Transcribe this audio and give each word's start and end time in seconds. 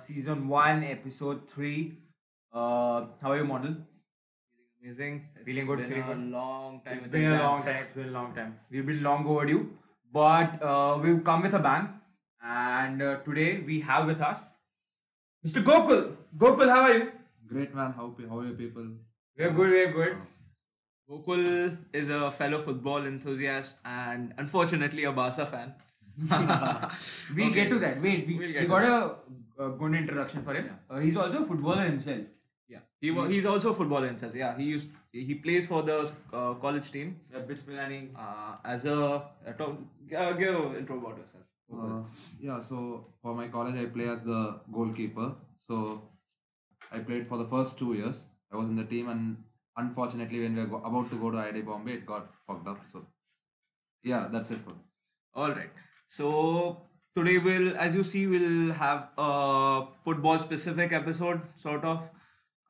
season 0.00 0.48
one, 0.48 0.84
episode 0.84 1.48
three. 1.48 1.98
Uh, 2.52 3.06
how 3.22 3.32
are 3.32 3.36
you, 3.38 3.44
model? 3.44 3.76
Amazing. 4.82 5.28
Feeling 5.44 5.66
good, 5.66 5.78
Been 5.78 5.88
feeling 5.88 6.02
a 6.02 6.14
good. 6.14 6.30
long 6.30 6.80
time. 6.84 6.94
It's 6.98 7.02
with 7.04 7.12
been 7.12 7.32
a 7.32 7.38
long 7.42 7.58
time. 7.58 7.68
It's 7.68 7.86
been 7.88 8.08
a 8.08 8.12
long 8.12 8.34
time. 8.34 8.56
We've 8.70 8.86
been 8.86 9.02
long 9.02 9.26
overdue, 9.26 9.68
but 10.12 10.62
uh, 10.62 10.98
we've 11.02 11.22
come 11.22 11.42
with 11.42 11.54
a 11.54 11.58
bang. 11.58 11.88
And 12.42 13.02
uh, 13.02 13.16
today 13.18 13.60
we 13.60 13.80
have 13.80 14.06
with 14.06 14.20
us 14.22 14.56
Mr. 15.46 15.62
Gokul. 15.62 16.16
Gokul, 16.36 16.68
how 16.68 16.80
are 16.82 16.94
you? 16.94 17.12
Great 17.46 17.74
man, 17.74 17.92
how 17.92 18.14
how 18.28 18.38
are 18.38 18.46
you 18.46 18.54
people? 18.54 18.86
We're 19.36 19.50
good. 19.50 19.70
We're 19.70 19.92
good. 19.92 20.16
Gokul 21.10 21.76
is 21.92 22.08
a 22.08 22.30
fellow 22.30 22.58
football 22.60 23.04
enthusiast 23.04 23.76
and 23.84 24.32
unfortunately 24.38 25.04
a 25.04 25.12
Barca 25.12 25.44
fan. 25.46 25.74
We'll 27.34 27.46
Okay. 27.48 27.54
get 27.54 27.70
to 27.70 27.78
that. 27.80 27.96
Wait, 28.02 28.26
we, 28.26 28.38
We'll 28.38 28.48
we 28.60 28.66
got 28.66 28.80
to 28.80 29.14
a, 29.60 29.66
a 29.66 29.70
good 29.80 29.94
introduction 29.94 30.42
for 30.42 30.54
him. 30.54 30.68
Uh, 30.88 30.98
he's 30.98 31.16
also 31.16 31.42
a 31.42 31.46
footballer 31.52 31.82
himself. 31.84 32.24
Yeah, 32.68 32.80
he 33.00 33.10
wa- 33.10 33.26
he's 33.34 33.46
also 33.46 33.70
a 33.72 33.74
footballer 33.74 34.06
himself. 34.06 34.34
Yeah, 34.34 34.56
he 34.56 34.64
used 34.64 34.90
he 35.12 35.34
plays 35.46 35.66
for 35.66 35.82
the 35.82 35.96
uh, 36.32 36.54
college 36.66 36.90
team 36.96 37.16
A 37.34 37.40
bit 37.40 37.62
planning. 37.66 38.10
uh, 38.16 38.56
as 38.64 38.84
a, 38.84 38.98
a 39.44 39.52
talk, 39.52 39.76
uh, 40.16 40.32
give 40.32 40.54
an 40.66 40.76
intro 40.82 40.98
about 40.98 41.18
yourself. 41.18 41.44
Uh, 41.72 42.02
yeah, 42.48 42.60
so 42.60 43.06
for 43.22 43.34
my 43.34 43.48
college, 43.48 43.74
I 43.82 43.86
play 43.86 44.08
as 44.08 44.22
the 44.22 44.60
goalkeeper. 44.72 45.28
So 45.66 45.80
I 46.92 46.98
played 47.00 47.26
for 47.26 47.38
the 47.38 47.44
first 47.44 47.78
two 47.78 47.94
years. 47.94 48.24
I 48.52 48.56
was 48.56 48.68
in 48.68 48.76
the 48.76 48.84
team, 48.84 49.08
and 49.08 49.36
unfortunately, 49.76 50.40
when 50.40 50.54
we 50.54 50.60
were 50.62 50.66
go- 50.78 50.84
about 50.92 51.10
to 51.10 51.18
go 51.24 51.30
to 51.32 51.38
IIT 51.38 51.64
Bombay, 51.66 51.92
it 51.98 52.06
got 52.06 52.32
fucked 52.46 52.68
up. 52.68 52.86
So 52.92 53.04
yeah, 54.02 54.28
that's 54.32 54.50
it 54.52 54.58
for. 54.60 54.74
All 55.34 55.50
right. 55.50 55.70
So 56.06 56.82
today 57.14 57.38
we'll, 57.38 57.76
as 57.76 57.94
you 57.94 58.04
see, 58.04 58.26
we'll 58.26 58.72
have 58.74 59.08
a 59.18 59.86
football 60.04 60.38
specific 60.38 60.92
episode, 60.92 61.40
sort 61.56 61.84
of. 61.84 62.10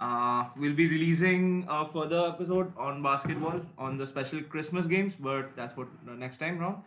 Uh, 0.01 0.45
we'll 0.57 0.75
be 0.75 0.89
releasing 0.89 1.67
a 1.69 1.85
further 1.85 2.33
episode 2.35 2.73
on 2.79 3.03
basketball 3.03 3.61
on 3.77 3.99
the 3.99 4.07
special 4.07 4.41
Christmas 4.43 4.87
games, 4.87 5.15
but 5.15 5.55
that's 5.57 5.77
what 5.77 5.89
the 6.07 6.15
next 6.15 6.39
time 6.39 6.59
round. 6.59 6.83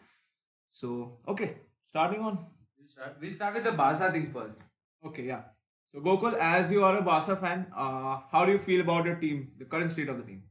So 0.71 1.19
okay, 1.27 1.57
starting 1.83 2.21
on. 2.21 2.39
We'll 2.77 2.87
start, 2.89 3.17
we'll 3.21 3.33
start 3.33 3.53
with 3.53 3.63
the 3.63 3.71
Barca 3.71 4.11
thing 4.11 4.31
first. 4.31 4.57
Okay, 5.05 5.23
yeah. 5.23 5.43
So 5.85 5.99
Gokul, 5.99 6.33
as 6.39 6.71
you 6.71 6.83
are 6.83 6.97
a 6.97 7.01
Barca 7.03 7.35
fan, 7.35 7.67
uh, 7.75 8.21
how 8.31 8.45
do 8.45 8.51
you 8.51 8.57
feel 8.57 8.81
about 8.81 9.05
your 9.05 9.15
team, 9.15 9.51
the 9.59 9.65
current 9.65 9.91
state 9.91 10.09
of 10.09 10.17
the 10.17 10.23
team? 10.23 10.43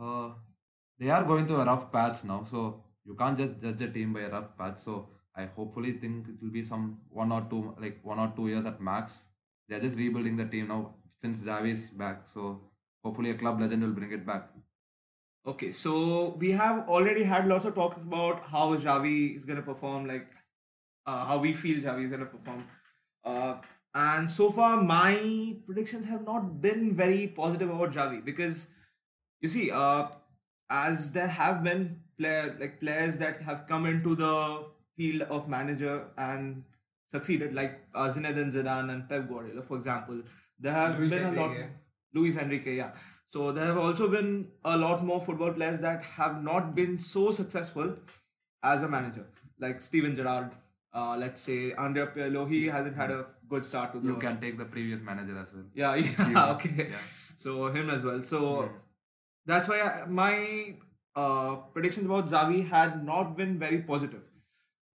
Uh, 0.00 0.30
they 0.98 1.10
are 1.10 1.24
going 1.24 1.46
through 1.46 1.60
a 1.60 1.64
rough 1.66 1.92
patch 1.92 2.24
now, 2.24 2.42
so 2.42 2.82
you 3.04 3.14
can't 3.14 3.36
just 3.36 3.60
judge 3.60 3.82
a 3.82 3.88
team 3.88 4.14
by 4.14 4.20
a 4.20 4.30
rough 4.30 4.56
patch. 4.56 4.78
So 4.78 5.10
I 5.36 5.46
hopefully 5.46 5.92
think 5.92 6.28
it 6.28 6.42
will 6.42 6.50
be 6.50 6.62
some 6.62 6.98
one 7.08 7.32
or 7.32 7.46
two, 7.48 7.74
like 7.78 8.00
one 8.02 8.18
or 8.18 8.32
two 8.34 8.48
years 8.48 8.66
at 8.66 8.80
max. 8.80 9.26
They 9.68 9.76
are 9.76 9.80
just 9.80 9.96
rebuilding 9.96 10.36
the 10.36 10.44
team 10.44 10.68
now 10.68 10.94
since 11.20 11.38
Xavi 11.38 11.72
is 11.72 11.90
back. 11.90 12.28
So 12.32 12.60
hopefully 13.04 13.30
a 13.30 13.34
club 13.34 13.60
legend 13.60 13.82
will 13.82 13.92
bring 13.92 14.12
it 14.12 14.26
back. 14.26 14.48
Okay, 15.46 15.72
so 15.72 16.36
we 16.38 16.50
have 16.50 16.88
already 16.88 17.22
had 17.22 17.46
lots 17.46 17.64
of 17.64 17.74
talks 17.74 18.02
about 18.02 18.44
how 18.44 18.76
Xavi 18.76 19.36
is 19.36 19.44
gonna 19.44 19.62
perform, 19.62 20.06
like 20.06 20.28
uh, 21.06 21.24
how 21.24 21.38
we 21.38 21.52
feel 21.52 21.80
Xavi 21.80 22.04
is 22.04 22.10
gonna 22.10 22.26
perform. 22.26 22.64
Uh, 23.24 23.54
and 23.94 24.30
so 24.30 24.50
far, 24.50 24.82
my 24.82 25.56
predictions 25.66 26.06
have 26.06 26.24
not 26.24 26.60
been 26.60 26.94
very 26.94 27.26
positive 27.26 27.70
about 27.70 27.92
Xavi 27.92 28.24
because 28.24 28.68
you 29.40 29.48
see, 29.48 29.70
uh, 29.70 30.08
as 30.68 31.12
there 31.12 31.28
have 31.28 31.64
been 31.64 32.00
player 32.18 32.54
like 32.60 32.78
players 32.78 33.16
that 33.16 33.40
have 33.42 33.66
come 33.66 33.86
into 33.86 34.14
the 34.14 34.66
field 35.00 35.22
of 35.36 35.48
manager 35.48 35.94
and 36.18 36.64
succeeded, 37.16 37.54
like 37.54 37.80
uh, 37.94 38.08
Zinedine 38.14 38.52
Zidane 38.56 38.90
and 38.94 39.08
Pep 39.08 39.28
Guardiola, 39.28 39.62
for 39.62 39.76
example. 39.76 40.22
There 40.58 40.72
have 40.72 40.98
Luis 40.98 41.14
been 41.14 41.24
a 41.24 41.32
lot. 41.40 41.50
Enrique. 41.50 41.68
Luis 42.14 42.36
Enrique, 42.36 42.74
yeah. 42.76 42.90
So 43.26 43.52
there 43.52 43.64
have 43.66 43.78
also 43.78 44.08
been 44.08 44.48
a 44.64 44.76
lot 44.76 45.04
more 45.10 45.20
football 45.20 45.52
players 45.52 45.80
that 45.80 46.02
have 46.16 46.42
not 46.42 46.74
been 46.74 46.98
so 46.98 47.30
successful 47.30 47.94
as 48.62 48.82
a 48.82 48.88
manager, 48.88 49.26
like 49.58 49.80
Steven 49.80 50.14
Gerrard. 50.16 50.50
Uh, 50.92 51.16
let's 51.16 51.40
say 51.40 51.72
Andrea 51.86 52.08
Pirlo, 52.14 52.48
he 52.52 52.66
hasn't 52.66 52.96
had 52.96 53.12
a 53.12 53.26
good 53.48 53.64
start 53.64 53.92
to 53.92 54.00
the. 54.00 54.08
You 54.08 54.16
can 54.16 54.40
take 54.40 54.58
the 54.58 54.64
previous 54.64 55.00
manager 55.00 55.38
as 55.38 55.54
well. 55.54 55.64
Yeah, 55.72 55.94
yeah, 56.04 56.30
Yeah. 56.30 56.50
okay. 56.54 56.88
Yeah. 56.90 57.04
So 57.36 57.68
him 57.68 57.90
as 57.90 58.04
well. 58.04 58.24
So 58.24 58.70
that's 59.46 59.68
why 59.68 59.80
I, 59.80 60.06
my 60.06 60.34
uh, 61.14 61.56
predictions 61.76 62.06
about 62.06 62.26
Xavi 62.34 62.68
had 62.68 63.04
not 63.12 63.36
been 63.36 63.56
very 63.58 63.78
positive. 63.92 64.26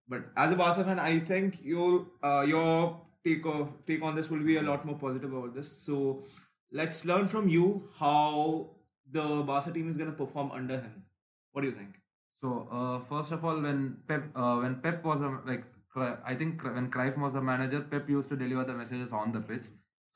But 0.08 0.30
as 0.36 0.52
a 0.52 0.56
Barca 0.56 0.84
fan, 0.84 0.98
I 0.98 1.18
think 1.20 1.62
your 1.62 2.06
uh, 2.22 2.44
your 2.46 3.00
take 3.24 3.44
of 3.46 3.72
take 3.86 4.02
on 4.02 4.14
this 4.14 4.30
will 4.30 4.44
be 4.44 4.56
a 4.56 4.62
lot 4.62 4.84
more 4.84 4.96
positive 4.96 5.32
about 5.32 5.54
this. 5.54 5.70
So 5.70 6.24
let's 6.70 7.04
learn 7.04 7.28
from 7.28 7.48
you 7.48 7.82
how 7.98 8.70
the 9.10 9.42
Barca 9.42 9.72
team 9.72 9.88
is 9.88 9.96
gonna 9.96 10.12
perform 10.12 10.52
under 10.52 10.78
him. 10.80 11.04
What 11.52 11.62
do 11.62 11.68
you 11.68 11.74
think? 11.74 12.00
So 12.40 12.68
uh, 12.70 12.98
first 13.00 13.32
of 13.32 13.44
all, 13.44 13.60
when 13.60 13.98
Pep 14.06 14.24
uh, 14.34 14.58
when 14.58 14.76
Pep 14.76 15.04
was 15.04 15.20
a, 15.20 15.40
like 15.44 15.64
I 15.96 16.34
think 16.34 16.62
when 16.62 16.90
Cruyff 16.90 17.18
was 17.18 17.32
the 17.32 17.40
manager, 17.40 17.80
Pep 17.80 18.08
used 18.08 18.28
to 18.28 18.36
deliver 18.36 18.64
the 18.64 18.74
messages 18.74 19.12
on 19.12 19.32
the 19.32 19.40
pitch. 19.40 19.66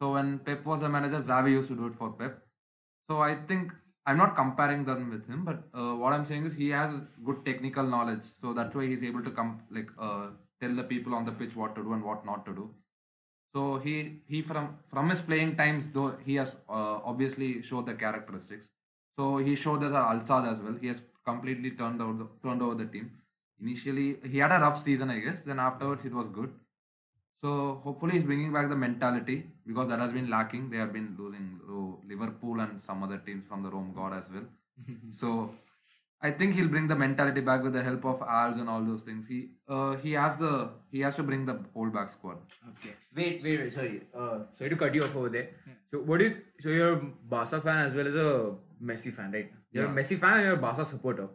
So 0.00 0.12
when 0.12 0.38
Pep 0.38 0.64
was 0.64 0.80
the 0.80 0.88
manager, 0.88 1.16
Xavi 1.16 1.52
used 1.52 1.68
to 1.68 1.76
do 1.76 1.86
it 1.86 1.94
for 1.94 2.12
Pep. 2.12 2.42
So 3.08 3.20
I 3.20 3.34
think 3.34 3.72
I'm 4.06 4.16
not 4.16 4.34
comparing 4.34 4.84
them 4.84 5.10
with 5.10 5.26
him, 5.28 5.44
but 5.44 5.64
uh, 5.74 5.94
what 5.94 6.12
I'm 6.12 6.24
saying 6.24 6.44
is 6.44 6.54
he 6.54 6.70
has 6.70 7.00
good 7.24 7.44
technical 7.44 7.84
knowledge. 7.84 8.22
So 8.22 8.52
that's 8.52 8.74
why 8.74 8.86
he's 8.86 9.02
able 9.02 9.22
to 9.22 9.30
come 9.30 9.60
like 9.70 9.90
uh, 9.98 10.28
tell 10.60 10.74
the 10.74 10.84
people 10.84 11.14
on 11.14 11.24
the 11.24 11.32
pitch 11.32 11.54
what 11.54 11.74
to 11.76 11.82
do 11.82 11.92
and 11.92 12.02
what 12.02 12.24
not 12.24 12.46
to 12.46 12.54
do. 12.54 12.70
So 13.54 13.76
he 13.78 14.22
he 14.26 14.42
from 14.42 14.78
from 14.86 15.10
his 15.10 15.20
playing 15.20 15.56
times 15.56 15.90
though 15.90 16.16
he 16.24 16.36
has 16.36 16.56
uh, 16.68 16.98
obviously 17.12 17.62
showed 17.62 17.86
the 17.86 17.94
characteristics. 17.94 18.70
So 19.18 19.36
he 19.36 19.54
showed 19.54 19.80
that 19.82 19.92
at 19.92 20.02
Al 20.12 20.20
Sadd 20.20 20.50
as 20.52 20.60
well. 20.60 20.76
He 20.80 20.88
has 20.88 21.02
completely 21.24 21.72
turned 21.72 22.00
over 22.00 22.24
the 22.24 22.28
turned 22.42 22.62
over 22.62 22.74
the 22.74 22.86
team. 22.86 23.10
Initially 23.60 24.16
he 24.24 24.38
had 24.38 24.52
a 24.52 24.60
rough 24.60 24.82
season, 24.82 25.10
I 25.10 25.18
guess. 25.18 25.42
Then 25.42 25.58
afterwards 25.58 26.04
it 26.04 26.14
was 26.14 26.28
good. 26.28 26.52
So 27.42 27.80
hopefully 27.82 28.12
he's 28.12 28.24
bringing 28.24 28.52
back 28.52 28.68
the 28.68 28.76
mentality 28.76 29.46
because 29.66 29.88
that 29.88 29.98
has 30.00 30.12
been 30.12 30.28
lacking. 30.28 30.68
They 30.70 30.76
have 30.76 30.92
been 30.92 31.16
losing 31.18 31.58
to 31.66 31.98
Liverpool 32.06 32.60
and 32.60 32.78
some 32.80 33.02
other 33.02 33.18
teams 33.18 33.46
from 33.46 33.62
the 33.62 33.70
Rome 33.70 33.92
God 33.94 34.12
as 34.12 34.28
well. 34.30 34.44
so 35.10 35.50
I 36.22 36.30
think 36.32 36.54
he'll 36.54 36.68
bring 36.68 36.86
the 36.86 36.96
mentality 36.96 37.40
back 37.40 37.62
with 37.62 37.72
the 37.72 37.82
help 37.82 38.04
of 38.04 38.20
Alves 38.20 38.60
and 38.60 38.68
all 38.68 38.82
those 38.84 39.02
things. 39.02 39.26
He 39.26 39.52
uh, 39.66 39.96
he 39.96 40.12
has 40.12 40.36
the 40.36 40.70
he 40.90 41.00
has 41.00 41.16
to 41.16 41.22
bring 41.22 41.46
the 41.46 41.58
whole 41.72 41.88
back 41.88 42.10
squad. 42.10 42.36
Okay. 42.72 42.94
Wait, 43.16 43.42
wait, 43.42 43.58
wait. 43.60 43.72
Sorry. 43.72 44.02
Uh, 44.14 44.40
sorry 44.54 44.68
to 44.70 44.76
cut 44.76 44.94
you 44.94 45.02
off 45.02 45.16
over 45.16 45.30
there. 45.30 45.48
So, 45.90 46.00
what 46.00 46.18
do 46.18 46.26
you? 46.26 46.36
so 46.58 46.68
you're 46.68 46.92
a 46.92 47.02
Barca 47.34 47.60
fan 47.62 47.78
as 47.78 47.94
well 47.94 48.06
as 48.06 48.14
a 48.16 48.54
Messi 48.82 49.10
fan, 49.12 49.32
right? 49.32 49.50
You're 49.72 49.86
a 49.86 49.88
Yeah. 49.88 49.94
Messi 49.94 50.18
fan 50.18 50.34
and 50.34 50.42
you're 50.44 50.58
a 50.58 50.64
Barca 50.66 50.84
supporter. 50.84 51.28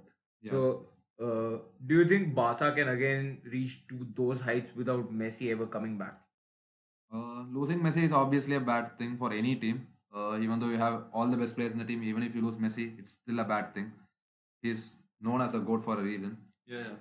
So, 0.44 0.90
uh, 1.22 1.58
do 1.86 1.96
you 2.00 2.06
think 2.06 2.36
Barca 2.36 2.72
can 2.72 2.90
again 2.90 3.42
reach 3.46 3.88
to 3.88 4.08
those 4.14 4.42
heights 4.42 4.72
without 4.76 5.14
Messi 5.14 5.52
ever 5.52 5.66
coming 5.66 5.98
back? 5.98 6.20
Uh, 7.14 7.44
losing 7.52 7.80
Messi 7.80 8.04
is 8.04 8.12
obviously 8.12 8.56
a 8.56 8.60
bad 8.60 8.98
thing 8.98 9.16
for 9.18 9.32
any 9.32 9.56
team. 9.56 9.88
Uh, 10.14 10.38
even 10.40 10.60
though 10.60 10.70
you 10.70 10.78
have 10.78 11.04
all 11.14 11.28
the 11.28 11.38
best 11.38 11.56
players 11.56 11.74
in 11.74 11.78
the 11.78 11.86
team, 11.86 12.04
even 12.04 12.24
if 12.24 12.36
you 12.36 12.42
lose 12.42 12.58
Messi, 12.58 12.98
it's 13.00 13.12
still 13.12 13.40
a 13.40 13.44
bad 13.44 13.74
thing. 13.74 13.92
He's 14.62 14.96
known 15.22 15.42
as 15.42 15.54
a 15.54 15.60
goat 15.60 15.84
for 15.84 15.98
a 16.00 16.02
reason. 16.02 16.38
Yeah. 16.66 16.94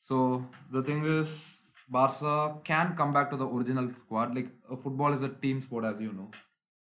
So 0.00 0.46
the 0.70 0.82
thing 0.82 1.04
is, 1.04 1.62
Barca 1.88 2.58
can 2.64 2.94
come 2.96 3.12
back 3.12 3.30
to 3.30 3.36
the 3.36 3.46
original 3.46 3.90
squad. 3.98 4.34
Like 4.34 4.48
uh, 4.70 4.76
football 4.76 5.12
is 5.12 5.22
a 5.22 5.28
team 5.28 5.60
sport, 5.60 5.84
as 5.84 6.00
you 6.00 6.12
know. 6.12 6.30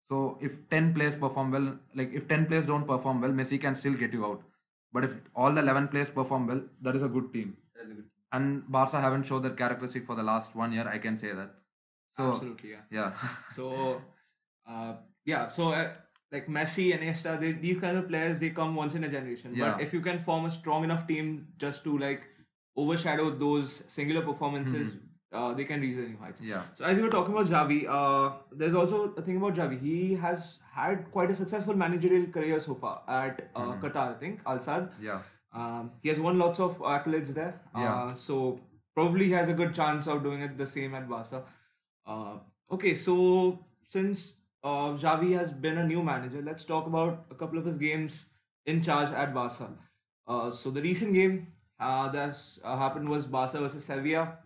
So 0.09 0.39
if 0.41 0.69
ten 0.69 0.95
players 0.95 1.17
perform 1.17 1.51
well, 1.51 1.79
like 1.95 2.13
if 2.13 2.29
ten 2.29 2.47
players 2.47 2.67
don't 2.67 2.87
perform 2.87 3.21
well, 3.21 3.31
Messi 3.31 3.61
can 3.61 3.75
still 3.75 3.95
get 3.95 4.13
you 4.13 4.25
out. 4.25 4.43
But 4.93 5.05
if 5.05 5.15
all 5.35 5.53
the 5.53 5.61
eleven 5.61 5.89
players 5.89 6.11
perform 6.11 6.47
well, 6.47 6.63
that 6.83 6.97
is 6.97 7.03
a 7.03 7.09
good 7.09 7.33
team. 7.33 7.57
A 7.81 7.87
good. 7.87 7.97
team. 7.97 8.05
And 8.33 8.71
Barca 8.71 9.01
haven't 9.01 9.25
shown 9.25 9.43
their 9.43 9.53
characteristic 9.53 10.05
for 10.05 10.15
the 10.15 10.23
last 10.23 10.55
one 10.55 10.73
year. 10.73 10.89
I 10.89 10.99
can 10.99 11.19
say 11.19 11.33
that. 11.33 11.55
So 12.17 12.31
Absolutely, 12.31 12.71
yeah. 12.71 12.81
yeah. 12.91 13.13
So, 13.51 14.03
uh, 14.67 14.95
yeah, 15.25 15.49
so 15.49 15.69
uh, 15.73 15.91
like 16.33 16.47
Messi 16.49 16.93
and 16.93 17.03
Iniesta, 17.03 17.41
they, 17.41 17.53
these 17.53 17.79
kind 17.79 17.97
of 17.97 18.09
players, 18.09 18.41
they 18.41 18.51
come 18.51 18.75
once 18.75 18.95
in 18.95 19.05
a 19.05 19.09
generation. 19.09 19.53
Yeah. 19.55 19.73
But 19.73 19.83
if 19.83 19.93
you 19.93 20.01
can 20.01 20.19
form 20.19 20.45
a 20.45 20.51
strong 20.51 20.85
enough 20.85 21.07
team 21.07 21.49
just 21.59 21.85
to 21.85 21.97
like 21.97 22.27
overshadow 22.77 23.31
those 23.31 23.85
singular 23.87 24.23
performances, 24.23 24.97
uh, 25.33 25.55
they 25.55 25.65
can 25.65 25.81
reach 25.81 25.97
the 25.97 26.03
new 26.03 26.17
heights. 26.19 26.41
Yeah. 26.41 26.63
So 26.75 26.85
as 26.85 26.97
you 26.97 27.03
were 27.03 27.11
talking 27.11 27.35
about 27.35 27.47
Xavi, 27.47 27.87
uh, 27.89 28.37
there's 28.53 28.75
also 28.75 29.13
a 29.17 29.23
thing 29.23 29.37
about 29.37 29.55
Xavi. 29.55 29.81
He 29.81 30.15
has 30.15 30.61
had 30.73 31.11
quite 31.11 31.31
a 31.31 31.35
successful 31.35 31.75
managerial 31.75 32.27
career 32.27 32.61
so 32.61 32.75
far 32.75 33.03
at 33.09 33.51
uh, 33.55 33.75
Qatar, 33.77 34.17
I 34.17 34.19
think, 34.19 34.41
Al 34.47 34.59
Sadd. 34.59 34.91
Yeah. 35.01 35.21
Um, 35.53 35.93
he 36.03 36.09
has 36.09 36.21
won 36.21 36.39
lots 36.39 36.61
of 36.61 36.79
accolades 36.79 37.35
there. 37.35 37.61
Yeah. 37.77 37.95
Uh, 37.95 38.15
so 38.15 38.61
probably 38.95 39.27
he 39.27 39.33
has 39.33 39.49
a 39.49 39.55
good 39.55 39.75
chance 39.75 40.07
of 40.07 40.23
doing 40.23 40.41
it 40.41 40.59
the 40.59 40.67
same 40.67 40.95
at 40.95 41.09
Barca. 41.09 41.43
Uh, 42.07 42.39
okay, 42.71 42.95
so 42.95 43.65
since 43.87 44.35
uh, 44.65 44.91
Xavi 45.05 45.37
has 45.37 45.51
been 45.51 45.79
a 45.79 45.87
new 45.87 46.03
manager, 46.03 46.43
let's 46.43 46.65
talk 46.65 46.87
about 46.87 47.27
a 47.31 47.35
couple 47.35 47.59
of 47.59 47.65
his 47.65 47.77
games 47.77 48.27
in 48.67 48.83
charge 48.83 49.11
at 49.11 49.33
Barca. 49.35 49.71
Uh, 50.27 50.51
so 50.51 50.71
the 50.71 50.83
recent 50.83 51.15
game 51.15 51.49
uh, 51.81 52.09
that's 52.09 52.61
uh, 52.65 52.77
happened 52.77 53.09
was 53.09 53.27
Barca 53.27 53.61
versus 53.61 53.85
Sevilla. 53.85 54.39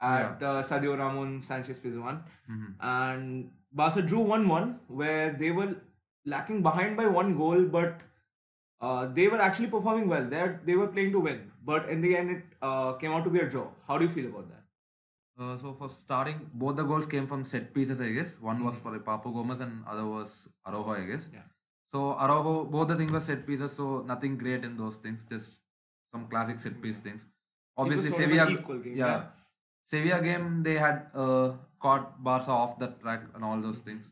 At 0.00 0.42
uh, 0.42 0.62
Stadio 0.62 0.96
Ramon 0.96 1.42
Sanchez 1.42 1.78
Pizjuan. 1.78 2.22
Mm-hmm. 2.50 2.72
And 2.80 3.50
Barca 3.72 4.02
drew 4.02 4.20
1 4.20 4.48
1, 4.48 4.80
where 4.88 5.32
they 5.32 5.50
were 5.50 5.76
lacking 6.24 6.62
behind 6.62 6.96
by 6.96 7.06
one 7.06 7.36
goal, 7.36 7.64
but 7.64 8.02
uh, 8.80 9.06
they 9.06 9.28
were 9.28 9.40
actually 9.40 9.68
performing 9.68 10.08
well. 10.08 10.24
They 10.24 10.56
they 10.64 10.76
were 10.76 10.88
playing 10.88 11.12
to 11.12 11.20
win, 11.20 11.50
but 11.64 11.88
in 11.88 12.00
the 12.00 12.16
end, 12.16 12.30
it 12.30 12.42
uh, 12.62 12.92
came 12.94 13.12
out 13.12 13.24
to 13.24 13.30
be 13.30 13.40
a 13.40 13.48
draw. 13.48 13.68
How 13.86 13.98
do 13.98 14.04
you 14.04 14.10
feel 14.10 14.26
about 14.26 14.48
that? 14.50 14.64
Uh, 15.40 15.56
so 15.56 15.72
for 15.72 15.88
starting, 15.88 16.50
both 16.52 16.76
the 16.76 16.84
goals 16.84 17.06
came 17.06 17.26
from 17.26 17.44
set 17.44 17.72
pieces, 17.72 18.00
I 18.00 18.10
guess. 18.10 18.40
One 18.40 18.64
was 18.64 18.76
for 18.76 18.98
Papu 18.98 19.32
Gomez 19.32 19.60
and 19.60 19.84
other 19.86 20.04
was 20.04 20.48
Araujo, 20.66 20.90
I 20.90 21.04
guess. 21.04 21.28
Yeah. 21.32 21.46
So 21.92 22.12
Araujo, 22.18 22.64
both 22.64 22.88
the 22.88 22.96
things 22.96 23.12
were 23.12 23.20
set 23.20 23.46
pieces, 23.46 23.72
so 23.72 24.02
nothing 24.02 24.36
great 24.36 24.64
in 24.64 24.76
those 24.76 24.96
things. 24.96 25.24
Just 25.30 25.60
some 26.12 26.26
classic 26.26 26.58
set 26.58 26.80
piece 26.82 26.98
things. 26.98 27.24
Obviously, 27.76 28.10
sort 28.10 28.24
of 28.24 28.30
an 28.32 28.48
Sevilla. 28.48 28.82
game, 28.82 28.96
yeah. 28.96 29.06
yeah. 29.06 29.22
Sevilla 29.90 30.20
game 30.28 30.62
they 30.68 30.74
had 30.84 30.96
uh, 31.14 31.52
caught 31.84 32.22
Barca 32.28 32.50
off 32.62 32.78
the 32.78 32.88
track 33.02 33.22
and 33.34 33.44
all 33.50 33.60
those 33.66 33.80
things. 33.88 34.08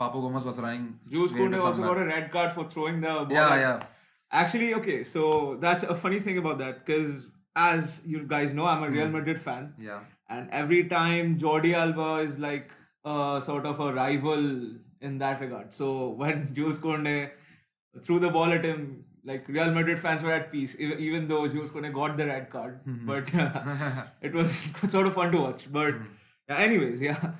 Papu 0.00 0.20
Gomez 0.24 0.44
was 0.44 0.58
running. 0.64 0.86
Jules 1.10 1.32
Kounde 1.32 1.58
also 1.66 1.82
got 1.82 1.98
a 1.98 2.04
red 2.04 2.30
card 2.30 2.52
for 2.52 2.64
throwing 2.72 3.00
the 3.00 3.08
ball. 3.08 3.26
Yeah, 3.30 3.54
yeah. 3.66 3.82
Actually, 4.30 4.74
okay, 4.80 4.98
so 5.04 5.22
that's 5.66 5.84
a 5.84 5.94
funny 5.94 6.18
thing 6.24 6.38
about 6.42 6.58
that 6.58 6.84
because 6.84 7.32
as 7.54 8.02
you 8.14 8.24
guys 8.34 8.52
know, 8.58 8.66
I'm 8.66 8.82
a 8.82 8.88
Hmm. 8.88 8.94
Real 8.98 9.08
Madrid 9.18 9.40
fan. 9.40 9.72
Yeah. 9.78 10.00
And 10.28 10.50
every 10.50 10.82
time 10.96 11.38
Jordi 11.44 11.72
Alba 11.84 12.08
is 12.28 12.38
like 12.38 12.72
a 13.04 13.40
sort 13.48 13.64
of 13.64 13.80
a 13.80 13.92
rival 13.94 14.44
in 15.00 15.18
that 15.18 15.40
regard. 15.40 15.72
So 15.72 16.10
when 16.24 16.52
Jules 16.60 16.78
Kounde 16.86 17.30
threw 18.02 18.18
the 18.18 18.30
ball 18.38 18.52
at 18.58 18.64
him, 18.72 19.04
like 19.30 19.48
Real 19.48 19.70
Madrid 19.76 19.98
fans 19.98 20.22
were 20.22 20.32
at 20.32 20.50
peace, 20.52 20.76
even 20.78 21.28
though 21.28 21.46
Jules 21.48 21.70
Kounde 21.70 21.92
got 21.92 22.16
the 22.16 22.26
red 22.26 22.48
card. 22.50 22.80
Mm-hmm. 22.86 23.06
But 23.12 24.08
it 24.30 24.32
was 24.40 24.52
sort 24.96 25.06
of 25.08 25.14
fun 25.14 25.32
to 25.32 25.40
watch. 25.46 25.66
But 25.70 25.94
mm-hmm. 25.94 26.04
yeah, 26.48 26.56
anyways, 26.68 27.00
yeah. 27.02 27.32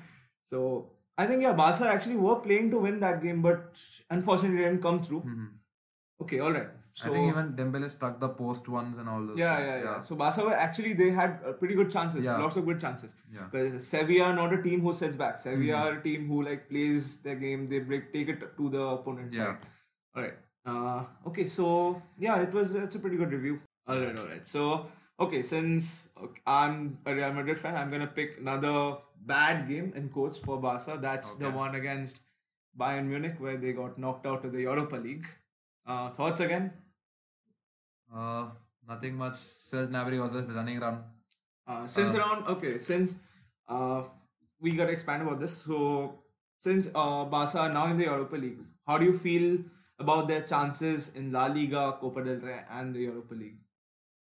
So 0.43 0.91
I 1.17 1.27
think 1.27 1.41
yeah, 1.43 1.53
Barca 1.53 1.85
actually 1.87 2.17
were 2.17 2.35
playing 2.47 2.71
to 2.71 2.77
win 2.87 2.99
that 3.05 3.21
game, 3.21 3.41
but 3.41 3.79
unfortunately 4.09 4.59
it 4.63 4.69
didn't 4.69 4.81
come 4.81 5.01
through. 5.03 5.21
Mm-hmm. 5.21 5.45
Okay, 6.23 6.39
all 6.39 6.51
right. 6.51 6.67
So 6.99 7.09
I 7.09 7.13
think 7.13 7.31
even 7.31 7.49
Dembele 7.53 7.89
struck 7.91 8.19
the 8.19 8.29
post 8.29 8.67
once 8.67 8.97
and 8.97 9.07
all 9.07 9.23
those. 9.25 9.37
yeah, 9.37 9.55
things. 9.57 9.67
yeah, 9.67 9.83
yeah. 9.91 10.01
So 10.01 10.15
Barca 10.15 10.43
were 10.45 10.53
actually 10.55 10.93
they 10.93 11.09
had 11.11 11.35
pretty 11.59 11.75
good 11.75 11.91
chances, 11.91 12.23
Yeah. 12.23 12.37
lots 12.37 12.55
of 12.57 12.65
good 12.65 12.79
chances. 12.81 13.13
Yeah. 13.31 13.43
Because 13.51 13.87
Sevilla 13.87 14.23
are 14.29 14.35
not 14.35 14.51
a 14.51 14.61
team 14.63 14.81
who 14.81 14.93
sits 14.93 15.15
back. 15.15 15.37
Sevilla 15.37 15.73
Mm-hmm. 15.73 15.87
are 15.95 15.99
a 15.99 16.03
team 16.03 16.27
who 16.27 16.41
like 16.47 16.67
plays 16.71 17.17
their 17.27 17.35
game. 17.35 17.69
They 17.69 17.79
break, 17.91 18.11
take 18.13 18.29
it 18.29 18.39
to 18.57 18.69
the 18.77 18.81
opponent 18.81 19.33
Yeah. 19.33 19.45
side. 19.45 19.57
All 20.15 20.23
right. 20.23 20.33
Uh, 20.67 21.03
okay, 21.25 21.47
so 21.47 22.01
yeah, 22.19 22.41
it 22.41 22.53
was 22.53 22.75
it's 22.75 22.95
a 22.97 22.99
pretty 22.99 23.15
good 23.15 23.31
review. 23.31 23.61
All 23.87 23.97
right, 23.97 24.19
all 24.19 24.25
right. 24.25 24.45
So 24.45 24.87
okay, 25.17 25.41
since 25.41 26.09
okay, 26.21 26.41
I'm 26.45 26.99
a 27.05 27.15
Real 27.15 27.31
Madrid 27.31 27.57
fan, 27.57 27.75
I'm 27.75 27.89
gonna 27.89 28.07
pick 28.07 28.37
another 28.39 28.97
bad 29.25 29.69
game 29.69 29.93
in 29.95 30.09
quotes 30.09 30.37
for 30.37 30.59
Barca. 30.59 30.99
That's 31.01 31.35
the 31.35 31.49
one 31.49 31.75
against 31.75 32.21
Bayern 32.77 33.07
Munich 33.07 33.35
where 33.39 33.55
they 33.55 33.71
got 33.71 33.97
knocked 33.97 34.25
out 34.25 34.43
to 34.43 34.49
the 34.49 34.61
Europa 34.61 34.97
League. 34.97 35.25
Uh, 35.85 36.09
thoughts 36.09 36.41
again? 36.41 36.73
Uh, 38.13 38.49
nothing 38.87 39.15
much. 39.15 39.35
Serge 39.35 39.89
Gnabry 39.89 40.21
was 40.21 40.33
just 40.33 40.51
running 40.51 40.81
around. 40.83 41.03
Uh, 41.65 41.87
since 41.87 42.13
around 42.13 42.45
okay, 42.47 42.77
since 42.77 43.15
uh, 43.69 44.03
we 44.59 44.71
got 44.71 44.87
to 44.87 44.91
expand 44.91 45.21
about 45.21 45.39
this. 45.39 45.53
So 45.53 46.19
since 46.59 46.89
uh, 46.93 47.23
Barca 47.23 47.59
are 47.59 47.73
now 47.73 47.87
in 47.87 47.97
the 47.97 48.03
Europa 48.03 48.35
League, 48.35 48.59
how 48.85 48.97
do 48.97 49.05
you 49.05 49.17
feel 49.17 49.59
about 49.99 50.27
their 50.27 50.41
chances 50.41 51.09
in 51.15 51.31
La 51.31 51.47
Liga, 51.47 51.97
Copa 51.99 52.23
del 52.23 52.37
Rey, 52.37 52.59
and 52.69 52.95
the 52.95 53.01
Europa 53.01 53.33
League? 53.33 53.57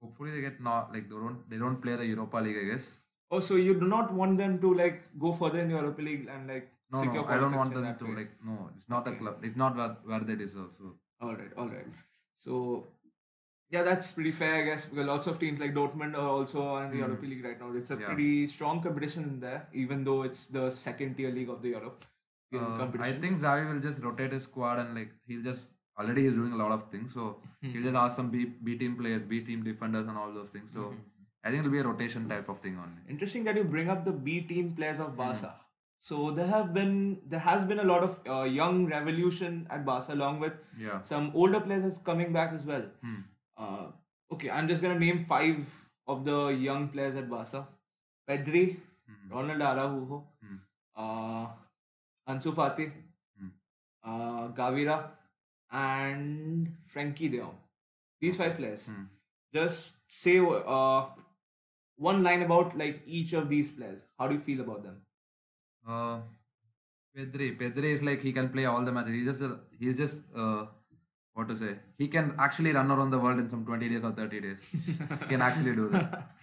Hopefully 0.01 0.31
they 0.31 0.41
get 0.41 0.61
not 0.61 0.93
like 0.93 1.09
they 1.09 1.15
don't 1.15 1.49
they 1.49 1.57
don't 1.57 1.81
play 1.81 1.95
the 1.95 2.05
Europa 2.05 2.37
League, 2.37 2.57
I 2.57 2.65
guess. 2.71 2.99
Oh, 3.31 3.39
so 3.39 3.55
you 3.55 3.73
do 3.79 3.87
not 3.87 4.13
want 4.13 4.37
them 4.37 4.59
to 4.59 4.73
like 4.73 5.03
go 5.17 5.31
further 5.31 5.59
in 5.59 5.69
the 5.69 5.75
Europa 5.75 6.01
League 6.01 6.27
and 6.33 6.47
like 6.47 6.69
No, 6.91 6.99
secure 6.99 7.23
no, 7.23 7.29
I 7.29 7.37
don't 7.37 7.55
want 7.55 7.73
them 7.73 7.95
to 7.99 8.05
way? 8.05 8.15
like 8.15 8.33
no. 8.45 8.69
It's 8.75 8.89
not 8.89 9.07
a 9.07 9.13
club. 9.13 9.37
It's 9.41 9.55
not 9.55 9.75
where, 9.75 9.95
where 10.05 10.19
they 10.19 10.35
deserve. 10.35 10.71
So 10.77 10.95
All 11.21 11.35
right, 11.35 11.53
all 11.57 11.67
right. 11.67 11.85
So, 12.35 12.87
yeah, 13.69 13.83
that's 13.83 14.11
pretty 14.11 14.31
fair, 14.31 14.55
I 14.55 14.63
guess, 14.65 14.85
because 14.85 15.07
lots 15.07 15.27
of 15.27 15.39
teams 15.39 15.59
like 15.59 15.73
Dortmund 15.73 16.15
are 16.15 16.29
also 16.29 16.77
in 16.77 16.91
the 16.91 16.97
hmm. 16.97 17.03
Europa 17.03 17.25
League 17.25 17.45
right 17.45 17.59
now. 17.59 17.71
It's 17.73 17.91
a. 17.91 17.97
Yeah. 17.99 18.07
pretty 18.07 18.47
strong 18.47 18.81
competition 18.81 19.23
in 19.23 19.39
there, 19.39 19.67
even 19.73 20.03
though 20.03 20.23
it's 20.23 20.47
the 20.47 20.69
second 20.69 21.15
tier 21.15 21.31
league 21.31 21.49
of 21.49 21.61
the 21.61 21.69
Europe. 21.69 22.05
Uh, 22.55 22.87
I 22.99 23.11
think 23.13 23.39
Xavi 23.39 23.71
will 23.73 23.79
just 23.79 24.03
rotate 24.03 24.33
his 24.33 24.43
squad 24.43 24.79
and 24.79 24.95
like 24.95 25.11
he'll 25.27 25.43
just 25.43 25.69
already 25.99 26.23
he's 26.23 26.33
doing 26.33 26.51
a 26.53 26.55
lot 26.55 26.71
of 26.71 26.83
things. 26.91 27.13
So 27.13 27.41
Hmm. 27.61 27.71
he'll 27.71 27.83
just 27.83 27.95
ask 27.95 28.15
some 28.15 28.29
B, 28.29 28.45
B 28.67 28.77
team 28.77 28.95
players, 28.95 29.21
B 29.33 29.41
team 29.41 29.63
defenders, 29.63 30.07
and 30.07 30.17
all 30.17 30.31
those 30.33 30.49
things. 30.49 30.69
So 30.73 30.85
Hmm. 30.91 31.01
I 31.45 31.49
think 31.51 31.59
it'll 31.61 31.71
be 31.71 31.79
a 31.79 31.83
rotation 31.83 32.27
type 32.29 32.47
of 32.49 32.59
thing 32.59 32.77
only. 32.85 33.01
Interesting 33.13 33.43
that 33.45 33.57
you 33.57 33.63
bring 33.75 33.89
up 33.89 34.05
the 34.05 34.11
B 34.27 34.41
team 34.53 34.71
players 34.79 34.99
of 35.05 35.15
Barca. 35.17 35.49
Hmm. 35.51 35.59
So 36.07 36.31
there 36.37 36.47
have 36.47 36.73
been 36.77 36.95
there 37.33 37.39
has 37.47 37.63
been 37.71 37.79
a 37.79 37.87
lot 37.89 38.03
of 38.07 38.19
uh, 38.35 38.43
young 38.59 38.85
revolution 38.93 39.59
at 39.69 39.85
Barca, 39.89 40.13
along 40.13 40.39
with 40.45 40.53
Yeah. 40.85 41.01
some 41.13 41.31
older 41.33 41.61
players 41.67 41.97
coming 42.11 42.33
back 42.39 42.53
as 42.59 42.65
well. 42.71 42.87
Hmm. 43.05 43.21
Uh, 43.57 43.85
okay, 44.35 44.49
I'm 44.49 44.67
just 44.73 44.81
gonna 44.87 44.99
name 45.05 45.23
five 45.33 45.69
of 46.07 46.25
the 46.29 46.39
young 46.67 46.87
players 46.95 47.15
at 47.23 47.29
Barca: 47.35 47.67
Pedri, 48.29 48.65
Hmm. 49.07 49.31
Ronald 49.35 49.61
Araujo, 49.69 50.17
uh, 50.95 51.47
Ansu 52.27 52.53
Fati, 52.53 52.91
Hmm. 53.39 53.47
uh, 54.03 54.47
Gavira, 54.49 55.11
and 55.71 56.75
Frenkie 56.93 57.31
De 57.31 57.37
Jong. 57.39 57.57
These 58.21 58.37
five 58.37 58.55
players. 58.57 58.87
Hmm. 58.89 59.03
Just 59.53 59.97
say 60.07 60.39
uh, 60.39 61.05
one 61.97 62.23
line 62.23 62.41
about 62.41 62.77
like 62.77 63.01
each 63.05 63.33
of 63.33 63.49
these 63.49 63.71
players. 63.71 64.05
How 64.17 64.27
do 64.27 64.35
you 64.35 64.39
feel 64.39 64.61
about 64.61 64.83
them? 64.83 65.01
Uh, 65.87 66.19
Pedri. 67.15 67.57
Pedri 67.59 67.91
is 67.97 68.01
like 68.03 68.21
he 68.21 68.31
can 68.33 68.49
play 68.49 68.65
all 68.65 68.83
the 68.83 68.91
matches. 68.91 69.13
He's 69.15 69.27
just 69.27 69.41
a, 69.41 69.59
he's 69.79 69.97
just 69.97 70.17
uh, 70.35 70.65
what 71.33 71.49
to 71.49 71.55
say. 71.57 71.75
He 71.97 72.07
can 72.07 72.33
actually 72.39 72.71
run 72.73 72.89
around 72.89 73.11
the 73.11 73.19
world 73.19 73.39
in 73.39 73.49
some 73.49 73.65
twenty 73.65 73.89
days 73.89 74.03
or 74.03 74.11
thirty 74.11 74.39
days. 74.41 74.69
he 75.21 75.25
can 75.27 75.41
actually 75.41 75.75
do 75.75 75.89
that. 75.89 76.29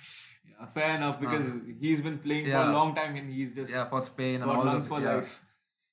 Yeah, 0.60 0.66
fair 0.66 0.96
enough 0.96 1.18
because 1.18 1.46
he's 1.80 2.02
been 2.02 2.18
playing 2.18 2.44
for 2.50 2.56
a 2.58 2.70
long 2.70 2.94
time 2.94 3.16
and 3.16 3.30
he's 3.32 3.54
just 3.54 3.72
Yeah, 3.72 3.86
for 3.86 4.02
Spain 4.02 4.42
and 4.42 4.50
all 4.50 4.62
those. 4.64 4.88
for 4.88 5.00
yeah. 5.00 5.14
life 5.14 5.40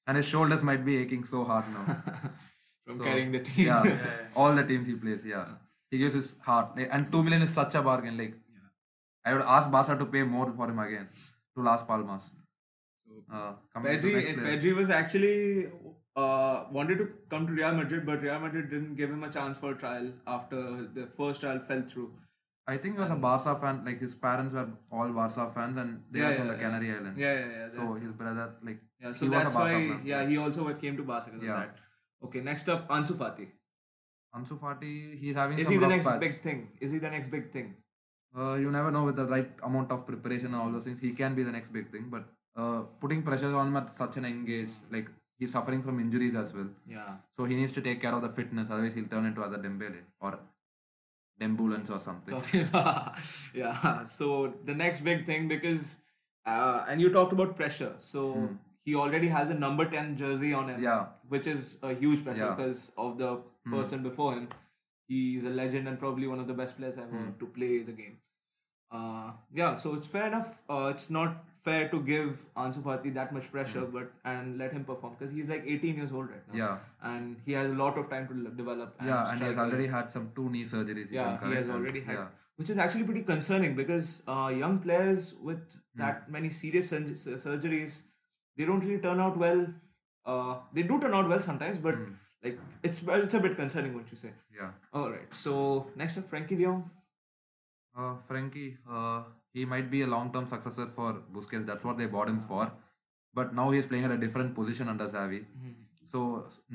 And 0.07 0.17
his 0.17 0.27
shoulders 0.27 0.63
might 0.63 0.83
be 0.85 0.97
aching 0.97 1.23
so 1.25 1.43
hard 1.43 1.65
now. 1.73 1.85
from 2.85 2.97
So, 2.99 3.03
carrying 3.03 3.31
the 3.31 3.39
team. 3.39 3.67
Yeah, 3.67 3.83
all 4.35 4.53
the 4.55 4.63
teams 4.63 4.87
he 4.87 4.95
plays. 4.95 5.25
Yeah, 5.25 5.45
he 5.91 5.97
gives 5.97 6.13
his 6.13 6.35
heart. 6.39 6.79
And 6.89 7.11
two 7.11 7.23
million 7.23 7.41
is 7.41 7.53
such 7.53 7.75
a 7.75 7.81
bargain. 7.81 8.17
Like, 8.17 8.35
I 9.25 9.33
would 9.33 9.41
ask 9.41 9.69
Barca 9.69 9.97
to 9.97 10.05
pay 10.05 10.23
more 10.23 10.51
for 10.55 10.69
him 10.69 10.79
again 10.79 11.09
to 11.55 11.61
Las 11.69 11.83
Palmas. 11.83 12.29
So 13.05 13.23
Uh, 13.37 13.53
coming 13.73 13.91
Pedri. 13.91 14.21
Pedri 14.45 14.73
was 14.75 14.89
actually 14.89 15.69
uh, 16.15 16.63
wanted 16.77 16.97
to 17.01 17.07
come 17.33 17.47
to 17.47 17.53
Real 17.53 17.73
Madrid, 17.79 18.05
but 18.05 18.21
Real 18.21 18.39
Madrid 18.39 18.69
didn't 18.69 18.95
give 18.95 19.11
him 19.15 19.23
a 19.23 19.31
chance 19.37 19.57
for 19.57 19.71
a 19.73 19.77
trial 19.83 20.07
after 20.35 20.61
the 20.99 21.05
first 21.17 21.41
trial 21.41 21.59
fell 21.59 21.83
through. 21.93 22.07
I 22.69 22.77
think 22.77 22.95
he 22.95 23.01
was 23.01 23.11
a 23.11 23.15
Barca 23.15 23.55
fan. 23.55 23.83
Like 23.85 23.99
his 23.99 24.13
parents 24.13 24.53
were 24.53 24.67
all 24.91 25.09
Barca 25.17 25.49
fans, 25.55 25.77
and 25.77 26.03
they 26.11 26.19
Yeah, 26.19 26.29
were 26.29 26.35
from 26.35 26.47
yeah, 26.47 26.53
the 26.53 26.57
yeah. 26.61 26.69
Canary 26.69 26.91
Islands. 26.95 27.17
Yeah, 27.25 27.33
yeah, 27.39 27.51
yeah. 27.57 27.67
So 27.77 27.93
his 27.93 28.11
brother, 28.11 28.47
like, 28.61 28.79
yeah, 29.01 29.13
so 29.13 29.25
he 29.25 29.29
was 29.29 29.39
a 29.39 29.43
that's 29.45 29.55
why, 29.55 29.73
fan. 29.73 30.01
yeah, 30.05 30.25
he 30.27 30.37
also 30.37 30.73
came 30.85 30.97
to 30.97 31.03
Barca 31.03 31.29
because 31.31 31.47
Yeah. 31.47 31.53
of 31.53 31.59
that. 31.61 31.77
Okay, 32.25 32.41
next 32.41 32.67
up, 32.69 32.87
Ansu 32.89 33.15
Fati. 33.21 33.47
Ansu 34.35 34.57
Fati, 34.63 35.17
he's 35.17 35.35
having 35.35 35.57
Is 35.59 35.69
he 35.69 35.77
the 35.77 35.87
next 35.87 36.07
patch. 36.07 36.19
big 36.19 36.41
thing? 36.41 36.69
Is 36.81 36.91
he 36.91 36.99
the 36.99 37.09
next 37.09 37.29
big 37.29 37.51
thing? 37.51 37.75
Uh, 38.37 38.55
you 38.55 38.69
never 38.71 38.91
know 38.91 39.03
with 39.05 39.15
the 39.15 39.25
right 39.25 39.49
amount 39.63 39.91
of 39.91 40.05
preparation 40.05 40.47
and 40.47 40.55
all 40.55 40.71
those 40.71 40.83
things, 40.83 40.99
he 40.99 41.13
can 41.13 41.33
be 41.35 41.43
the 41.43 41.51
next 41.51 41.71
big 41.77 41.89
thing. 41.91 42.05
But 42.09 42.25
uh, 42.55 42.81
putting 42.99 43.23
pressure 43.23 43.55
on 43.55 43.69
him 43.69 43.77
at 43.77 43.89
such 43.89 44.17
an 44.17 44.25
young 44.25 44.43
age, 44.49 44.69
like 44.91 45.07
he's 45.39 45.51
suffering 45.53 45.81
from 45.81 45.99
injuries 45.99 46.35
as 46.35 46.53
well. 46.53 46.67
Yeah. 46.85 47.15
So 47.37 47.45
he 47.45 47.55
needs 47.55 47.73
to 47.73 47.81
take 47.81 48.01
care 48.01 48.13
of 48.13 48.21
the 48.21 48.29
fitness, 48.29 48.69
otherwise 48.69 48.93
he'll 48.93 49.05
turn 49.15 49.25
into 49.25 49.41
other 49.41 49.57
Dembele 49.57 50.01
or 50.19 50.37
Dembulance 51.39 51.89
or 51.89 51.99
something. 51.99 52.35
Yeah. 53.53 54.03
So 54.05 54.53
the 54.65 54.73
next 54.73 55.01
big 55.01 55.25
thing 55.25 55.47
because 55.47 55.99
uh, 56.45 56.85
and 56.87 57.01
you 57.01 57.11
talked 57.11 57.33
about 57.33 57.55
pressure. 57.55 57.93
So 57.97 58.49
he 58.83 58.95
already 58.95 59.27
has 59.27 59.49
a 59.49 59.53
number 59.53 59.85
ten 59.85 60.15
jersey 60.15 60.53
on 60.53 60.69
him. 60.69 60.77
Hmm. 60.77 60.83
Yeah. 60.83 61.05
Which 61.27 61.47
is 61.47 61.77
a 61.83 61.93
huge 61.93 62.23
pressure 62.23 62.39
Yeah. 62.45 62.53
Hmm. 62.53 62.57
because 62.61 62.91
of 62.97 63.17
the 63.17 63.41
person 63.69 64.03
before 64.03 64.33
him. 64.33 64.47
He's 65.07 65.45
a 65.45 65.49
legend 65.49 65.87
and 65.87 65.97
probably 65.99 66.27
one 66.27 66.39
of 66.39 66.47
the 66.47 66.53
best 66.53 66.77
players 66.77 66.97
ever 66.97 67.07
Hmm. 67.17 67.37
to 67.39 67.45
play 67.59 67.83
the 67.83 67.93
game. 67.93 68.17
Uh, 68.89 69.31
yeah, 69.53 69.73
so 69.73 69.93
it's 69.95 70.07
fair 70.07 70.27
enough. 70.27 70.61
Uh, 70.69 70.87
it's 70.93 71.09
not 71.09 71.43
fair 71.67 71.87
to 71.93 71.99
give 72.09 72.41
Ansu 72.63 72.81
Fati 72.87 73.13
that 73.19 73.31
much 73.37 73.47
pressure, 73.55 73.85
but 73.95 74.11
and 74.33 74.57
let 74.63 74.73
him 74.77 74.83
perform 74.89 75.15
because 75.17 75.31
he's 75.37 75.47
like 75.53 75.63
18 75.75 75.97
years 76.01 76.11
old 76.19 76.29
right 76.35 76.47
now. 76.51 76.57
Yeah. 76.63 76.77
and 77.13 77.37
he 77.45 77.53
has 77.59 77.69
a 77.71 77.77
lot 77.83 77.97
of 78.01 78.09
time 78.15 78.27
to 78.33 78.35
develop. 78.61 78.95
And 78.99 79.09
Yeah, 79.13 79.31
and 79.31 79.39
he 79.39 79.45
has 79.51 79.57
already 79.63 79.87
had 79.95 80.09
some 80.17 80.27
two 80.39 80.49
knee 80.57 80.65
surgeries. 80.73 81.11
yeah, 81.17 81.31
he 81.47 81.55
has 81.59 81.69
already 81.77 82.01
had, 82.09 82.15
Yeah. 82.19 82.27
which 82.61 82.69
is 82.75 82.77
actually 82.85 83.05
pretty 83.09 83.23
concerning 83.31 83.75
because 83.81 84.11
uh, 84.35 84.47
young 84.61 84.79
players 84.85 85.25
with 85.49 85.63
Hmm. 85.77 85.99
that 86.03 86.29
many 86.37 86.49
serious 86.61 86.89
sur- 86.93 87.37
surgeries, 87.47 87.97
they 88.55 88.65
don't 88.71 88.87
really 88.89 89.01
turn 89.09 89.19
out 89.27 89.37
well. 89.45 89.65
Uh, 90.33 90.55
they 90.77 90.83
do 90.93 90.99
turn 91.03 91.13
out 91.19 91.29
well 91.33 91.41
sometimes, 91.51 91.77
but 91.89 91.95
Hmm. 92.03 92.13
like 92.45 92.59
it's 92.91 93.03
it's 93.27 93.35
a 93.41 93.43
bit 93.47 93.55
concerning, 93.63 93.93
what 93.99 94.09
you 94.15 94.17
say. 94.23 94.31
Yeah. 94.61 94.71
All 94.93 95.09
right, 95.15 95.33
so 95.43 95.53
next 96.03 96.17
up, 96.23 96.29
Frenkie 96.33 96.57
De 96.61 96.63
Jong. 96.69 96.81
Uh, 97.97 98.13
Frenkie, 98.29 98.77
uh, 98.87 99.23
he 99.57 99.65
might 99.73 99.89
be 99.95 100.01
a 100.05 100.07
long-term 100.15 100.47
successor 100.53 100.85
for 100.97 101.09
Busquets. 101.35 101.65
That's 101.71 101.83
what 101.89 101.97
they 101.97 102.07
bought 102.15 102.29
him 102.33 102.39
for. 102.39 102.71
But 103.33 103.53
now 103.59 103.69
he's 103.75 103.85
playing 103.91 104.05
at 104.09 104.11
a 104.11 104.17
different 104.25 104.55
position 104.59 104.87
under 104.93 105.05
Xavi. 105.13 105.39
Mm-hmm. 105.41 105.71
So 106.13 106.21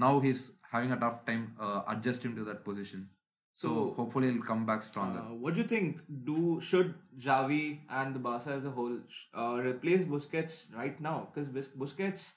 now 0.05 0.12
he's 0.21 0.43
having 0.73 0.93
a 0.97 0.99
tough 1.05 1.25
time 1.27 1.55
uh, 1.61 1.83
adjusting 1.95 2.35
to 2.37 2.45
that 2.51 2.65
position. 2.65 3.09
So, 3.55 3.69
So- 3.69 3.95
hopefully 3.99 4.31
he'll 4.33 4.43
come 4.51 4.65
back 4.67 4.83
stronger. 4.83 5.21
Uh, 5.21 5.35
what 5.47 5.55
do 5.55 5.61
you 5.62 5.67
think? 5.73 6.01
Do 6.31 6.61
should 6.69 6.95
Xavi 7.27 7.62
and 8.01 8.15
the 8.19 8.23
Barca 8.29 8.51
as 8.59 8.65
a 8.65 8.71
whole 8.71 8.99
uh, 9.37 9.57
replace 9.71 10.05
Busquets 10.05 10.59
right 10.83 11.01
now? 11.09 11.17
Because 11.33 11.49
Busquets, 11.83 12.35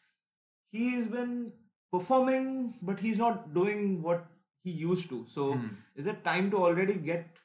he's 0.72 1.08
been 1.08 1.36
performing, 1.92 2.75
but 2.82 3.00
he's 3.00 3.18
not 3.18 3.54
doing 3.54 4.02
what 4.02 4.25
he 4.64 4.72
used 4.72 5.10
to. 5.10 5.24
So, 5.38 5.54
Hmm. 5.54 5.68
is 6.04 6.08
it 6.14 6.24
time 6.30 6.52
to 6.52 6.58
already 6.68 6.96
get 7.10 7.42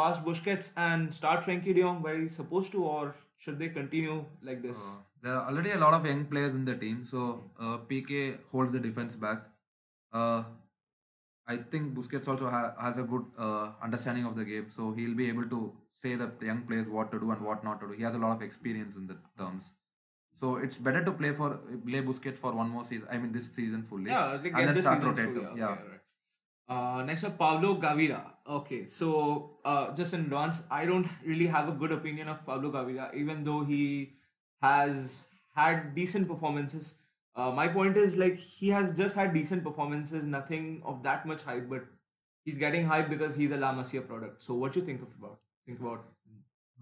past 0.00 0.24
Busquets 0.24 0.72
and 0.88 1.14
start 1.20 1.40
Frenkie 1.48 1.74
De 1.78 1.82
Jong 1.82 2.02
where 2.02 2.18
he's 2.18 2.36
supposed 2.42 2.72
to, 2.72 2.84
or 2.84 3.14
should 3.36 3.58
they 3.58 3.68
continue 3.80 4.24
like 4.42 4.62
this? 4.62 4.82
Uh, 4.86 5.02
there 5.22 5.34
are 5.34 5.48
already 5.50 5.70
a 5.72 5.78
lot 5.78 5.94
of 5.94 6.06
young 6.06 6.24
players 6.36 6.54
in 6.54 6.64
the 6.64 6.74
team. 6.86 7.04
So 7.10 7.44
uh, 7.58 7.76
Piqué 7.90 8.38
holds 8.52 8.72
the 8.72 8.80
defense 8.80 9.14
back. 9.26 9.42
Uh, 10.12 10.42
I 11.46 11.56
think 11.56 11.94
Busquets 11.94 12.28
also 12.28 12.48
ha- 12.48 12.74
has 12.80 12.98
a 12.98 13.02
good 13.02 13.24
uh, 13.38 13.70
understanding 13.82 14.24
of 14.24 14.36
the 14.36 14.44
game, 14.44 14.66
so 14.74 14.92
he'll 14.92 15.14
be 15.20 15.28
able 15.28 15.46
to 15.54 15.72
say 16.02 16.14
that 16.14 16.38
the 16.40 16.46
young 16.46 16.62
players 16.62 16.88
what 16.88 17.10
to 17.12 17.20
do 17.20 17.30
and 17.32 17.40
what 17.50 17.64
not 17.64 17.80
to 17.80 17.88
do. 17.88 17.94
He 17.94 18.02
has 18.04 18.14
a 18.14 18.18
lot 18.18 18.36
of 18.36 18.42
experience 18.42 18.96
in 18.96 19.06
the 19.06 19.16
terms. 19.38 19.72
So 20.40 20.56
it's 20.56 20.76
better 20.76 21.04
to 21.04 21.12
play 21.12 21.32
for 21.32 21.48
play 21.86 22.02
Busquets 22.10 22.38
for 22.44 22.52
one 22.52 22.70
more 22.70 22.84
season. 22.84 23.08
I 23.10 23.18
mean 23.18 23.32
this 23.32 23.50
season 23.52 23.82
fully. 23.82 24.10
Yeah, 24.10 24.38
they 24.42 24.50
and 24.50 24.68
then 24.68 24.82
start 24.82 25.02
through. 25.02 25.42
Yeah, 25.42 25.56
Yeah. 25.56 25.72
okay, 25.72 25.82
alright. 25.82 26.00
Uh, 26.76 27.02
next 27.04 27.24
up, 27.24 27.36
Pablo 27.36 27.74
Gavira. 27.86 28.20
Okay, 28.50 28.84
so 28.84 29.58
uh, 29.64 29.94
just 29.94 30.12
in 30.12 30.22
advance, 30.22 30.64
I 30.70 30.84
don't 30.84 31.06
really 31.24 31.46
have 31.46 31.68
a 31.68 31.72
good 31.72 31.92
opinion 31.92 32.26
of 32.28 32.44
Pablo 32.44 32.72
Gavira, 32.72 33.14
even 33.14 33.44
though 33.44 33.62
he 33.62 34.14
has 34.60 35.28
had 35.54 35.94
decent 35.94 36.26
performances. 36.26 36.96
Uh, 37.36 37.52
my 37.52 37.68
point 37.68 37.96
is 37.96 38.16
like 38.16 38.38
he 38.38 38.70
has 38.70 38.90
just 38.90 39.14
had 39.14 39.32
decent 39.32 39.62
performances, 39.62 40.26
nothing 40.26 40.82
of 40.84 41.04
that 41.04 41.26
much 41.26 41.44
hype, 41.44 41.68
but 41.70 41.84
he's 42.44 42.58
getting 42.58 42.86
hype 42.86 43.08
because 43.08 43.36
he's 43.36 43.52
a 43.52 43.56
La 43.56 43.72
Masia 43.72 44.06
product. 44.06 44.42
So 44.42 44.54
what 44.54 44.74
you 44.74 44.82
think 44.82 45.00
of 45.02 45.14
about 45.16 45.38
think 45.64 45.78
about? 45.78 46.04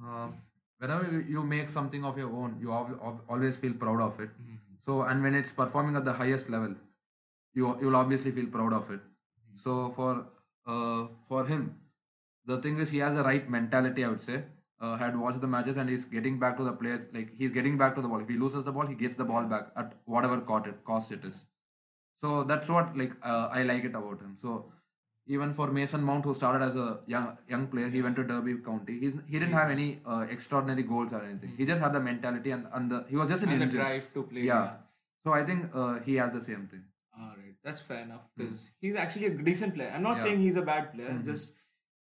Uh, 0.03 0.29
whenever 0.79 1.21
you- 1.21 1.45
make 1.45 1.69
something 1.69 2.05
of 2.05 2.17
your 2.17 2.33
own, 2.33 2.57
you 2.61 2.73
al- 2.73 2.99
al- 3.11 3.21
always 3.29 3.59
feel 3.59 3.75
proud 3.75 4.01
of 4.01 4.19
it. 4.21 4.31
Mm-hmm. 4.31 4.57
So, 4.87 5.03
and 5.03 5.23
when 5.23 5.35
it's 5.35 5.53
performing 5.53 5.97
at 5.97 6.07
the 6.07 6.15
highest 6.15 6.49
level, 6.49 6.75
you 7.53 7.77
you'll 7.81 7.97
obviously 8.03 8.31
feel 8.41 8.47
proud 8.59 8.73
of 8.81 8.91
it. 8.91 9.01
Mm-hmm. 9.01 9.57
So 9.67 9.91
for 9.91 10.27
uh 10.69 11.09
for 11.33 11.45
him, 11.47 11.67
the 12.47 12.59
thing 12.69 12.79
is 12.79 12.91
he 12.91 12.99
has 13.07 13.17
the 13.17 13.25
right 13.25 13.51
mentality. 13.59 14.05
I 14.05 14.15
would 14.15 14.25
say. 14.31 14.45
Uh, 14.81 14.97
had 14.97 15.17
watched 15.21 15.41
the 15.41 15.49
matches 15.53 15.77
and 15.77 15.91
he's 15.91 16.05
getting 16.05 16.39
back 16.39 16.57
to 16.57 16.63
the 16.63 16.73
players. 16.73 17.07
Like 17.13 17.31
he's 17.37 17.51
getting 17.51 17.77
back 17.79 17.97
to 17.97 18.01
the 18.01 18.07
ball. 18.07 18.21
If 18.21 18.29
he 18.29 18.37
loses 18.43 18.63
the 18.63 18.71
ball, 18.71 18.87
he 18.87 18.95
gets 18.95 19.17
the 19.21 19.25
ball 19.25 19.47
back 19.53 19.71
at 19.77 19.95
whatever 20.05 20.41
cost 20.41 20.69
it, 20.69 20.85
cost 20.85 21.11
it 21.11 21.25
is. 21.25 21.45
So 22.21 22.45
that's 22.45 22.69
what 22.69 22.97
like 22.97 23.13
uh, 23.23 23.49
I 23.51 23.65
like 23.65 23.85
it 23.85 23.97
about 23.97 24.21
him. 24.21 24.37
So 24.39 24.67
even 25.27 25.53
for 25.53 25.71
Mason 25.71 26.03
Mount, 26.03 26.25
who 26.25 26.35
started 26.35 26.65
as 26.65 26.77
a 26.77 27.01
young 27.07 27.37
young 27.49 27.67
player, 27.67 27.89
he 27.89 28.03
went 28.03 28.17
to 28.17 28.25
Derby 28.25 28.55
County. 28.59 28.99
He's 28.99 29.15
he 29.27 29.39
didn't 29.39 29.53
have 29.53 29.71
any 29.71 30.01
uh, 30.07 30.27
extraordinary 30.31 30.83
goals 30.83 31.13
or 31.13 31.23
anything. 31.23 31.53
He 31.57 31.67
just 31.67 31.81
had 31.81 31.93
the 31.93 32.01
mentality 32.01 32.53
and, 32.53 32.67
and 32.73 32.91
the 32.91 33.05
he 33.09 33.17
was 33.17 33.29
just 33.29 33.43
an 33.45 33.51
And 33.51 33.63
the 33.63 33.67
drive 33.77 34.13
to 34.15 34.23
play. 34.23 34.43
Yeah. 34.43 34.71
So 35.25 35.33
I 35.33 35.45
think 35.45 35.71
uh, 35.75 36.01
he 36.01 36.17
has 36.17 36.33
the 36.33 36.43
same 36.43 36.67
thing. 36.67 36.85
All 37.21 37.35
right, 37.37 37.48
that's 37.69 37.81
fair 37.91 38.03
enough 38.03 38.29
hmm. 38.35 38.43
because 38.43 38.71
he's 38.81 38.97
actually 39.07 39.27
a 39.27 39.35
decent 39.51 39.75
player. 39.75 39.93
I'm 39.95 40.07
not 40.11 40.17
Yeah. 40.17 40.25
saying 40.29 40.47
he's 40.47 40.63
a 40.65 40.67
bad 40.71 40.93
player. 40.95 41.13
Hmm. 41.13 41.25
Just 41.33 41.55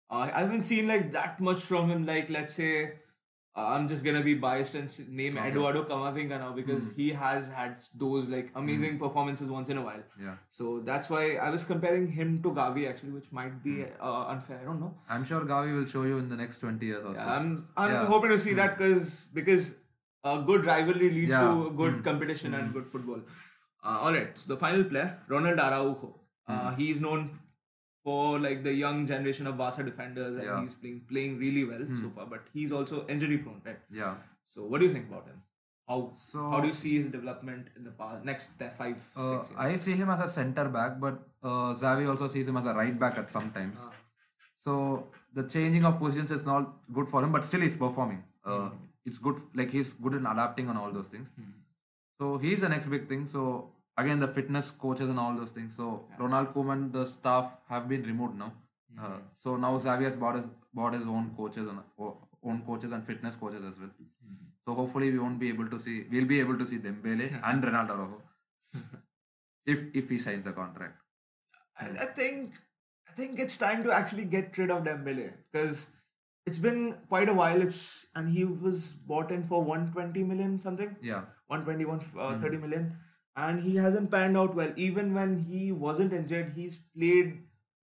uh, 0.10 0.30
I 0.34 0.42
haven't 0.42 0.70
seen 0.74 0.88
like 0.94 1.12
that 1.18 1.40
much 1.50 1.66
from 1.72 1.90
him. 1.90 2.06
Like 2.14 2.30
let's 2.38 2.54
say 2.62 2.72
uh, 3.58 3.68
I'm 3.74 3.88
just 3.88 4.04
gonna 4.06 4.24
be 4.24 4.34
biased 4.34 4.76
and 4.76 4.96
name 5.20 5.38
Eduardo 5.38 5.84
Camavinga 5.92 6.40
now 6.42 6.52
because 6.58 6.90
hmm. 6.90 7.02
he 7.02 7.08
has 7.22 7.48
had 7.60 7.78
those 8.04 8.28
like 8.34 8.52
amazing 8.64 9.00
performances 9.00 9.54
once 9.58 9.70
in 9.76 9.78
a 9.84 9.86
while. 9.88 10.04
Yeah. 10.26 10.36
So 10.50 10.82
that's 10.92 11.10
why 11.16 11.24
I 11.48 11.50
was 11.56 11.66
comparing 11.72 12.10
him 12.20 12.36
to 12.44 12.52
Gavi 12.60 12.86
actually, 12.90 13.16
which 13.22 13.32
might 13.32 13.64
be 13.64 13.78
uh, 13.86 14.26
unfair. 14.36 14.60
I 14.62 14.66
don't 14.66 14.82
know. 14.82 14.94
I'm 15.10 15.26
sure 15.32 15.42
Gavi 15.54 15.76
will 15.80 15.90
show 15.96 16.04
you 16.04 16.20
in 16.26 16.30
the 16.36 16.40
next 16.44 16.60
20 16.60 16.86
years 16.86 17.06
or 17.06 17.16
so. 17.16 17.34
I'm 17.38 17.50
I'm 17.78 17.98
Yeah. 17.98 18.06
hoping 18.14 18.38
to 18.38 18.40
see 18.46 18.56
that 18.62 18.78
because 18.78 19.10
because 19.42 19.74
a 20.36 20.38
good 20.52 20.72
rivalry 20.74 21.12
leads 21.18 21.36
Yeah. 21.38 21.50
to 21.50 21.72
good 21.84 22.04
competition 22.12 22.62
and 22.62 22.74
good 22.80 22.88
football. 22.96 23.22
Uh, 23.86 23.98
all 24.04 24.14
right, 24.14 24.38
so 24.38 24.48
the 24.54 24.58
final 24.58 24.84
player, 24.84 25.10
Ronald 25.28 25.60
Araujo. 25.60 26.14
Uh, 26.48 26.76
He's 26.76 27.00
known 27.02 27.30
for 28.04 28.40
like 28.40 28.64
the 28.64 28.74
young 28.74 29.06
generation 29.08 29.48
of 29.48 29.58
Barca 29.58 29.84
defenders, 29.90 30.36
and 30.38 30.46
Yeah. 30.48 30.62
he's 30.62 30.76
playing 30.84 31.02
playing 31.12 31.38
really 31.44 31.64
well 31.72 31.84
so 32.02 32.10
far. 32.16 32.26
But 32.34 32.48
he's 32.54 32.72
also 32.80 33.06
injury 33.16 33.38
prone, 33.46 33.62
right? 33.66 33.80
Yeah. 34.00 34.16
So 34.54 34.66
what 34.72 34.82
do 34.82 34.88
you 34.88 34.94
think 34.94 35.08
about 35.12 35.28
him? 35.32 35.42
How 35.90 35.98
So- 36.24 36.50
how 36.52 36.60
do 36.66 36.68
you 36.72 36.78
see 36.82 36.94
his 36.98 37.10
development 37.16 37.68
in 37.80 37.84
the 37.90 37.94
past 38.02 38.24
next 38.32 38.62
uh, 38.68 38.70
five 38.82 39.02
Uh, 39.16 39.30
six 39.34 39.50
years? 39.52 39.60
I 39.68 39.76
see 39.86 39.96
him 40.02 40.10
as 40.16 40.24
a 40.28 40.30
center 40.38 40.66
back, 40.78 41.00
but 41.06 41.20
uh, 41.44 41.74
Xavi 41.84 42.08
also 42.14 42.28
sees 42.36 42.48
him 42.54 42.58
as 42.64 42.66
a 42.74 42.76
right 42.82 42.98
back 43.06 43.20
at 43.24 43.30
some 43.38 43.52
times. 43.60 43.84
Ah. 43.90 43.92
So 44.68 44.78
the 45.40 45.44
changing 45.56 45.86
of 45.92 46.00
positions 46.00 46.32
is 46.40 46.46
not 46.54 46.74
good 47.00 47.08
for 47.14 47.24
him, 47.24 47.32
but 47.38 47.46
still 47.52 47.62
he's 47.68 47.78
performing. 47.86 48.24
Uh, 48.44 48.58
Hmm. 48.70 48.82
It's 49.10 49.20
good, 49.26 49.40
like 49.60 49.70
he's 49.78 49.94
good 50.06 50.16
in 50.20 50.26
adapting 50.30 50.70
on 50.74 50.78
all 50.84 50.92
those 50.92 51.10
things. 51.16 51.28
So 52.20 52.38
he's 52.46 52.62
the 52.62 52.70
next 52.70 52.88
big 52.94 53.04
thing. 53.12 53.28
So 53.34 53.42
again, 53.98 54.20
the 54.20 54.28
fitness 54.28 54.72
coaches 54.72 55.10
and 55.10 55.20
all 55.20 55.36
those 55.36 55.50
things. 55.50 55.76
So 55.76 56.06
Ronald 56.20 56.54
Koeman, 56.54 56.92
the 56.92 57.06
staff 57.06 57.58
have 57.70 57.88
been 57.90 58.04
removed 58.04 58.38
now. 58.38 58.54
Hmm. 58.98 59.06
Uh, 59.06 59.18
so 59.34 59.56
now 59.58 59.78
Xavi 59.78 60.04
has 60.04 60.16
bought 60.16 60.36
his, 60.36 60.46
bought 60.74 60.94
his 60.94 61.04
own 61.04 61.32
coaches 61.38 61.68
and 61.68 61.80
own 62.44 62.62
coaches 62.66 62.92
and 62.92 63.04
fitness 63.04 63.36
coaches 63.36 63.60
as 63.60 63.80
well. 63.80 63.90
Hmm. 64.26 64.36
So 64.66 64.74
hopefully 64.74 65.12
we 65.12 65.20
won't 65.20 65.40
be 65.40 65.50
able 65.50 65.68
to 65.70 65.80
see. 65.80 66.06
We'll 66.12 66.26
be 66.26 66.40
able 66.40 66.58
to 66.58 66.68
see 66.68 66.78
Dembele 66.78 67.40
and 67.44 67.64
Ronaldo 67.64 67.90
Araujo 67.98 68.22
if 69.66 69.84
if 69.96 70.10
he 70.10 70.20
signs 70.20 70.48
a 70.48 70.52
contract. 70.52 71.02
I, 71.80 71.90
I 72.04 72.06
think 72.06 72.54
I 73.10 73.12
think 73.14 73.40
it's 73.40 73.58
time 73.58 73.84
to 73.84 73.92
actually 73.92 74.26
get 74.26 74.58
rid 74.58 74.72
of 74.72 74.84
Dembele 74.84 75.32
because 75.52 75.88
it's 76.46 76.58
been 76.58 76.96
quite 77.10 77.30
a 77.30 77.34
while. 77.34 77.62
It's 77.62 78.08
and 78.16 78.30
he 78.30 78.46
was 78.46 78.94
bought 78.94 79.32
in 79.32 79.44
for 79.44 79.64
120 79.64 80.24
million 80.24 80.60
something, 80.60 80.96
Yeah. 81.02 81.22
120, 81.48 81.86
130 81.86 82.58
million, 82.58 82.98
and 83.36 83.62
he 83.62 83.76
hasn't 83.76 84.12
panned 84.12 84.38
out 84.38 84.56
well. 84.56 84.72
Even 84.76 85.14
when 85.14 85.40
he 85.40 85.72
wasn't 85.72 86.14
injured, 86.14 86.54
he's 86.56 86.78
played 86.78 87.40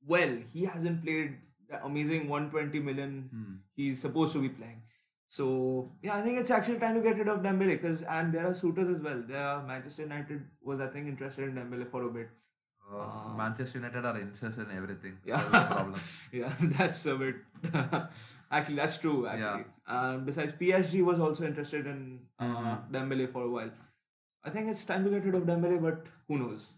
well. 0.07 0.37
He 0.53 0.65
hasn't 0.65 1.03
played 1.05 1.37
the 1.69 1.85
amazing 1.85 2.29
120 2.29 2.81
million 2.81 3.61
he's 3.75 4.01
supposed 4.01 4.33
to 4.35 4.41
be 4.41 4.49
playing. 4.49 4.83
So 5.29 5.93
yeah, 6.03 6.17
I 6.17 6.21
think 6.23 6.39
it's 6.39 6.51
actually 6.51 6.79
time 6.79 6.95
to 6.95 7.01
get 7.01 7.17
rid 7.19 7.29
of 7.29 7.41
Dembele 7.41 7.69
because 7.81 8.03
and 8.03 8.33
there 8.35 8.47
are 8.49 8.55
suitors 8.55 8.89
as 8.89 9.01
well. 9.01 9.23
There 9.27 9.43
are 9.43 9.63
Manchester 9.67 10.03
United 10.03 10.43
was 10.63 10.81
I 10.81 10.89
think 10.89 11.07
interested 11.09 11.49
in 11.49 11.55
Dembele 11.55 11.91
for 11.91 12.03
a 12.03 12.11
bit. 12.11 12.29
Uh, 12.93 13.33
Manchester 13.35 13.79
United 13.79 14.05
are 14.05 14.19
interested 14.21 14.69
in 14.69 14.77
everything. 14.77 15.17
Yeah. 15.25 15.43
That's 15.51 16.25
yeah, 16.33 16.53
that's 16.61 17.07
a 17.07 17.17
bit. 17.17 17.37
actually, 18.51 18.77
that's 18.77 18.99
true. 18.99 19.27
Actually, 19.27 19.65
um, 19.87 20.25
besides 20.27 20.53
PSG 20.53 21.03
was 21.03 21.19
also 21.19 21.45
interested 21.47 21.87
in 21.87 22.21
uh, 22.39 22.45
Mm-hmm. 22.45 22.95
Dembele 22.95 23.33
for 23.33 23.45
a 23.45 23.51
while. 23.51 23.71
I 24.45 24.51
think 24.51 24.69
it's 24.69 24.85
time 24.85 25.05
to 25.05 25.11
get 25.11 25.25
rid 25.25 25.35
of 25.35 25.43
Dembele, 25.45 25.81
but 25.81 26.07
who 26.29 26.39
knows? 26.39 26.73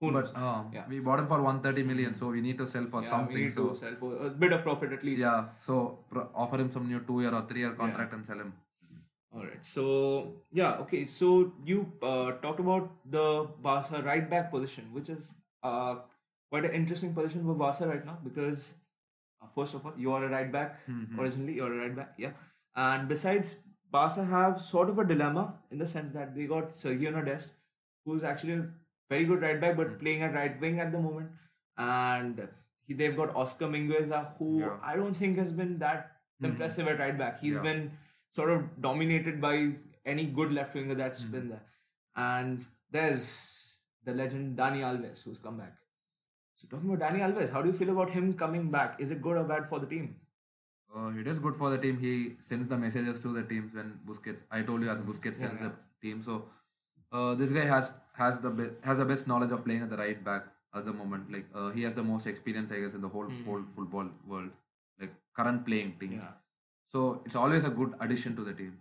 Who 0.00 0.10
knows? 0.10 0.32
But 0.32 0.40
uh, 0.40 0.64
Yeah. 0.72 0.84
we 0.88 1.00
bought 1.00 1.20
him 1.20 1.26
for 1.26 1.40
130 1.40 1.82
million, 1.82 2.14
so 2.14 2.28
we 2.28 2.40
need 2.42 2.58
to 2.58 2.66
sell 2.66 2.86
for 2.86 3.02
yeah, 3.02 3.08
something. 3.08 3.34
we 3.34 3.42
need 3.44 3.52
so 3.52 3.68
to 3.68 3.74
sell 3.74 3.94
for 3.98 4.16
a 4.26 4.30
bit 4.30 4.52
of 4.52 4.62
profit 4.62 4.92
at 4.92 5.02
least. 5.02 5.22
yeah, 5.22 5.44
so 5.58 5.98
offer 6.34 6.58
him 6.58 6.70
some 6.70 6.86
new 6.88 7.00
two 7.00 7.20
year 7.22 7.32
or 7.32 7.42
three 7.42 7.60
year 7.60 7.72
contract 7.72 8.12
and 8.12 8.26
sell 8.26 8.38
him. 8.38 8.52
All 9.34 9.44
right. 9.44 9.64
So 9.64 10.34
yeah. 10.50 10.74
Okay. 10.82 11.04
So 11.04 11.52
you 11.64 11.92
uh, 12.02 12.32
talked 12.44 12.60
about 12.60 12.90
the 13.16 13.48
Barca 13.62 14.02
right 14.02 14.28
back 14.28 14.50
position, 14.50 14.84
which 14.92 15.08
is 15.10 15.36
uh, 15.62 15.96
quite 16.50 16.64
an 16.64 16.72
interesting 16.72 17.14
position 17.14 17.44
for 17.44 17.54
Barca 17.54 17.86
right 17.88 18.04
now 18.04 18.18
because 18.22 18.76
uh, 19.42 19.46
first 19.54 19.74
of 19.74 19.84
all, 19.84 19.92
you 19.96 20.12
are 20.12 20.24
a 20.24 20.28
right 20.28 20.50
back 20.52 20.78
originally. 21.18 21.54
You're 21.54 21.72
a 21.72 21.76
right 21.84 21.96
back, 21.96 22.14
yeah. 22.18 22.30
And 22.74 23.08
besides, 23.08 23.56
Barca 23.96 24.24
have 24.24 24.60
sort 24.60 24.90
of 24.90 24.98
a 24.98 25.04
dilemma 25.04 25.44
in 25.70 25.78
the 25.78 25.86
sense 25.86 26.10
that 26.10 26.34
they 26.34 26.46
got 26.46 26.72
Sergiño 26.82 27.24
Dest, 27.24 27.54
who's 28.04 28.24
actually 28.30 28.54
a 28.54 28.66
very 29.10 29.24
good 29.24 29.42
right 29.42 29.60
back, 29.60 29.76
but 29.76 29.98
playing 29.98 30.22
at 30.22 30.34
right 30.34 30.60
wing 30.60 30.80
at 30.80 30.92
the 30.92 31.00
moment, 31.00 31.30
and 31.78 32.48
he, 32.86 32.94
they've 32.94 33.16
got 33.16 33.34
Oscar 33.44 33.68
Mingueza, 33.76 34.20
who 34.38 34.60
Yeah. 34.60 34.76
I 34.82 34.96
don't 34.96 35.16
think 35.22 35.38
has 35.38 35.52
been 35.60 35.78
that 35.78 36.12
hmm. 36.40 36.46
impressive 36.50 36.88
at 36.88 36.98
right 36.98 37.18
back. 37.22 37.40
He's 37.40 37.54
Yeah. 37.54 37.62
been 37.68 37.90
sort 38.40 38.50
of 38.50 38.66
dominated 38.88 39.40
by 39.46 39.54
any 40.14 40.26
good 40.40 40.52
left 40.52 40.74
winger 40.74 40.98
that's 41.02 41.24
hmm. 41.24 41.32
been 41.36 41.48
there. 41.54 41.64
And 42.16 42.66
there's 42.90 43.26
the 44.04 44.14
legend 44.14 44.58
Dani 44.58 44.86
Alves 44.90 45.24
who's 45.24 45.38
come 45.48 45.58
back. 45.58 45.74
So 46.54 46.68
talking 46.68 46.92
about 46.92 47.06
Dani 47.06 47.20
Alves, 47.28 47.50
how 47.52 47.62
do 47.62 47.68
you 47.68 47.78
feel 47.80 47.90
about 47.96 48.10
him 48.10 48.32
coming 48.44 48.70
back? 48.70 49.00
Is 49.06 49.10
it 49.10 49.22
good 49.22 49.36
or 49.36 49.44
bad 49.44 49.68
for 49.72 49.78
the 49.78 49.86
team? 49.86 50.16
Uh, 50.96 51.10
it 51.20 51.26
is 51.26 51.38
good 51.38 51.54
for 51.54 51.70
the 51.70 51.78
team. 51.78 51.98
He 51.98 52.36
sends 52.40 52.68
the 52.68 52.78
messages 52.78 53.20
to 53.20 53.32
the 53.32 53.42
teams 53.42 53.74
when 53.74 53.98
Busquets. 54.06 54.42
I 54.50 54.62
told 54.62 54.82
you 54.82 54.90
as 54.90 55.02
Busquets 55.02 55.36
sends 55.36 55.60
yeah. 55.60 55.68
the 55.68 55.72
team. 56.00 56.22
So 56.22 56.46
uh, 57.12 57.34
this 57.34 57.50
guy 57.50 57.66
has 57.66 57.92
has 58.14 58.38
the 58.38 58.50
be- 58.50 58.70
has 58.82 58.98
the 58.98 59.04
best 59.04 59.28
knowledge 59.28 59.52
of 59.52 59.64
playing 59.64 59.82
at 59.82 59.90
the 59.90 59.98
right 59.98 60.22
back 60.24 60.46
at 60.74 60.86
the 60.86 60.92
moment. 60.92 61.30
Like 61.30 61.46
uh, 61.54 61.70
he 61.70 61.82
has 61.82 61.94
the 61.94 62.02
most 62.02 62.26
experience, 62.26 62.72
I 62.72 62.80
guess, 62.80 62.94
in 62.94 63.02
the 63.02 63.08
whole 63.08 63.28
whole 63.44 63.62
football 63.74 64.08
world. 64.26 64.50
Like 64.98 65.14
current 65.36 65.66
playing 65.66 65.96
team. 66.00 66.12
Yeah. 66.22 66.34
So 66.88 67.22
it's 67.26 67.36
always 67.36 67.64
a 67.64 67.70
good 67.70 67.94
addition 68.00 68.36
to 68.36 68.44
the 68.44 68.54
team. 68.54 68.78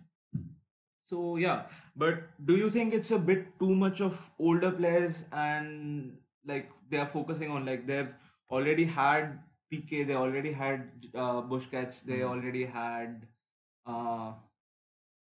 So 1.02 1.36
yeah, 1.38 1.64
but 1.96 2.24
do 2.44 2.56
you 2.56 2.70
think 2.70 2.94
it's 2.94 3.12
a 3.12 3.20
bit 3.20 3.60
too 3.60 3.76
much 3.76 4.00
of 4.02 4.32
older 4.40 4.72
players 4.72 5.26
and 5.32 6.18
like 6.46 6.72
they 6.90 6.98
are 6.98 7.06
focusing 7.06 7.52
on 7.52 7.66
like 7.66 7.86
they've 7.86 8.16
already 8.50 8.86
had 8.86 9.40
Piqué, 9.72 10.06
they 10.08 10.16
already 10.16 10.52
had 10.52 10.90
uh, 11.14 11.42
Busquets, 11.42 12.04
they 12.04 12.20
Mm-hmm. 12.20 12.32
already 12.32 12.66
had 12.66 13.28
uh 13.88 14.32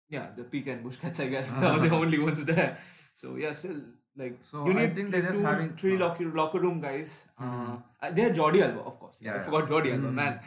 yeah 0.08 0.28
the 0.36 0.44
Piqué 0.44 0.72
and 0.74 0.84
Busquets 0.86 1.20
I 1.20 1.28
guess 1.28 1.54
are 1.62 1.78
the 1.78 1.90
only 2.02 2.18
ones 2.18 2.44
there. 2.46 2.76
So 3.14 3.36
yeah, 3.36 3.52
still 3.52 3.80
like 4.16 4.38
So 4.42 4.66
you 4.66 4.72
I 4.72 4.82
need 4.86 4.94
think 4.94 5.10
they're 5.10 5.22
just 5.22 5.34
two, 5.34 5.42
having- 5.42 5.76
three 5.76 5.96
uh, 5.96 6.00
locker 6.00 6.24
locker 6.26 6.60
room 6.60 6.80
guys. 6.80 7.28
Uh, 7.40 7.76
uh, 8.02 8.10
they 8.10 8.22
had 8.22 8.34
Jordi 8.34 8.62
Alba 8.62 8.80
of 8.80 8.98
course. 9.00 9.20
Yeah, 9.22 9.32
I 9.32 9.34
yeah. 9.34 9.40
Mm-hmm. 9.42 9.50
forgot 9.52 9.68
Jordi 9.70 9.92
Alba 9.92 10.10
man. 10.12 10.40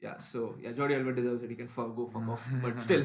Yeah, 0.00 0.16
so 0.18 0.54
yeah, 0.60 0.70
Jordi 0.72 0.96
Alba 0.98 1.12
deserves 1.14 1.42
it. 1.42 1.50
He 1.50 1.56
can 1.56 1.68
fuck, 1.68 1.94
go 1.96 2.06
fuck 2.08 2.28
off, 2.28 2.48
but 2.62 2.82
still. 2.82 3.04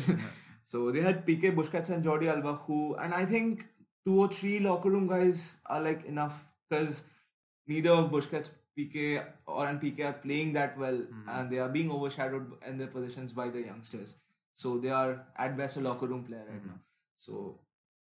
so 0.63 0.91
they 0.91 1.01
had 1.01 1.25
Piqué 1.25 1.55
Busquets 1.55 1.89
and 1.89 2.03
Jordi 2.03 2.27
Alba, 2.27 2.55
who, 2.55 2.95
and 2.95 3.13
I 3.13 3.25
think 3.25 3.65
two 4.05 4.19
or 4.19 4.27
three 4.27 4.59
locker 4.59 4.89
room 4.89 5.07
guys 5.07 5.57
are 5.65 5.79
like 5.81 6.03
enough 6.05 6.47
because 6.69 7.03
neither 7.67 7.91
of 7.91 8.11
Busquets, 8.11 8.49
Piqué, 8.79 9.23
or 9.45 9.67
and 9.67 9.81
Piqué 9.81 10.05
are 10.09 10.17
playing 10.25 10.53
that 10.59 10.77
well, 10.77 10.97
Mm-hmm. 10.97 11.29
and 11.37 11.51
they 11.51 11.59
are 11.59 11.69
being 11.69 11.91
overshadowed 11.91 12.51
in 12.67 12.77
their 12.77 12.87
positions 12.97 13.33
by 13.33 13.49
the 13.49 13.61
youngsters. 13.61 14.15
So 14.53 14.77
they 14.77 14.89
are 14.89 15.25
at 15.37 15.57
best 15.57 15.77
a 15.77 15.81
locker 15.81 16.07
room 16.07 16.23
player 16.29 16.45
right 16.49 16.59
Mm-hmm. 16.59 16.67
now. 16.69 16.79
So 17.15 17.59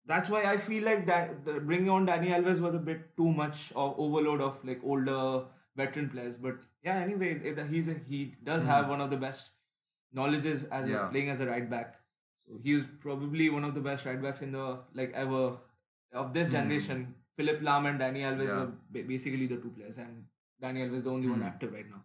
that's 0.05 0.29
why 0.29 0.43
I 0.51 0.57
feel 0.57 0.83
like 0.85 1.05
that 1.07 1.45
the, 1.45 1.53
bringing 1.71 1.89
on 1.89 2.05
Dani 2.07 2.29
Alves 2.37 2.59
was 2.59 2.75
a 2.75 2.79
bit 2.91 3.15
too 3.17 3.31
much 3.41 3.71
of 3.75 3.95
overload 3.97 4.41
of 4.41 4.63
like 4.65 4.81
older 4.83 5.45
veteran 5.75 6.09
players. 6.09 6.37
But 6.37 6.55
yeah, 6.83 6.97
anyway, 6.97 7.33
it, 7.51 7.59
he's 7.69 7.89
a, 7.89 7.93
he 7.93 8.35
does 8.43 8.65
have 8.65 8.89
one 8.89 9.01
of 9.01 9.09
the 9.09 9.17
best 9.17 9.51
knowledges 10.13 10.65
as 10.65 10.89
a, 10.89 11.07
playing 11.11 11.29
as 11.29 11.39
a 11.41 11.45
right 11.47 11.69
back. 11.69 11.95
So 12.45 12.57
he 12.61 12.73
is 12.73 12.85
probably 12.99 13.49
one 13.49 13.63
of 13.63 13.73
the 13.73 13.79
best 13.79 14.05
right 14.05 14.21
backs 14.21 14.41
in 14.41 14.51
the 14.51 14.79
like 14.93 15.13
ever 15.13 15.57
of 16.13 16.33
this 16.33 16.51
generation. 16.51 17.15
Philipp 17.37 17.61
Lahm 17.61 17.89
and 17.89 17.99
Dani 17.99 18.19
Alves 18.31 18.47
Yeah. 18.49 18.65
were 18.65 19.03
basically 19.13 19.47
the 19.47 19.55
two 19.57 19.71
players, 19.77 19.97
and 19.97 20.25
Alves 20.71 20.95
is 20.97 21.03
the 21.03 21.11
only 21.11 21.29
one 21.29 21.43
active 21.43 21.73
right 21.73 21.89
now. 21.89 22.03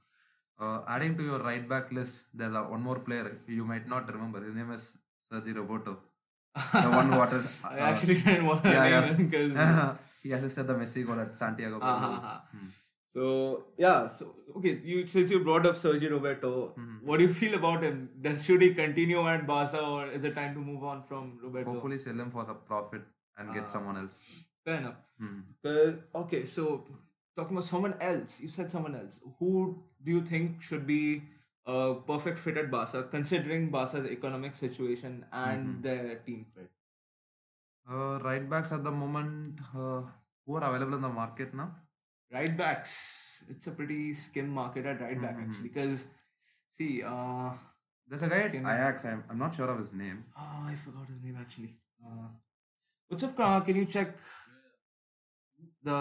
Uh, 0.61 0.83
adding 0.88 1.17
to 1.17 1.23
your 1.23 1.38
right 1.38 1.69
back 1.69 1.93
list, 1.93 2.25
there's 2.35 2.53
a, 2.53 2.62
one 2.62 2.83
more 2.83 2.99
player 2.99 3.38
you 3.47 3.65
might 3.65 3.88
not 3.88 4.12
remember. 4.12 4.41
His 4.43 4.55
name 4.55 4.71
is 4.73 4.97
Sergi 5.31 5.53
Roberto. 5.53 5.99
The 6.73 6.91
one 6.91 7.12
who 7.12 7.19
was, 7.19 7.62
I 7.71 7.79
actually 7.79 8.15
didn't 8.15 8.45
want 8.47 8.65
to 8.65 8.71
yeah, 8.71 9.00
name 9.00 9.11
yeah. 9.11 9.12
because. 9.12 9.99
he 10.23 10.33
assisted 10.33 10.67
the 10.67 10.75
Messi 10.75 11.07
goal 11.07 11.21
at 11.21 11.37
Santiago. 11.37 11.79
Ah, 11.81 12.00
Bernabeu. 12.00 12.21
ah, 12.23 12.43
ah. 12.45 12.59
So 13.07 13.65
yeah, 13.79 14.07
so 14.07 14.35
okay, 14.57 14.81
you 14.85 15.07
since 15.07 15.31
you 15.31 15.38
brought 15.45 15.65
up 15.65 15.77
Sergio 15.77 16.11
Roberto, 16.11 16.75
Mm-hmm. 16.79 17.07
what 17.07 17.19
do 17.19 17.25
you 17.25 17.33
feel 17.33 17.55
about 17.55 17.83
him? 17.83 18.11
Does 18.21 18.45
should 18.45 18.61
he 18.61 18.75
continue 18.75 19.27
at 19.29 19.47
Barca 19.47 19.81
or 19.81 20.09
is 20.09 20.25
it 20.25 20.35
time 20.35 20.53
to 20.55 20.61
move 20.61 20.83
on 20.85 21.05
from 21.05 21.38
Roberto? 21.43 21.71
Hopefully 21.73 21.99
sell 21.99 22.15
him 22.25 22.31
for 22.31 22.45
some 22.45 22.59
profit 22.67 23.03
and 23.38 23.49
Ah. 23.50 23.55
get 23.55 23.71
someone 23.71 23.97
else. 23.97 24.45
Fair 24.65 24.77
enough. 24.79 24.97
But, 25.62 26.09
okay, 26.23 26.45
so 26.45 26.85
talking 27.38 27.57
about 27.57 27.64
someone 27.73 27.95
else, 28.12 28.40
you 28.45 28.49
said 28.54 28.71
someone 28.76 28.95
else. 29.00 29.21
Who 29.38 29.50
do 30.04 30.12
you 30.16 30.23
think 30.30 30.62
should 30.68 30.87
be 30.87 31.02
a 31.66 31.95
perfect 32.11 32.38
fit 32.45 32.57
at 32.62 32.71
Barca, 32.71 33.02
considering 33.16 33.68
Barca's 33.76 34.11
economic 34.18 34.54
situation 34.64 35.25
and 35.33 35.66
Mm-hmm. 35.68 35.83
their 35.88 36.16
team 36.30 36.47
fit? 36.54 36.71
Uh, 37.90 38.18
right 38.29 38.48
backs 38.55 38.72
at 38.72 38.85
the 38.85 38.90
moment, 38.90 39.61
uh, 39.74 40.03
who 40.46 40.57
are 40.57 40.64
available 40.70 40.96
in 40.96 41.03
the 41.03 41.09
market 41.20 41.55
now? 41.55 41.68
Right 42.33 42.55
backs, 42.57 43.44
it's 43.48 43.66
a 43.66 43.70
pretty 43.70 44.12
skim 44.14 44.48
market 44.61 44.85
at 44.94 45.01
right 45.01 45.20
back 45.20 45.37
Mm-hmm. 45.37 45.51
actually. 45.51 45.68
Because 45.68 46.07
see, 46.81 47.03
uh, 47.03 47.51
There's 48.11 48.22
a 48.22 48.29
guy 48.29 48.40
at 48.48 48.55
Ajax. 48.55 49.05
I'm, 49.05 49.24
I'm 49.31 49.38
not 49.38 49.55
sure 49.55 49.68
of 49.68 49.79
his 49.79 49.92
name. 49.92 50.24
Oh, 50.37 50.66
I 50.72 50.74
forgot 50.74 51.07
his 51.14 51.22
name 51.22 51.37
actually. 51.40 51.72
Uh, 52.05 52.29
what's 53.09 53.24
up, 53.24 53.35
Kra? 53.37 53.64
Can 53.64 53.77
you 53.77 53.85
check 53.96 54.14
the 55.90 55.98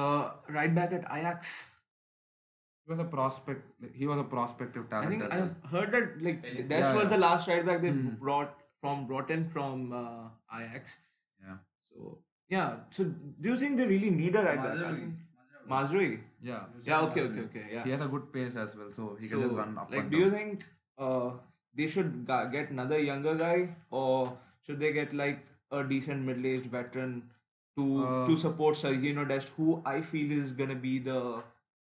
right 0.59 0.73
back 0.79 0.93
at 0.99 1.05
Ajax? 1.17 1.51
He 2.85 2.91
was 2.93 2.99
a 3.05 3.09
prospect. 3.15 3.63
He 4.01 4.07
was 4.11 4.19
a 4.19 4.23
prospective 4.35 4.89
talent. 4.89 5.13
I 5.13 5.17
talent. 5.17 5.31
think 5.31 5.33
I 5.33 5.39
well. 5.41 5.55
heard 5.73 5.91
that 5.97 6.21
like 6.27 6.41
Dest 6.69 6.89
Yeah, 6.89 6.93
was 6.99 7.03
yeah. 7.03 7.09
the 7.15 7.17
last 7.25 7.47
right 7.53 7.65
back 7.69 7.81
they 7.87 7.91
Mhm. 7.95 8.17
brought 8.25 8.53
from 8.81 9.01
brought 9.09 9.31
in 9.37 9.49
from 9.55 9.91
uh, 10.01 10.29
Ajax. 10.59 10.93
Yeah. 11.47 11.57
So 11.89 12.17
yeah. 12.55 12.77
So 12.99 13.05
do 13.41 13.49
you 13.53 13.57
think 13.63 13.77
they 13.81 13.87
really 13.95 14.11
need 14.21 14.35
a 14.43 14.43
right 14.49 14.61
back? 14.67 14.85
I 14.91 14.93
think 14.99 15.15
Mazraoui. 15.73 16.13
Yeah. 16.49 16.63
Yeah. 16.89 17.01
Okay. 17.09 17.21
Okay. 17.29 17.41
Okay. 17.49 17.65
Yeah. 17.75 17.83
He 17.83 17.91
has 17.97 18.05
a 18.05 18.09
good 18.15 18.31
pace 18.37 18.55
as 18.65 18.75
well, 18.81 18.89
so 18.99 19.09
he 19.19 19.25
so, 19.31 19.37
can 19.39 19.47
just 19.47 19.57
run 19.61 19.77
up 19.77 19.91
like, 19.91 19.99
and 20.01 20.11
do 20.11 20.19
down. 20.19 20.25
you 20.25 20.31
think 20.37 20.65
uh, 20.97 21.31
they 21.79 21.87
should 21.95 22.13
ga- 22.29 22.45
get 22.57 22.69
another 22.75 22.99
younger 23.11 23.35
guy, 23.35 23.75
or 23.89 24.37
should 24.61 24.79
they 24.85 24.93
get 24.99 25.13
like 25.23 25.43
a 25.71 25.83
decent 25.83 26.23
middle-aged 26.29 26.67
veteran 26.77 27.17
to 27.77 27.85
Uh, 28.07 28.25
to 28.27 28.37
support 28.43 28.75
Sergio 28.81 29.27
Dest, 29.31 29.53
who 29.57 29.81
I 29.93 30.01
feel 30.11 30.31
is 30.39 30.51
gonna 30.61 30.75
be 30.87 30.93
the 31.07 31.19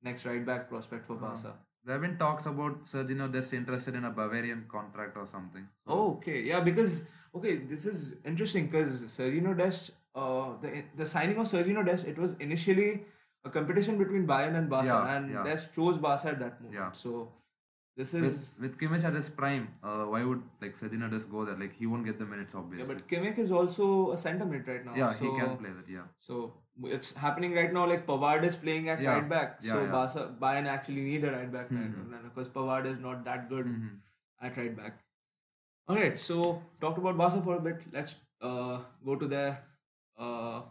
next 0.10 0.26
right 0.26 0.46
back 0.52 0.67
prospect 0.69 1.06
for 1.12 1.15
Barca? 1.24 1.54
There 1.86 1.93
have 1.96 2.02
been 2.04 2.17
talks 2.17 2.46
about 2.52 2.86
Sergio 2.91 3.32
Dest 3.32 3.54
interested 3.54 3.96
in 4.02 4.06
a 4.10 4.12
Bavarian 4.19 4.65
contract 4.76 5.17
or 5.24 5.26
something. 5.28 5.65
So, 5.86 5.93
Oh, 5.98 6.06
okay, 6.17 6.41
yeah, 6.52 6.62
because 6.69 6.93
okay, 7.36 7.56
this 7.74 7.86
is 7.86 8.15
interesting 8.34 8.67
because 8.67 9.04
Sergio 9.17 9.58
Dest, 9.63 9.91
uh, 10.15 10.54
the 10.62 10.84
the 11.02 11.06
signing 11.15 11.38
of 11.46 11.48
Sergio 11.56 11.86
Dest, 11.91 12.08
it 12.13 12.17
was 12.26 12.36
initially 12.48 12.89
a 13.46 13.50
competition 13.60 13.98
between 14.04 14.26
Bayern 14.34 14.56
and 14.62 14.69
Barca, 14.74 14.88
Yeah, 14.98 15.15
and 15.17 15.32
yeah. 15.38 15.43
Dest 15.52 15.74
chose 15.80 15.98
Barca 16.08 16.30
at 16.36 16.39
that 16.43 16.62
moment. 16.62 16.80
Yeah. 16.82 16.91
So 17.04 17.15
this 17.95 18.13
is 18.13 18.23
with, 18.23 18.60
with 18.60 18.79
Kimmich 18.79 19.03
at 19.03 19.13
his 19.13 19.29
prime, 19.29 19.67
uh, 19.84 20.06
why 20.06 20.23
would 20.23 20.41
like 20.62 20.75
Sergio 20.77 21.10
just 21.12 21.29
go 21.32 21.45
there? 21.45 21.56
Like 21.56 21.75
he 21.75 21.86
won't 21.86 22.06
get 22.06 22.17
the 22.17 22.25
minutes, 22.25 22.56
obviously. 22.56 22.88
yeah, 22.88 22.93
but 22.93 23.08
Kimmich 23.08 23.38
is 23.38 23.51
also 23.51 24.12
a 24.12 24.17
centre 24.17 24.45
mid 24.45 24.67
right 24.67 24.86
now. 24.86 24.93
Yeah, 24.95 25.12
so, 25.13 25.25
he 25.25 25.39
can 25.39 25.58
play 25.58 25.69
that. 25.69 25.91
Yeah. 25.91 26.08
So 26.17 26.53
it's 26.84 27.13
happening 27.13 27.53
right 27.53 27.71
now. 27.71 27.86
Like 27.88 28.08
Pavard 28.08 28.43
is 28.43 28.56
playing 28.56 28.89
at 28.89 29.01
Yeah, 29.01 29.13
right 29.13 29.29
back, 29.29 29.60
yeah, 29.62 29.73
so 29.73 29.84
yeah. 29.84 29.91
Barca 29.91 30.36
Bayern 30.41 30.65
actually 30.65 31.01
need 31.01 31.23
a 31.23 31.32
right 31.32 31.51
back 31.51 31.69
Mhm. 31.69 32.23
because 32.23 32.49
Pavard 32.49 32.86
is 32.93 32.99
not 32.99 33.23
that 33.25 33.49
good 33.49 33.67
Mhm. 33.67 33.99
at 34.41 34.58
right 34.58 34.75
back. 34.75 34.99
All 35.88 35.95
right, 35.97 36.17
so 36.17 36.62
talked 36.82 36.97
about 36.97 37.17
Barca 37.17 37.41
for 37.41 37.58
a 37.58 37.62
bit. 37.62 37.86
Let's 37.91 38.15
uh, 38.41 38.79
go 39.06 39.15
to 39.15 39.27
their 39.27 39.63
uh, 40.17 40.62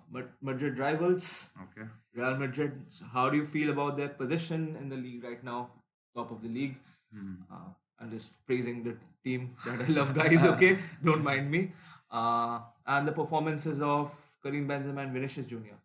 Madrid 0.41 0.79
rivals, 0.79 1.51
Okay. 1.63 1.87
Real 2.15 2.37
Madrid. 2.37 2.75
So 2.89 3.05
how 3.05 3.29
do 3.31 3.37
you 3.37 3.45
feel 3.45 3.71
about 3.71 3.97
their 3.97 4.09
position 4.09 4.77
in 4.77 4.89
the 4.89 4.97
league 4.97 5.25
right 5.25 5.43
now? 5.43 5.71
Top 6.15 6.31
of 6.31 6.43
the 6.43 6.49
league. 6.49 6.77
Mhm. 7.15 7.37
Uh, 7.51 7.71
I'm 7.99 8.11
just 8.11 8.45
praising 8.47 8.83
the 8.83 8.97
team 9.25 9.55
that 9.67 9.81
I 9.81 9.87
love, 9.99 10.13
guys. 10.15 10.45
Okay, 10.45 10.79
don't 11.09 11.23
mind 11.25 11.51
me. 11.51 11.73
Uh, 12.11 12.61
and 12.87 13.07
the 13.07 13.13
performances 13.13 13.81
of 13.81 14.15
Karim 14.43 14.67
Benzema 14.69 15.03
and 15.05 15.13
Vinicius 15.13 15.47
Junior. 15.47 15.77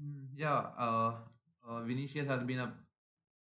Mm, 0.00 0.26
Yeah, 0.36 0.66
uh, 0.78 1.12
uh, 1.68 1.80
Vinicius 1.82 2.26
has 2.26 2.42
been 2.42 2.58
a. 2.66 2.72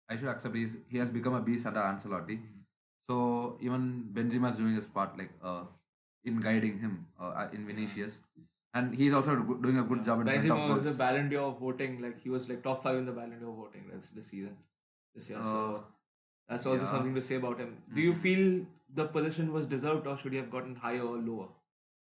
I 0.09 0.17
should 0.17 0.27
accept 0.29 0.55
he's, 0.55 0.77
he 0.89 0.97
has 0.97 1.09
become 1.09 1.35
a 1.35 1.41
beast 1.41 1.65
under 1.67 1.81
Ancelotti. 1.81 2.39
So 3.07 3.57
even 3.61 4.09
Benzema 4.13 4.51
is 4.51 4.57
doing 4.57 4.75
his 4.75 4.87
part, 4.87 5.17
like 5.17 5.31
uh, 5.43 5.63
in 6.23 6.39
guiding 6.39 6.79
him 6.79 7.05
uh, 7.19 7.47
in 7.51 7.65
Vinicius, 7.67 8.21
and 8.73 8.93
he's 8.95 9.13
also 9.13 9.35
doing 9.35 9.77
a 9.77 9.83
good 9.83 10.03
job 10.05 10.21
in 10.21 10.27
front 10.27 10.39
Benzema 10.43 10.69
was 10.73 10.83
the 10.83 10.93
Ballon 11.03 11.29
d'Or 11.29 11.51
voting. 11.59 12.01
Like 12.01 12.19
he 12.19 12.29
was 12.29 12.49
like 12.49 12.63
top 12.63 12.81
five 12.83 12.97
in 12.97 13.05
the 13.05 13.11
Ballon 13.11 13.39
d'Or 13.39 13.53
voting 13.61 13.87
this 13.93 14.11
this 14.11 14.27
season, 14.27 14.57
this 15.13 15.29
year. 15.29 15.43
so 15.43 15.55
Uh, 15.75 15.79
that's 16.49 16.65
also 16.65 16.79
yeah. 16.79 16.83
Mm-hmm. 16.83 16.95
something 16.95 17.15
to 17.15 17.21
say 17.21 17.35
about 17.35 17.59
him. 17.59 17.77
Do 17.93 18.01
you 18.01 18.13
feel 18.13 18.65
the 18.93 19.05
position 19.05 19.53
was 19.53 19.67
deserved, 19.67 20.07
or 20.07 20.17
should 20.17 20.33
he 20.33 20.39
have 20.39 20.51
gotten 20.51 20.75
higher 20.75 21.01
or 21.01 21.17
lower 21.17 21.47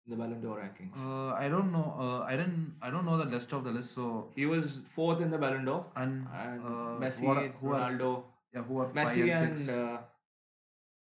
in 0.07 0.11
the 0.12 0.16
Ballon 0.22 0.40
d'Or 0.40 0.57
rankings? 0.62 1.04
Uh, 1.04 1.35
I 1.35 1.48
don't 1.48 1.72
know. 1.72 1.87
Uh, 1.98 2.20
I 2.33 2.37
didn't. 2.37 2.74
I 2.83 2.90
don't 2.90 3.07
know 3.07 3.16
the 3.16 3.30
list 3.37 3.52
of 3.52 3.64
the 3.64 3.72
list. 3.72 3.94
So 3.94 4.30
he 4.37 4.46
was 4.46 4.80
fourth 4.96 5.20
in 5.20 5.30
the 5.30 5.38
Ballon 5.38 5.64
d'Or, 5.64 5.87
and 5.96 6.26
and 6.42 6.62
uh, 6.62 6.98
Messi, 7.04 7.28
are- 7.35 7.48
who 7.61 7.72
are- 7.72 7.90
Ronaldo, 7.90 8.11
yeah, 8.54 8.62
who 8.62 8.80
are 8.80 8.88
Messi 8.88 9.22
five 9.22 9.37
and 9.38 9.48
and 9.48 9.59
six? 9.59 9.70
uh, 9.70 9.98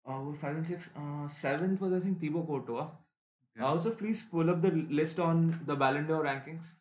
uh, 0.06 0.32
five 0.44 0.56
and 0.56 0.66
six. 0.66 0.90
Uh, 0.96 1.28
seventh 1.28 1.80
was 1.80 1.92
I 1.92 2.04
think 2.04 2.20
Thibaut 2.20 2.46
Courtois. 2.46 2.86
Yeah. 3.56 3.66
Also, 3.66 3.90
please 3.90 4.22
pull 4.22 4.48
up 4.50 4.62
the 4.62 4.70
list 5.00 5.20
on 5.20 5.60
the 5.66 5.76
Ballon 5.76 6.06
d'Or 6.06 6.22
rankings. 6.24 6.74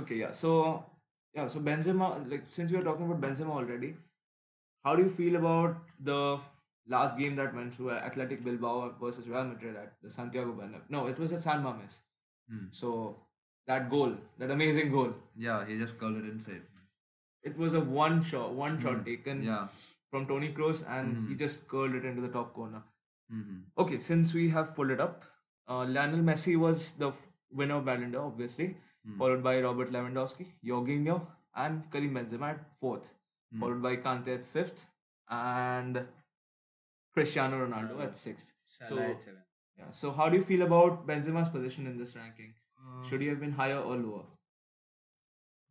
Okay, 0.00 0.16
yeah. 0.16 0.32
So, 0.32 0.84
yeah. 1.34 1.46
So 1.48 1.60
Benzema, 1.60 2.08
like 2.28 2.44
since 2.48 2.72
we 2.72 2.78
are 2.78 2.82
talking 2.82 3.06
about 3.06 3.20
Benzema 3.20 3.50
already, 3.50 3.94
how 4.84 4.94
do 4.96 5.02
you 5.02 5.08
feel 5.08 5.36
about 5.36 5.76
the 6.10 6.38
last 6.94 7.16
game 7.18 7.36
that 7.36 7.54
went 7.54 7.74
through 7.74 7.90
Athletic 7.92 8.44
Bilbao 8.44 8.94
versus 9.00 9.28
Real 9.28 9.44
Madrid 9.44 9.76
at 9.76 9.94
the 10.02 10.10
Santiago 10.10 10.52
Bernabeu? 10.52 10.82
No, 10.88 11.06
it 11.06 11.18
was 11.18 11.32
at 11.32 11.40
San 11.40 11.62
Mames. 11.62 12.00
Hmm. 12.50 12.66
So 12.70 12.92
that 13.66 13.88
goal, 13.90 14.14
that 14.38 14.50
amazing 14.50 14.90
goal, 14.92 15.12
Yeah, 15.36 15.64
he 15.66 15.78
just 15.78 15.98
curled 15.98 16.16
it 16.22 16.26
inside. 16.30 16.62
it 17.42 17.56
was 17.56 17.74
a 17.74 17.80
one 17.80 18.22
shot, 18.22 18.52
one 18.64 18.78
shot 18.80 18.96
Hmm. 18.98 19.04
taken 19.04 19.42
Yeah. 19.42 19.68
from 20.10 20.26
Toni 20.26 20.48
Kroos, 20.58 20.82
and 20.96 21.16
Mhm. 21.16 21.28
he 21.28 21.34
just 21.44 21.66
curled 21.68 21.94
it 22.00 22.04
into 22.10 22.22
the 22.26 22.32
top 22.38 22.52
corner. 22.58 22.82
hmm 23.30 23.60
Okay, 23.82 23.98
since 24.06 24.34
we 24.38 24.42
have 24.54 24.74
pulled 24.76 24.90
it 24.94 25.00
up, 25.00 25.24
uh, 25.68 25.84
Lionel 25.96 26.20
Messi 26.28 26.54
was 26.64 26.82
the 27.02 27.08
f- 27.08 27.22
winner 27.60 27.76
of 27.80 27.84
Ballon 27.86 28.10
d'Or, 28.14 28.26
obviously, 28.30 28.66
Hmm. 29.04 29.16
followed 29.22 29.42
by 29.46 29.54
Robert 29.66 29.90
Lewandowski, 29.96 30.46
Jorginho, 30.70 31.16
and 31.62 31.90
Karim 31.94 32.14
Benzema 32.18 32.50
at 32.54 32.60
fourth, 32.82 33.08
Hmm. 33.54 33.60
followed 33.60 33.82
by 33.82 33.96
Kante 33.96 34.34
at 34.34 34.44
fifth, 34.44 34.86
and 35.30 36.04
Cristiano 37.14 37.64
Ronaldo 37.66 38.02
at 38.02 38.16
sixth. 38.16 38.52
Salah 38.66 39.14
So 39.20 39.30
yeah. 39.78 39.90
So 39.90 40.12
how 40.12 40.28
do 40.28 40.36
you 40.36 40.42
feel 40.42 40.62
about 40.62 41.06
Benzema's 41.06 41.48
position 41.48 41.86
in 41.86 41.96
this 41.96 42.14
ranking? 42.16 42.54
Should 43.08 43.22
he 43.22 43.28
have 43.28 43.40
been 43.40 43.52
higher 43.52 43.78
or 43.78 43.96
lower? 43.96 44.24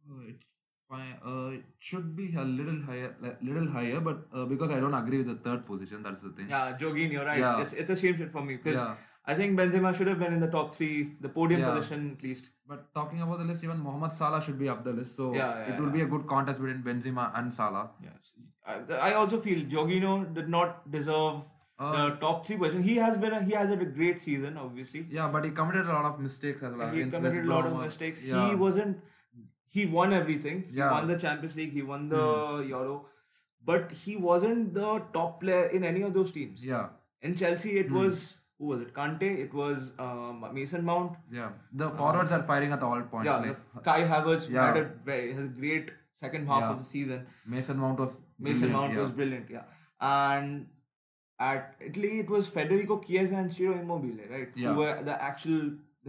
Uh, 0.10 0.24
it's 0.28 0.48
fine. 0.90 1.16
Uh, 1.26 1.50
it 1.58 1.64
should 1.80 2.16
be 2.16 2.34
a 2.36 2.44
little 2.44 2.82
higher, 2.82 3.16
like, 3.20 3.38
little 3.42 3.70
higher, 3.70 4.00
but 4.02 4.26
uh, 4.34 4.46
because 4.46 4.72
I 4.72 4.80
don't 4.80 4.94
agree 4.94 5.20
with 5.20 5.28
the 5.28 5.36
third 5.36 5.66
position, 5.66 6.04
that's 6.04 6.22
the 6.22 6.30
thing. 6.30 6.48
Yeah, 6.50 6.76
Jogin, 6.80 7.12
you're 7.12 7.26
right. 7.26 7.40
Yeah. 7.40 7.62
It's, 7.62 7.74
it's 7.74 7.90
a 7.92 7.96
shame 7.96 8.18
shit 8.18 8.32
for 8.32 8.42
me 8.44 8.58
because 8.58 8.82
Yeah. 8.82 8.96
I 9.26 9.34
think 9.36 9.58
Benzema 9.58 9.96
should 9.98 10.08
have 10.08 10.20
been 10.20 10.34
in 10.34 10.42
the 10.42 10.50
top 10.56 10.74
three, 10.76 11.14
the 11.22 11.30
podium 11.30 11.62
Yeah. 11.62 11.74
position 11.74 12.12
at 12.16 12.24
least. 12.24 12.50
But 12.68 12.94
talking 12.94 13.22
about 13.22 13.38
the 13.40 13.46
list, 13.46 13.64
even 13.64 13.80
Mohamed 13.80 14.12
Salah 14.12 14.42
should 14.42 14.60
be 14.60 14.68
up 14.74 14.84
the 14.84 14.92
list. 14.92 15.16
So 15.16 15.34
Yeah, 15.34 15.54
yeah, 15.60 15.74
it 15.74 15.80
will 15.80 15.92
be 15.92 16.02
a 16.02 16.06
good 16.06 16.28
contest 16.28 16.60
between 16.60 16.84
Benzema 16.84 17.32
and 17.40 17.54
Salah. 17.54 17.92
Yes. 18.04 18.34
I, 18.66 18.76
I 19.10 19.14
also 19.14 19.40
feel 19.40 19.66
Jorginho 19.76 20.14
did 20.40 20.50
not 20.60 20.80
deserve 21.00 21.42
Uh, 21.84 21.92
the 21.92 22.10
top 22.20 22.44
three 22.48 22.56
position. 22.62 22.84
He 22.88 22.96
has 23.04 23.16
been 23.22 23.34
a, 23.36 23.40
he 23.46 23.54
has 23.60 23.72
had 23.74 23.82
a 23.86 23.88
great 23.96 24.20
season, 24.26 24.58
obviously. 24.64 25.00
Yeah, 25.14 25.30
but 25.36 25.46
he 25.48 25.50
committed 25.60 25.88
a 25.94 25.96
lot 25.96 26.06
of 26.10 26.20
mistakes 26.26 26.62
as 26.68 26.76
well. 26.82 26.92
he 26.98 27.06
committed 27.16 27.48
a 27.48 27.50
lot 27.54 27.66
of 27.70 27.74
mistakes. 27.80 28.22
He 28.34 28.56
wasn't. 28.64 29.00
He 29.78 29.86
won 29.96 30.14
everything. 30.18 30.60
He 30.70 30.78
Yeah. 30.82 30.92
Won 30.98 31.08
the 31.12 31.18
Champions 31.24 31.56
League. 31.62 31.74
He 31.80 31.82
won 31.90 32.06
the 32.14 32.22
Euro, 32.74 32.94
but 33.72 33.92
he 34.04 34.16
wasn't 34.28 34.74
the 34.78 34.92
top 35.18 35.40
player 35.46 35.66
in 35.80 35.84
any 35.92 36.04
of 36.10 36.14
those 36.20 36.32
teams. 36.38 36.64
Yeah, 36.74 36.90
In 37.30 37.36
Chelsea, 37.42 37.74
it 37.80 37.92
was 37.92 38.22
who 38.64 38.70
was 38.72 38.82
it? 38.82 38.94
Kante. 38.98 39.30
It 39.46 39.54
was 39.54 39.94
um, 40.00 40.46
Mason 40.58 40.86
Mount. 40.90 41.18
yeah. 41.40 41.50
The 41.82 41.90
forwards 42.02 42.32
are 42.38 42.44
firing 42.52 42.72
at 42.76 42.84
all 42.90 43.02
points. 43.14 43.26
Yeah, 43.30 43.38
like, 43.48 43.84
Kai 43.90 44.02
Havertz 44.12 44.50
Yeah. 44.50 44.68
had 44.68 44.78
a 44.84 44.86
very 45.10 45.34
has 45.40 45.46
a 45.46 45.54
great 45.64 45.92
second 46.26 46.48
half 46.52 46.62
Yeah. 46.66 46.72
of 46.76 46.80
the 46.84 46.86
season. 46.92 47.26
Mason 47.56 47.78
Mount 47.86 48.00
was 48.06 48.16
Mason 48.40 48.70
brilliant, 48.70 48.78
Mount 48.80 48.94
yeah. 48.94 49.00
was 49.06 49.12
brilliant, 49.20 49.50
yeah. 49.50 49.64
And 50.00 50.68
at 51.50 51.76
Italy, 51.92 52.14
it 52.24 52.30
was 52.38 52.50
Federico 52.58 53.00
Chiesa 53.06 53.36
and 53.44 53.54
Ciro 53.60 53.74
Immobile, 53.84 54.20
right? 54.34 54.50
Yeah. 54.56 54.74
Who 54.74 54.80
were 54.82 54.96
the 55.12 55.16
actual, 55.30 55.62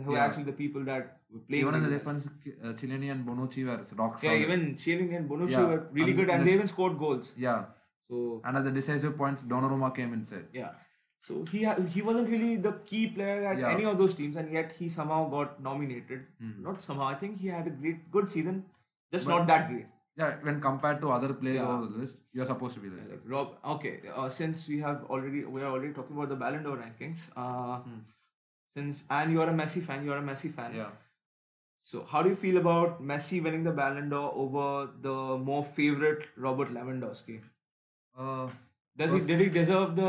who 0.05 0.11
were 0.15 0.19
actually 0.27 0.45
the 0.53 0.59
people 0.65 0.85
that 0.91 1.13
were 1.33 1.41
playing. 1.49 1.63
Even 1.67 1.75
in 1.81 1.85
the 1.87 1.93
defense, 1.99 2.27
uh, 2.29 2.73
Chiellini 2.81 3.11
and 3.15 3.27
Bonucci 3.31 3.65
were 3.71 3.79
rock 4.03 4.19
solid. 4.19 4.33
Yeah, 4.33 4.45
even 4.47 4.67
Chiellini 4.85 5.17
and 5.23 5.29
Bonucci 5.35 5.67
were 5.73 5.81
really 6.01 6.11
And 6.13 6.21
good, 6.21 6.31
and 6.31 6.41
the- 6.43 6.51
they 6.51 6.55
even 6.61 6.69
scored 6.75 6.99
goals. 7.07 7.35
Yeah, 7.49 7.65
So 8.09 8.41
and 8.45 8.59
at 8.59 8.65
the 8.65 8.75
decisive 8.81 9.17
points, 9.23 9.43
Donnarumma 9.55 9.91
came 9.99 10.13
inside. 10.19 10.47
yeah, 10.63 10.73
so 11.27 11.35
he 11.51 11.63
ha- 11.69 11.81
he 11.97 12.03
wasn't 12.09 12.29
really 12.35 12.57
the 12.69 12.73
key 12.93 13.03
player 13.17 13.41
at 13.53 13.59
Yeah. 13.63 13.73
any 13.75 13.85
of 13.91 13.99
those 14.03 14.15
teams, 14.21 14.37
and 14.43 14.55
yet 14.59 14.73
he 14.83 14.89
somehow 14.95 15.21
got 15.35 15.59
nominated. 15.67 16.25
Hmm. 16.45 16.55
Not 16.69 16.83
somehow, 16.89 17.07
I 17.15 17.19
think 17.25 17.39
he 17.45 17.53
had 17.57 17.67
a 17.73 17.75
great, 17.83 18.07
good 18.17 18.33
season, 18.37 18.65
just 19.17 19.29
not 19.35 19.47
that 19.53 19.69
great. 19.73 19.87
Yeah, 20.23 20.35
when 20.49 20.61
compared 20.65 21.01
to 21.05 21.09
other 21.15 21.31
players 21.39 21.57
Yeah. 21.61 21.71
over 21.77 21.87
the 21.93 22.01
list, 22.03 22.19
you're 22.33 22.49
supposed 22.51 22.75
to 22.79 22.83
be 22.83 22.91
there. 22.97 23.07
Like 23.13 23.23
Rob, 23.37 23.55
okay. 23.77 23.95
Uh, 24.17 24.29
since 24.35 24.67
we 24.73 24.77
have 24.89 25.01
already, 25.17 25.41
we 25.55 25.63
are 25.63 25.71
already 25.77 25.93
talking 25.97 26.17
about 26.21 26.29
the 26.35 26.37
Ballon 26.43 26.63
d'Or 26.69 26.77
rankings. 26.83 27.25
Uh, 27.47 27.81
Since 28.75 29.01
and 29.17 29.33
you 29.33 29.41
are 29.43 29.49
a 29.51 29.53
Messi 29.59 29.81
fan, 29.89 30.05
you 30.05 30.13
are 30.13 30.19
a 30.21 30.23
Messi 30.29 30.49
fan. 30.53 30.73
Yeah. 30.77 30.89
So 31.91 32.05
how 32.13 32.23
do 32.27 32.31
you 32.31 32.39
feel 32.45 32.57
about 32.61 33.03
Messi 33.11 33.43
winning 33.43 33.63
the 33.67 33.73
Ballon 33.81 34.09
d'Or 34.15 34.31
over 34.45 34.65
the 35.09 35.15
more 35.49 35.63
favorite 35.63 36.29
Robert 36.47 36.73
Lewandowski? 36.79 37.37
Uh, 38.17 38.49
Does 39.03 39.13
he 39.13 39.21
did 39.29 39.41
he 39.45 39.49
deserve 39.59 39.95
the 40.01 40.09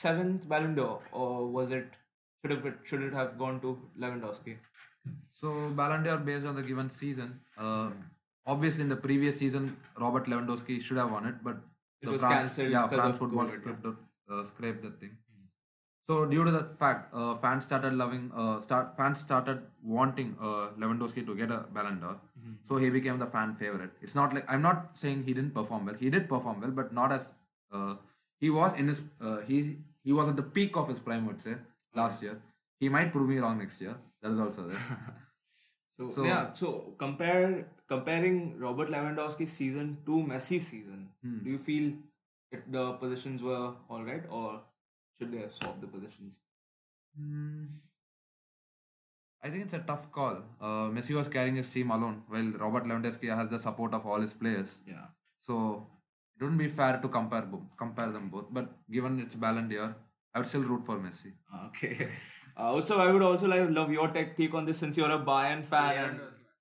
seventh 0.00 0.48
Ballon 0.48 0.74
d'Or, 0.74 1.00
or 1.12 1.46
was 1.56 1.70
it 1.70 1.98
should 2.40 2.52
have 2.56 2.66
it 2.66 2.76
should 2.90 3.02
it 3.08 3.14
have 3.20 3.38
gone 3.38 3.60
to 3.64 3.78
Lewandowski? 4.04 4.56
So 5.30 5.70
Ballon 5.70 6.02
d'Or 6.02 6.18
based 6.18 6.46
on 6.46 6.54
the 6.60 6.62
given 6.62 6.90
season. 6.90 7.40
Uh, 7.56 7.90
obviously, 8.46 8.82
in 8.82 8.88
the 8.88 9.00
previous 9.08 9.38
season, 9.38 9.76
Robert 10.06 10.26
Lewandowski 10.26 10.80
should 10.80 10.96
have 10.96 11.12
won 11.16 11.26
it, 11.26 11.42
but 11.48 11.56
It 12.02 12.06
the 12.06 12.12
was 12.12 12.22
France, 12.22 12.42
cancelled 12.42 12.70
Yeah, 12.70 12.86
because 12.86 13.00
France 13.00 13.14
of 13.14 13.18
football 13.18 13.44
COVID, 13.46 13.60
scraped, 13.60 13.86
uh, 14.30 14.44
scraped 14.44 14.82
that 14.82 15.00
thing. 15.00 15.18
So 16.04 16.14
due 16.30 16.44
to 16.46 16.52
that 16.54 16.70
fact, 16.78 17.14
uh, 17.14 17.34
fans 17.42 17.64
started 17.64 17.94
loving. 17.94 18.24
Uh, 18.34 18.60
start 18.60 18.96
fans 18.96 19.20
started 19.20 19.60
wanting 19.96 20.30
uh, 20.40 20.70
Lewandowski 20.78 21.24
to 21.26 21.36
get 21.42 21.52
a 21.56 21.58
Ballon 21.76 22.00
d'Or. 22.00 22.14
Mm-hmm. 22.14 22.54
So 22.70 22.78
he 22.84 22.90
became 22.96 23.20
the 23.20 23.28
fan 23.34 23.54
favorite. 23.60 23.92
It's 24.06 24.16
not 24.20 24.34
like 24.38 24.50
I'm 24.54 24.62
not 24.62 24.96
saying 25.02 25.22
he 25.28 25.34
didn't 25.38 25.54
perform 25.60 25.86
well. 25.86 26.00
He 26.06 26.10
did 26.16 26.28
perform 26.28 26.60
well, 26.64 26.74
but 26.80 26.92
not 26.92 27.12
as 27.18 27.28
uh, 27.72 27.94
he 28.42 28.50
was 28.58 28.78
in 28.84 28.88
his. 28.92 29.00
Uh, 29.20 29.38
he 29.50 29.58
he 30.04 30.12
was 30.20 30.28
at 30.32 30.36
the 30.42 30.48
peak 30.58 30.76
of 30.82 30.88
his 30.92 31.00
prime. 31.08 31.26
Would 31.32 31.40
say 31.48 31.56
last 32.02 32.22
year. 32.28 32.36
He 32.84 32.88
might 32.94 33.12
prove 33.16 33.28
me 33.32 33.36
wrong 33.42 33.58
next 33.62 33.80
year. 33.86 33.92
That 34.22 34.32
is 34.36 34.40
also 34.46 34.68
there. 34.68 34.86
So, 35.96 36.04
So- 36.14 36.22
yeah, 36.26 36.52
so 36.58 36.68
compare 37.00 37.48
comparing 37.86 38.36
Robert 38.62 38.88
Lewandowski's 38.94 39.52
season 39.56 39.90
to 40.06 40.20
Messi's 40.30 40.66
season, 40.72 41.02
Hmm. 41.24 41.34
do 41.44 41.50
you 41.54 41.58
feel 41.66 41.88
it, 42.56 42.62
the 42.76 42.84
positions 43.02 43.42
were 43.48 43.66
all 43.90 44.02
right, 44.06 44.24
or 44.38 44.46
should 45.18 45.30
they 45.34 45.42
have 45.42 45.52
swapped 45.58 45.82
the 45.82 45.90
positions? 45.96 46.40
Hmm. 47.18 47.66
I 49.44 49.50
think 49.50 49.64
it's 49.64 49.74
a 49.74 49.80
tough 49.80 50.10
call. 50.12 50.36
Uh, 50.60 50.88
Messi 50.96 51.14
was 51.14 51.28
carrying 51.28 51.56
his 51.56 51.68
team 51.68 51.90
alone, 51.90 52.22
while 52.28 52.50
Robert 52.64 52.84
Lewandowski 52.84 53.34
has 53.42 53.48
the 53.54 53.58
support 53.68 53.92
of 54.00 54.06
all 54.06 54.20
his 54.20 54.32
players. 54.32 54.78
Yeah. 54.86 55.06
So 55.40 55.86
it 56.36 56.42
wouldn't 56.42 56.58
be 56.58 56.68
fair 56.68 56.98
to 57.02 57.08
compare 57.08 57.42
bo- 57.42 57.66
compare 57.76 58.10
them 58.10 58.28
both. 58.28 58.46
But 58.50 58.70
given 58.90 59.20
it's 59.20 59.34
Ballon 59.34 59.68
d'Or, 59.68 59.94
I 60.34 60.38
would 60.38 60.48
still 60.48 60.62
root 60.62 60.84
for 60.84 60.98
Messi. 60.98 61.32
Okay. 61.66 62.08
Uh, 62.54 62.64
also, 62.64 62.98
I 63.00 63.10
would 63.10 63.22
also 63.22 63.46
like 63.48 63.70
love 63.70 63.90
your 63.90 64.08
take 64.08 64.36
take 64.36 64.52
on 64.52 64.66
this 64.66 64.76
since 64.78 64.98
you're 64.98 65.10
a 65.10 65.18
Bayern 65.18 65.64
fan. 65.64 65.98
and- 66.06 66.20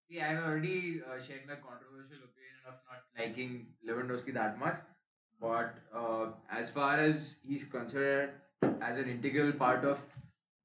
See, 0.09 0.21
I've 0.21 0.37
already 0.43 1.01
uh, 1.05 1.19
shared 1.25 1.41
my 1.49 1.55
controversial 1.55 2.21
opinion 2.27 2.61
of 2.69 2.75
not 2.89 3.01
liking 3.19 3.51
Lewandowski 3.87 4.33
that 4.37 4.57
much. 4.57 4.77
But 5.41 5.75
uh, 5.93 6.27
as 6.49 6.71
far 6.71 6.97
as 6.97 7.35
he's 7.45 7.65
considered 7.65 8.31
as 8.89 8.97
an 9.03 9.09
integral 9.09 9.51
part 9.51 9.83
of 9.83 10.01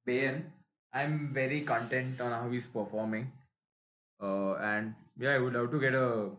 Bayern, 0.07 0.43
I'm 0.93 1.31
very 1.33 1.61
content 1.63 2.21
on 2.21 2.31
how 2.31 2.49
he's 2.51 2.69
performing. 2.69 3.33
Uh, 4.23 4.55
and 4.55 4.95
yeah, 5.19 5.35
I 5.35 5.39
would 5.39 5.55
love 5.55 5.71
to 5.73 5.81
get 5.81 5.95
a 5.95 6.31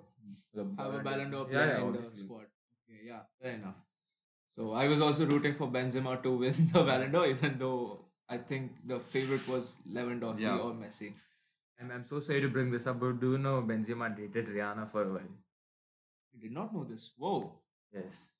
the 0.53 0.63
have 0.77 0.93
a 0.93 0.99
Ballon 0.99 1.29
d'Or 1.31 1.47
Yeah, 1.51 1.57
player 1.57 1.77
yeah, 1.79 1.81
in 1.87 1.91
the 1.93 2.03
squad. 2.15 2.46
Okay, 2.97 3.07
yeah, 3.07 3.19
fair 3.41 3.51
enough. 3.55 3.75
So 4.51 4.73
I 4.73 4.87
was 4.87 5.01
also 5.01 5.25
rooting 5.25 5.53
for 5.53 5.67
Benzema 5.67 6.21
to 6.23 6.31
win 6.31 6.53
the 6.73 6.83
Ballon 6.83 7.11
d'Or, 7.11 7.25
even 7.27 7.57
though 7.57 8.05
I 8.27 8.37
think 8.37 8.71
the 8.85 8.99
favorite 8.99 9.47
was 9.47 9.77
Lewandowski 9.89 10.41
Yeah. 10.41 10.57
or 10.57 10.71
Messi. 10.73 11.13
I'm, 11.79 11.91
I'm 11.91 12.03
so 12.03 12.19
sorry 12.19 12.41
to 12.41 12.47
bring 12.49 12.71
this 12.71 12.87
up, 12.87 12.99
but 12.99 13.19
do 13.19 13.33
you 13.33 13.37
know 13.37 13.61
Benzema 13.61 14.15
dated 14.15 14.47
Rihanna 14.47 14.89
for 14.89 15.03
a 15.03 15.09
while? 15.09 15.33
I 16.35 16.41
did 16.41 16.51
not 16.51 16.73
know 16.73 16.83
this. 16.83 17.11
Whoa. 17.17 17.51
Yes. 17.93 18.31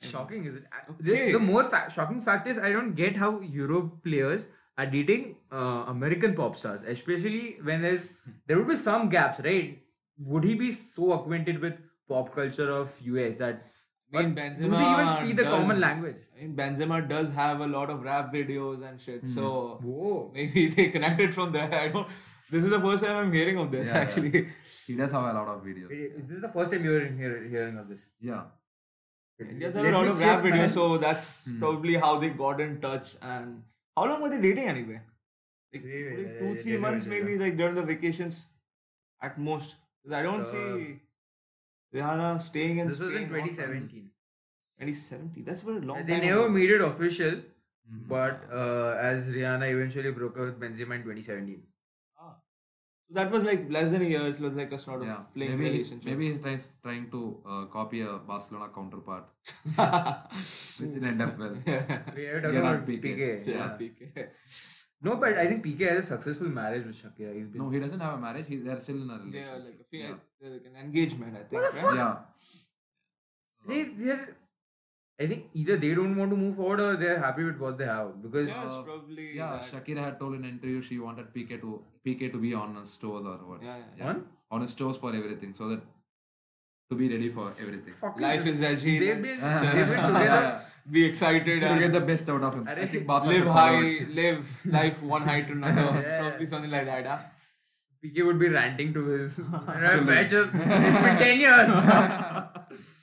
Shocking, 0.00 0.44
is 0.44 0.54
it? 0.54 0.64
Okay. 0.90 1.26
The, 1.26 1.32
the 1.32 1.38
more 1.40 1.64
fa- 1.64 1.90
shocking 1.90 2.20
fact 2.20 2.46
is, 2.46 2.56
I 2.58 2.70
don't 2.70 2.92
get 2.94 3.16
how 3.16 3.40
Europe 3.40 4.04
players 4.04 4.48
are 4.76 4.86
dating 4.86 5.36
uh, 5.50 5.84
American 5.88 6.34
pop 6.34 6.54
stars, 6.54 6.82
especially 6.84 7.58
when 7.62 7.82
there's 7.82 8.12
there 8.46 8.58
would 8.58 8.68
be 8.68 8.76
some 8.76 9.08
gaps, 9.08 9.40
right? 9.40 9.82
Would 10.20 10.44
he 10.44 10.54
be 10.54 10.70
so 10.70 11.12
acquainted 11.12 11.60
with 11.60 11.74
pop 12.08 12.32
culture 12.34 12.70
of 12.70 12.98
US 13.02 13.36
that 13.36 13.66
I 14.14 14.22
mean, 14.22 14.34
Benzema. 14.34 14.58
do 14.58 14.70
they 14.70 14.90
even 14.92 15.08
speak 15.08 15.36
the 15.36 15.44
does- 15.44 15.52
common 15.52 15.80
language? 15.80 16.16
I 16.36 16.40
mean, 16.42 16.56
Benzema 16.56 17.06
does 17.08 17.30
have 17.32 17.60
a 17.60 17.66
lot 17.66 17.90
of 17.90 18.02
rap 18.02 18.32
videos 18.32 18.82
and 18.88 19.00
shit. 19.00 19.20
Hmm. 19.20 19.26
So 19.28 19.78
whoa? 19.82 20.30
maybe 20.34 20.68
they 20.76 20.88
connected 20.90 21.34
from 21.34 21.52
there. 21.52 21.72
I 21.72 21.88
don't. 21.88 22.08
This 22.50 22.64
is 22.64 22.70
the 22.70 22.80
first 22.80 23.04
time 23.04 23.16
I'm 23.16 23.32
hearing 23.32 23.58
of 23.58 23.70
this 23.70 23.88
Yeah, 23.90 23.96
yeah. 23.96 24.02
actually. 24.02 24.48
He 24.86 24.94
does 24.96 25.12
have 25.12 25.24
a 25.24 25.32
lot 25.38 25.48
of 25.48 25.62
videos. 25.62 25.90
Is 26.20 26.28
this 26.28 26.40
the 26.40 26.48
first 26.48 26.72
time 26.72 26.82
you're 26.84 27.04
hear, 27.04 27.42
hearing 27.42 27.76
of 27.76 27.88
this? 27.88 28.06
Yeah. 28.20 28.44
India's 29.40 29.74
have 29.74 29.84
Let 29.84 29.92
a 29.94 29.98
lot 29.98 30.08
of 30.08 30.20
rap 30.20 30.42
videos, 30.42 30.70
so 30.70 30.96
that's 30.98 31.44
Hmm. 31.46 31.58
probably 31.60 31.94
how 31.96 32.18
they 32.18 32.30
got 32.30 32.60
in 32.60 32.80
touch. 32.80 33.16
And 33.22 33.62
how 33.96 34.06
long 34.06 34.22
were 34.22 34.30
they 34.30 34.40
dating 34.40 34.64
anyway? 34.68 35.00
Like, 35.72 35.84
Wait, 35.84 36.06
wait, 36.16 36.38
two, 36.38 36.54
three 36.62 36.72
wait, 36.72 36.80
months, 36.80 37.06
maybe 37.06 37.36
like 37.38 37.56
during 37.58 37.74
the 37.74 37.82
vacations, 37.82 38.48
at 39.20 39.38
most. 39.38 39.76
I 40.10 40.22
don't 40.22 40.40
Uh, 40.40 40.44
see 40.52 41.00
Rihanna 41.94 42.40
staying 42.40 42.78
in 42.78 42.88
This 42.88 42.98
was 43.00 43.12
in 43.14 43.26
Spain 43.28 43.34
or 43.34 43.46
2017. 43.46 44.10
2017. 44.80 45.44
That's 45.44 45.62
very 45.62 45.80
long. 45.80 45.96
They 46.06 46.12
time 46.12 46.20
They 46.20 46.26
never 46.28 46.44
ago. 46.44 46.48
made 46.50 46.70
it 46.70 46.80
official, 46.80 47.40
but 47.86 48.44
uh, 48.52 48.96
as 49.00 49.26
Rihanna 49.28 49.70
eventually 49.72 50.10
broke 50.12 50.36
up 50.38 50.44
with 50.46 50.60
Benzema 50.60 50.94
in 50.96 51.02
2017. 51.02 51.62
Ah. 52.20 52.34
So 53.08 53.14
that 53.14 53.30
was 53.30 53.44
like 53.44 53.70
less 53.70 53.90
than 53.90 54.02
a 54.02 54.04
year. 54.04 54.26
It 54.26 54.38
was 54.40 54.54
like 54.54 54.70
a 54.72 54.78
sort 54.78 55.00
of 55.02 55.08
Yeah. 55.08 55.22
fling 55.34 55.50
Maybe, 55.58 55.70
relationship. 55.70 56.04
maybe 56.04 56.30
he's 56.30 56.40
trying, 56.40 56.60
trying 56.82 57.10
to 57.10 57.42
uh, 57.48 57.64
copy 57.66 58.02
a 58.02 58.18
Barcelona 58.18 58.68
counterpart. 58.74 59.24
Which 59.64 60.78
didn't 60.92 61.04
end 61.04 61.22
up 61.22 61.38
well. 61.38 61.56
We 62.14 62.26
are 62.26 62.40
talking 62.42 62.56
Gerard 62.58 62.76
about 62.76 62.86
Piqué. 62.86 63.02
Piqué. 63.02 63.46
yeah, 63.46 63.54
yeah. 63.54 63.76
Piqué. 63.80 64.28
No, 65.00 65.16
but 65.16 65.38
I 65.38 65.46
think 65.46 65.64
Piqué 65.64 65.88
has 65.88 65.98
a 65.98 66.02
successful 66.02 66.48
marriage 66.48 66.84
with 66.84 66.96
Shakira. 66.96 67.34
He's 67.34 67.46
been 67.46 67.62
No, 67.62 67.70
he 67.70 67.78
doesn't 67.78 68.00
have 68.00 68.14
a 68.14 68.18
marriage. 68.18 68.46
He, 68.48 68.56
they're 68.56 68.80
still 68.80 68.96
in 69.02 69.10
a 69.10 69.14
relationship. 69.14 69.32
They 69.32 69.48
are 69.48 69.58
like 69.58 69.80
a 69.80 69.96
yeah. 69.96 70.14
they're 70.40 70.50
like 70.50 70.66
an 70.66 70.76
engagement, 70.84 71.36
I 71.36 71.42
think. 71.44 71.62
What 71.62 71.72
the 71.72 71.86
right? 71.86 71.96
yeah. 71.96 72.16
they, 73.68 73.84
they're, 73.84 74.36
I 75.20 75.26
think 75.26 75.50
either 75.52 75.76
they 75.76 75.94
don't 75.94 76.16
want 76.16 76.30
to 76.30 76.36
move 76.36 76.56
forward 76.56 76.80
or 76.80 76.96
they're 76.96 77.18
happy 77.18 77.44
with 77.44 77.58
what 77.58 77.78
they 77.78 77.86
have 77.86 78.22
because 78.22 78.48
Yeah, 78.48 78.66
it's 78.66 78.74
Uh, 78.76 78.82
probably. 78.82 79.36
Yeah, 79.36 79.60
that. 79.60 79.62
Shakira 79.70 80.04
had 80.04 80.18
told 80.18 80.34
in 80.34 80.44
an 80.44 80.50
interview 80.50 80.82
she 80.82 80.98
wanted 80.98 81.32
Piqué 81.34 81.60
to 81.60 81.82
Piqué 82.04 82.32
to 82.32 82.38
be 82.38 82.54
on 82.54 82.74
his 82.76 82.96
toes 82.96 83.24
or 83.26 83.38
what. 83.50 83.62
Yeah, 83.62 83.76
yeah, 83.96 84.08
on 84.08 84.26
On 84.50 84.60
his 84.60 84.74
toes 84.74 84.98
for 84.98 85.14
everything, 85.14 85.54
so 85.54 85.68
that 85.68 85.80
to 86.90 86.96
be 86.96 87.08
ready 87.08 87.28
for 87.28 87.52
everything. 87.60 87.92
Fuck 87.92 88.18
Life 88.20 88.46
is 88.46 88.62
edgy. 88.62 88.98
They've 88.98 89.18
let's 89.20 89.40
been, 89.40 89.78
just, 89.78 89.90
they've 89.92 90.00
been 90.02 90.14
together. 90.14 90.60
Be 90.90 91.04
excited 91.04 91.44
To 91.60 91.66
and 91.68 91.80
get 91.80 91.92
the 91.92 92.00
best 92.00 92.26
out 92.30 92.42
of 92.42 92.54
him. 92.54 92.66
I 92.66 92.86
think 92.86 93.06
Barca 93.06 93.26
live 93.28 93.46
high, 93.46 94.06
live 94.14 94.60
life 94.64 95.02
one 95.02 95.20
high 95.22 95.42
to 95.42 95.52
another. 95.52 96.00
Yeah. 96.06 96.28
Probably 96.30 96.46
something 96.46 96.70
like 96.70 96.86
that. 96.86 97.04
Huh? 97.04 97.18
Piqué 98.02 98.24
would 98.24 98.38
be 98.38 98.48
ranting 98.48 98.94
to 98.94 99.04
his 99.04 99.38
matches. 100.06 100.48
It's 100.50 101.02
been 101.04 101.18
10 101.18 101.40
years. 101.40 101.72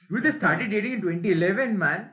Dude, 0.10 0.24
they 0.24 0.32
started 0.32 0.72
dating 0.72 0.94
in 0.94 1.02
2011, 1.02 1.78
man. 1.78 2.10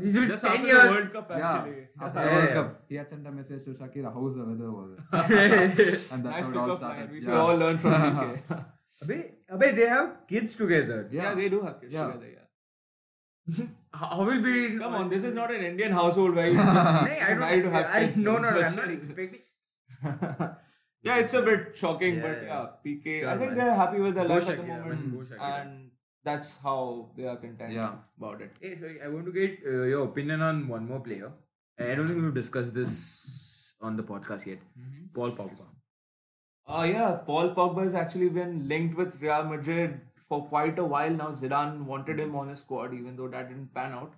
It's 0.00 0.12
been 0.14 0.28
Just 0.28 0.44
10 0.46 0.52
after 0.56 0.66
years. 0.66 0.82
the 0.82 0.88
World 0.98 1.12
Cup, 1.12 1.30
Yeah, 1.30 1.64
after 2.00 2.20
Yeah, 2.24 2.24
the 2.24 2.30
World. 2.30 2.54
Cup, 2.54 2.82
he 2.88 2.94
had 2.94 3.10
sent 3.10 3.26
a 3.26 3.32
message 3.32 3.64
to 3.64 3.70
Shakira, 3.74 4.14
how's 4.14 4.34
the 4.34 4.44
weather 4.46 4.64
over 4.66 4.96
there? 4.96 5.20
and 5.20 5.76
that's 5.76 6.10
Nice 6.24 6.44
how 6.46 6.50
it 6.50 6.56
all 6.56 6.70
of 6.70 6.80
mine. 6.80 6.90
started. 6.90 7.10
We 7.12 7.18
Yeah. 7.18 7.24
should 7.24 7.34
all 7.34 7.56
learn 7.56 7.76
from 7.76 7.92
Piqué. 7.92 8.64
Abe, 9.04 9.16
abe, 9.52 9.74
they 9.76 9.86
have 9.88 10.26
kids 10.26 10.54
together. 10.56 11.08
yeah. 11.12 11.34
they 11.34 11.48
do 11.48 11.60
have 11.62 11.80
kids 11.80 11.94
Yeah. 11.94 12.06
together. 12.06 12.26
Yeah. 12.36 13.66
How 13.98 14.06
how 14.16 14.24
will 14.28 14.42
be? 14.42 14.76
Come 14.78 14.94
on, 14.94 15.08
this 15.08 15.24
is 15.24 15.32
not 15.34 15.52
an 15.54 15.62
Indian 15.66 15.92
household 15.92 16.34
where 16.34 16.48
you 16.48 16.56
just 16.62 17.04
Nay, 17.04 17.20
I 17.20 17.28
don't. 17.30 17.40
married 17.40 17.62
to 17.64 17.70
have 17.70 17.86
I, 17.86 18.00
kids. 18.00 18.16
no, 18.18 18.32
no, 18.38 18.50
no. 18.50 18.60
I'm 18.60 18.76
not 18.76 18.90
expecting. 18.90 19.40
yeah, 21.02 21.18
it's 21.18 21.34
a 21.34 21.42
bit 21.42 21.76
shocking, 21.76 22.16
Yeah, 22.16 22.22
but 22.22 22.42
yeah. 22.42 22.48
yeah, 22.48 22.66
Piqué. 22.84 23.20
Sure, 23.20 23.30
I 23.30 23.36
think 23.38 23.50
man. 23.52 23.58
they're 23.58 23.74
happy 23.74 24.00
with 24.00 24.14
their 24.16 24.26
Go 24.28 24.34
life 24.34 24.48
at 24.50 24.56
the 24.56 24.62
Shakira, 24.64 24.78
moment, 24.80 25.00
man, 25.06 25.10
go 25.16 25.24
Shakira. 25.24 25.60
and 25.62 25.90
that's 26.24 26.58
how 26.58 27.10
they 27.16 27.26
are 27.26 27.36
content 27.36 27.72
Yeah. 27.72 27.92
about 28.18 28.40
it. 28.42 28.50
Hey, 28.60 28.76
sorry, 28.78 29.00
I 29.00 29.08
want 29.08 29.26
to 29.26 29.32
get 29.32 29.58
uh, 29.66 29.82
your 29.94 30.04
opinion 30.06 30.42
on 30.42 30.66
one 30.68 30.86
more 30.88 31.00
player. 31.00 31.32
I 31.78 31.94
don't 31.94 32.06
think 32.08 32.20
we've 32.22 32.34
discussed 32.34 32.74
this 32.74 33.74
on 33.80 33.96
the 33.96 34.02
podcast 34.02 34.46
yet. 34.46 34.58
Paul 35.14 35.30
Pogba. 35.32 35.66
Uh, 36.66 36.82
yeah, 36.90 37.12
Paul 37.24 37.54
Pogba 37.54 37.84
has 37.84 37.94
actually 37.94 38.28
been 38.28 38.66
linked 38.68 38.96
with 38.96 39.20
Real 39.22 39.44
Madrid 39.44 40.00
for 40.16 40.44
quite 40.46 40.78
a 40.78 40.84
while 40.84 41.10
now. 41.10 41.28
Zidane 41.30 41.84
wanted 41.84 42.18
him 42.18 42.34
on 42.34 42.48
his 42.48 42.58
squad, 42.60 42.92
even 42.92 43.16
though 43.16 43.28
that 43.28 43.48
didn't 43.48 43.72
pan 43.74 43.92
out. 43.92 44.12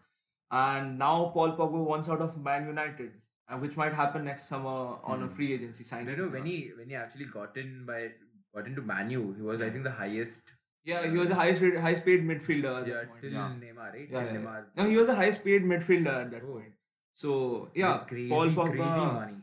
And 0.50 0.98
now 0.98 1.30
Paul 1.34 1.52
Pogba 1.56 1.84
wants 1.84 2.08
out 2.08 2.22
of 2.22 2.42
Man 2.42 2.66
United, 2.66 3.12
uh, 3.48 3.56
which 3.58 3.76
might 3.76 3.94
happen 3.94 4.24
next 4.24 4.48
summer 4.48 4.96
on 5.04 5.22
a 5.22 5.28
free 5.28 5.52
agency 5.52 5.84
I 5.84 5.88
signing. 5.88 6.16
know 6.16 6.28
when 6.28 6.46
he 6.46 6.70
when 6.76 6.88
he 6.88 6.94
actually 6.94 7.26
got 7.26 7.54
in 7.58 7.84
by 7.84 8.12
got 8.54 8.66
into 8.66 8.80
Manu, 8.80 9.34
he 9.34 9.42
was 9.42 9.60
I 9.60 9.68
think 9.68 9.84
the 9.84 9.90
highest. 9.90 10.54
Yeah, 10.84 11.06
he 11.06 11.18
was 11.18 11.28
a 11.28 11.34
highest 11.34 11.60
paid, 11.60 11.76
highest 11.76 12.04
paid 12.06 12.24
midfielder 12.26 12.80
at 12.80 12.86
Yeah, 12.88 12.94
that 12.94 13.08
point. 13.10 13.20
till 13.20 13.32
Yeah. 13.32 13.52
Neymar, 13.60 13.92
right? 13.92 14.08
Yeah, 14.10 14.24
yeah, 14.24 14.32
Neymar. 14.38 14.64
No, 14.74 14.88
he 14.88 14.96
was 14.96 15.08
a 15.08 15.14
highest 15.14 15.44
paid 15.44 15.64
midfielder 15.64 16.14
at 16.22 16.30
that 16.30 16.42
Oh. 16.44 16.52
point. 16.54 16.72
So 17.12 17.70
yeah, 17.74 17.98
crazy, 18.08 18.30
Paul 18.30 18.46
Pogba 18.48 18.70
crazy 18.70 19.04
money. 19.20 19.36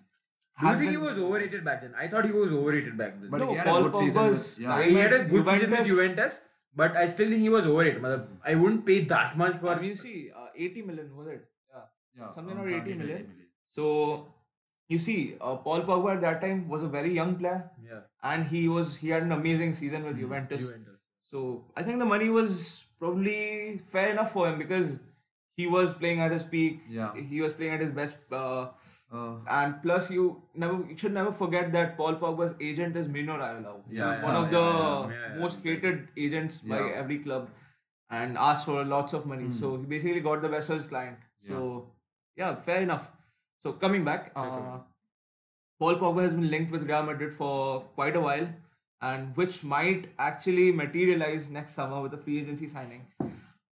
Do 0.59 0.65
you 0.65 0.71
has 0.71 0.79
think 0.79 0.91
he 0.91 0.97
was 0.97 1.17
overrated 1.19 1.63
back 1.65 1.81
then? 1.81 1.93
I 1.99 2.07
thought 2.07 2.25
he 2.25 2.31
was 2.31 2.51
overrated 2.53 2.97
back 2.97 3.19
then. 3.19 3.29
But 3.29 3.39
No, 3.41 3.49
he 3.51 3.55
had 3.57 3.67
a 3.67 3.69
Paul 3.71 3.83
good 3.89 3.95
season 4.03 4.21
Pogba's 4.23 4.57
with- 4.57 4.65
yeah. 4.65 4.83
he 4.83 4.95
had 4.95 5.13
a 5.13 5.19
at 5.21 5.29
good 5.29 5.47
season 5.47 5.69
with 5.71 5.87
Juventus- 5.87 5.87
Juventus, 5.89 6.41
but 6.75 6.95
I 6.95 7.05
still 7.07 7.27
think 7.29 7.41
he 7.41 7.49
was 7.49 7.65
overrated. 7.67 8.01
Matlab, 8.01 8.27
I 8.45 8.55
wouldn't 8.55 8.85
pay 8.85 8.99
that 9.05 9.37
much 9.37 9.57
for. 9.57 9.69
I 9.69 9.79
mean, 9.81 9.95
see, 9.95 10.31
uh, 10.43 10.47
80 10.55 10.81
million 10.83 11.15
was 11.17 11.27
it? 11.27 11.43
Yeah. 11.73 11.81
Yeah, 12.19 12.29
Something 12.29 12.57
around 12.57 12.67
around 12.69 12.81
80 12.87 12.91
70 12.91 13.03
to 13.03 13.07
million. 13.07 13.35
So 13.67 14.33
you 14.87 14.99
see, 14.99 15.35
uh, 15.41 15.55
Paul 15.57 15.81
Pogba 15.81 16.15
at 16.15 16.21
that 16.21 16.39
time 16.41 16.69
was 16.69 16.83
a 16.83 16.87
very 16.87 17.11
young 17.13 17.35
player, 17.35 17.69
yeah, 17.83 18.01
and 18.23 18.45
he 18.45 18.67
was 18.69 18.95
he 18.97 19.09
had 19.09 19.23
an 19.23 19.31
amazing 19.33 19.73
season 19.73 20.03
with 20.05 20.17
Juventus. 20.17 20.67
Juventus. 20.67 20.91
So 21.23 21.65
I 21.75 21.83
think 21.83 21.99
the 21.99 22.05
money 22.05 22.29
was 22.29 22.85
probably 22.99 23.81
fair 23.87 24.11
enough 24.11 24.31
for 24.31 24.47
him 24.47 24.57
because 24.59 24.99
he 25.57 25.67
was 25.67 25.93
playing 25.93 26.21
at 26.21 26.31
his 26.31 26.43
peak. 26.43 26.81
Yeah. 26.89 27.13
He 27.15 27.41
was 27.41 27.51
playing 27.53 27.73
at 27.73 27.81
his 27.81 27.91
best. 27.91 28.15
Uh, 28.31 28.67
Uh, 29.11 29.35
and 29.49 29.81
plus, 29.81 30.09
you 30.11 30.41
never 30.55 30.77
you 30.89 30.97
should 30.97 31.13
never 31.13 31.31
forget 31.31 31.71
that 31.73 31.95
Paul 31.97 32.15
Pogba's 32.15 32.55
agent 32.59 32.97
is 32.97 33.07
Mino 33.07 33.37
Raiola. 33.37 33.75
who 33.75 33.95
Yeah, 33.95 34.09
is 34.15 34.23
one 34.23 34.33
yeah, 34.33 34.41
of 34.43 34.51
the 34.51 34.63
yeah, 34.63 35.19
yeah. 35.19 35.35
Yeah, 35.35 35.39
most 35.41 35.63
hated 35.63 36.07
agents 36.17 36.59
by 36.61 36.79
every 37.03 37.19
club, 37.19 37.49
and 38.09 38.37
asked 38.37 38.65
for 38.65 38.83
lots 38.83 39.13
of 39.13 39.25
money. 39.25 39.49
So 39.51 39.77
he 39.77 39.85
basically 39.85 40.19
got 40.21 40.41
the 40.41 40.49
best 40.49 40.69
of 40.69 40.75
his 40.77 40.87
client. 40.87 41.17
So 41.39 41.87
yeah, 42.35 42.55
fair 42.55 42.81
enough. 42.81 43.11
So 43.59 43.73
coming 43.73 44.03
back, 44.03 44.31
uh, 44.35 44.79
Paul 45.79 45.95
Pogba 45.95 46.21
has 46.23 46.33
been 46.33 46.49
linked 46.49 46.71
with 46.71 46.83
Real 46.89 47.03
Madrid 47.03 47.33
for 47.33 47.81
quite 47.95 48.15
a 48.15 48.19
while, 48.21 48.47
and 49.01 49.35
which 49.35 49.63
might 49.63 50.07
actually 50.17 50.71
materialize 50.71 51.49
next 51.49 51.71
summer 51.73 52.01
with 52.01 52.13
a 52.13 52.17
free 52.17 52.39
agency 52.39 52.67
signing. 52.67 53.07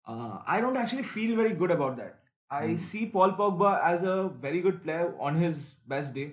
Uh, 0.06 0.38
I 0.46 0.60
don't 0.60 0.76
actually 0.76 1.02
feel 1.04 1.36
very 1.36 1.52
good 1.54 1.70
about 1.70 1.96
that. 1.96 2.18
I 2.52 2.66
hmm. 2.68 2.76
see 2.76 3.06
Paul 3.06 3.32
Pogba 3.32 3.80
as 3.82 4.02
a 4.02 4.28
very 4.46 4.60
good 4.60 4.82
player 4.84 5.14
on 5.18 5.34
his 5.34 5.76
best 5.88 6.14
day, 6.14 6.32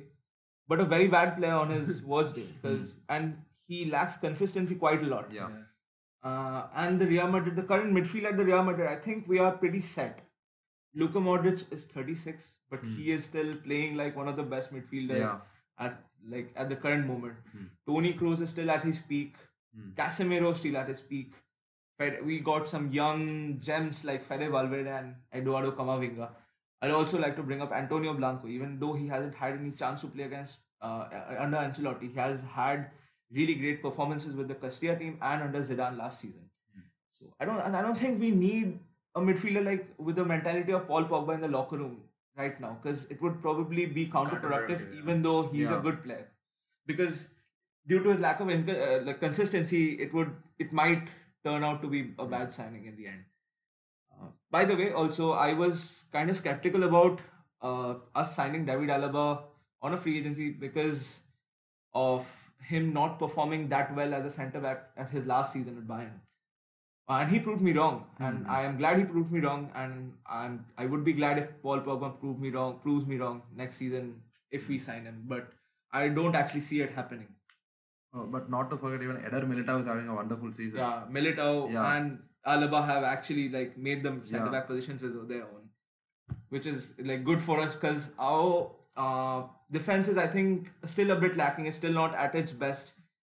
but 0.68 0.82
a 0.82 0.86
very 0.86 1.08
bad 1.08 1.38
player 1.38 1.54
on 1.54 1.70
his 1.70 2.04
worst 2.14 2.36
day 2.36 2.48
because 2.62 2.92
hmm. 2.92 3.16
and 3.18 3.38
he 3.68 3.86
lacks 3.90 4.18
consistency 4.18 4.76
quite 4.76 5.02
a 5.02 5.12
lot. 5.16 5.34
yeah. 5.42 5.50
Uh, 6.22 6.64
and 6.76 7.00
the 7.00 7.06
Real 7.08 7.28
Madrid, 7.28 7.56
the 7.56 7.64
current 7.64 7.94
midfield 7.94 8.26
at 8.26 8.36
the 8.36 8.44
Real 8.44 8.62
Madrid, 8.62 8.90
I 8.90 8.96
think 8.96 9.30
we 9.30 9.40
are 9.40 9.54
pretty 9.54 9.80
set. 9.80 10.22
Luka 10.94 11.20
Modric 11.20 11.64
is 11.72 11.86
36, 11.86 12.58
but 12.70 12.84
he 12.84 13.06
hmm. 13.06 13.12
is 13.12 13.24
still 13.24 13.56
playing 13.68 13.96
like 13.96 14.18
one 14.18 14.28
of 14.28 14.36
the 14.36 14.44
best 14.44 14.74
midfielders 14.74 15.20
Yeah. 15.20 15.38
at 15.78 16.04
like 16.28 16.52
at 16.58 16.68
the 16.68 16.76
current 16.76 17.08
moment. 17.08 17.36
Toni 17.88 18.14
Kroos 18.14 18.42
is 18.42 18.50
still 18.50 18.70
at 18.70 18.84
his 18.84 19.00
peak. 19.00 19.38
Casemiro 19.96 20.54
still 20.56 20.76
at 20.78 20.90
his 20.90 21.02
peak. 21.02 21.36
We 22.00 22.40
got 22.40 22.68
some 22.68 22.92
young 22.92 23.60
gems 23.60 24.06
like 24.06 24.24
Fede 24.24 24.50
Valverde 24.50 24.90
and 24.90 25.16
Eduardo 25.34 25.72
Camavinga. 25.72 26.30
I'd 26.82 26.92
also 26.92 27.20
like 27.20 27.36
to 27.36 27.44
bring 27.44 27.62
up 27.62 27.74
Antonio 27.74 28.14
Blanco, 28.14 28.48
even 28.48 28.80
though 28.80 28.94
he 28.94 29.08
hasn't 29.10 29.36
had 29.36 29.56
any 29.56 29.72
chance 29.72 30.00
to 30.02 30.08
play 30.08 30.24
against 30.24 30.60
uh, 30.82 31.10
under 31.38 31.58
Ancelotti. 31.58 32.14
He 32.14 32.18
has 32.18 32.44
had 32.44 32.92
really 33.32 33.56
great 33.56 33.82
performances 33.82 34.34
with 34.34 34.48
the 34.48 34.56
Castilla 34.56 34.96
team 34.96 35.18
and 35.22 35.44
under 35.44 35.60
Zidane 35.60 35.98
last 35.98 36.22
season. 36.22 36.50
So 37.12 37.26
I 37.38 37.44
don't, 37.44 37.60
and 37.60 37.76
I 37.76 37.82
don't 37.82 38.00
think 38.00 38.22
we 38.22 38.32
need 38.32 38.80
a 39.14 39.20
midfielder 39.20 39.66
like 39.66 39.90
with 39.98 40.16
the 40.16 40.24
mentality 40.24 40.72
of 40.72 40.88
Paul 40.88 41.04
Pogba 41.04 41.34
in 41.34 41.42
the 41.42 41.50
locker 41.50 41.78
room 41.78 42.02
right 42.38 42.58
now, 42.62 42.78
because 42.82 43.08
it 43.08 43.22
would 43.22 43.42
probably 43.42 43.86
be 43.86 44.08
counterproductive, 44.08 44.94
yeah. 44.94 45.00
even 45.00 45.22
though 45.22 45.48
he's 45.48 45.70
a 45.70 45.80
good 45.80 46.02
player. 46.02 46.30
Because 46.88 47.32
due 47.86 48.02
to 48.02 48.12
his 48.12 48.20
lack 48.20 48.40
of 48.40 48.48
uh, 48.48 49.00
like 49.04 49.20
consistency, 49.20 49.96
it 49.96 50.14
would, 50.14 50.32
it 50.58 50.72
might 50.72 51.10
turn 51.44 51.64
out 51.64 51.82
to 51.82 51.88
be 51.88 52.14
a 52.20 52.26
bad 52.26 52.54
signing 52.54 52.86
in 52.86 52.96
the 52.96 53.08
end. 53.08 53.26
Uh, 54.12 54.28
by 54.52 54.66
the 54.66 54.76
way, 54.76 54.92
also 54.92 55.32
I 55.32 55.54
was 55.54 56.06
kind 56.12 56.30
of 56.30 56.38
skeptical 56.38 56.84
about 56.84 57.22
uh, 57.62 57.96
us 58.16 58.36
signing 58.36 58.66
David 58.66 58.90
Alaba 58.90 59.44
on 59.82 59.94
a 59.94 59.98
free 59.98 60.18
agency 60.20 60.50
because 60.52 61.22
of 61.94 62.52
him 62.62 62.94
not 62.94 63.18
performing 63.20 63.70
that 63.70 63.96
well 63.96 64.14
as 64.14 64.26
a 64.26 64.32
centre 64.32 64.60
back 64.60 64.90
at 64.98 65.10
his 65.10 65.26
last 65.26 65.54
season 65.54 65.78
at 65.78 65.88
Bayern. 65.88 66.20
Uh, 67.10 67.20
and 67.22 67.32
he 67.32 67.40
proved 67.40 67.62
me 67.62 67.72
wrong, 67.72 68.06
and 68.20 68.46
I 68.48 68.62
am 68.64 68.78
glad 68.78 69.00
he 69.00 69.04
proved 69.04 69.32
me 69.32 69.40
wrong, 69.40 69.72
and 69.74 70.14
I'm 70.28 70.66
I 70.78 70.86
would 70.86 71.04
be 71.04 71.14
glad 71.14 71.40
if 71.40 71.48
Paul 71.64 71.80
Pogba 71.80 72.20
proved 72.20 72.40
me 72.40 72.52
wrong, 72.52 72.78
proves 72.80 73.08
me 73.08 73.18
wrong 73.18 73.42
next 73.56 73.78
season 73.78 74.22
if 74.52 74.70
we 74.70 74.78
sign 74.78 75.06
him. 75.06 75.24
But 75.26 75.54
I 75.92 76.10
don't 76.10 76.36
actually 76.36 76.62
see 76.62 76.82
it 76.82 76.92
happening. 76.92 77.30
Oh, 78.14 78.26
but 78.26 78.50
not 78.50 78.72
to 78.72 78.78
forget, 78.78 79.04
even 79.04 79.18
Eder 79.24 79.42
Militao 79.46 79.82
is 79.82 79.88
having 79.88 80.08
a 80.08 80.16
wonderful 80.16 80.52
season. 80.52 80.78
Yeah, 80.80 81.04
Militao 81.12 81.72
Yeah. 81.72 81.96
and 81.96 82.20
Alaba 82.46 82.86
have 82.86 83.04
actually 83.04 83.50
like 83.50 83.78
made 83.78 84.02
them 84.04 84.26
centre 84.26 84.46
Yeah. 84.46 84.52
back 84.52 84.68
positions 84.68 85.04
as 85.04 85.14
their 85.28 85.44
own, 85.44 85.70
which 86.50 86.66
is 86.66 86.94
like 87.00 87.24
good 87.24 87.42
for 87.42 87.60
us 87.60 87.76
because 87.76 88.10
our 88.18 88.72
uh, 88.98 89.44
defense 89.72 90.08
is 90.08 90.18
I 90.18 90.28
think 90.28 90.72
still 90.86 91.12
a 91.12 91.16
bit 91.16 91.36
lacking. 91.36 91.68
It's 91.68 91.78
still 91.78 91.94
not 91.94 92.16
at 92.16 92.34
its 92.36 92.52
best 92.52 92.96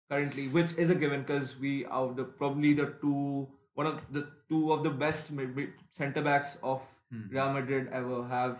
currently, 0.09 0.47
which 0.47 0.73
is 0.77 0.89
a 0.89 0.95
given 0.95 1.21
because 1.21 1.59
we 1.59 1.85
are 1.85 2.11
the 2.13 2.23
probably 2.23 2.73
the 2.73 2.87
two 3.01 3.47
one 3.75 3.87
of 3.87 4.01
the 4.11 4.27
two 4.49 4.71
of 4.73 4.81
the 4.83 4.89
best 4.89 5.31
mid, 5.31 5.73
centre 5.91 6.21
backs 6.23 6.57
of 6.63 6.81
Real 7.29 7.53
Madrid 7.53 7.89
ever 7.91 8.23
have 8.27 8.59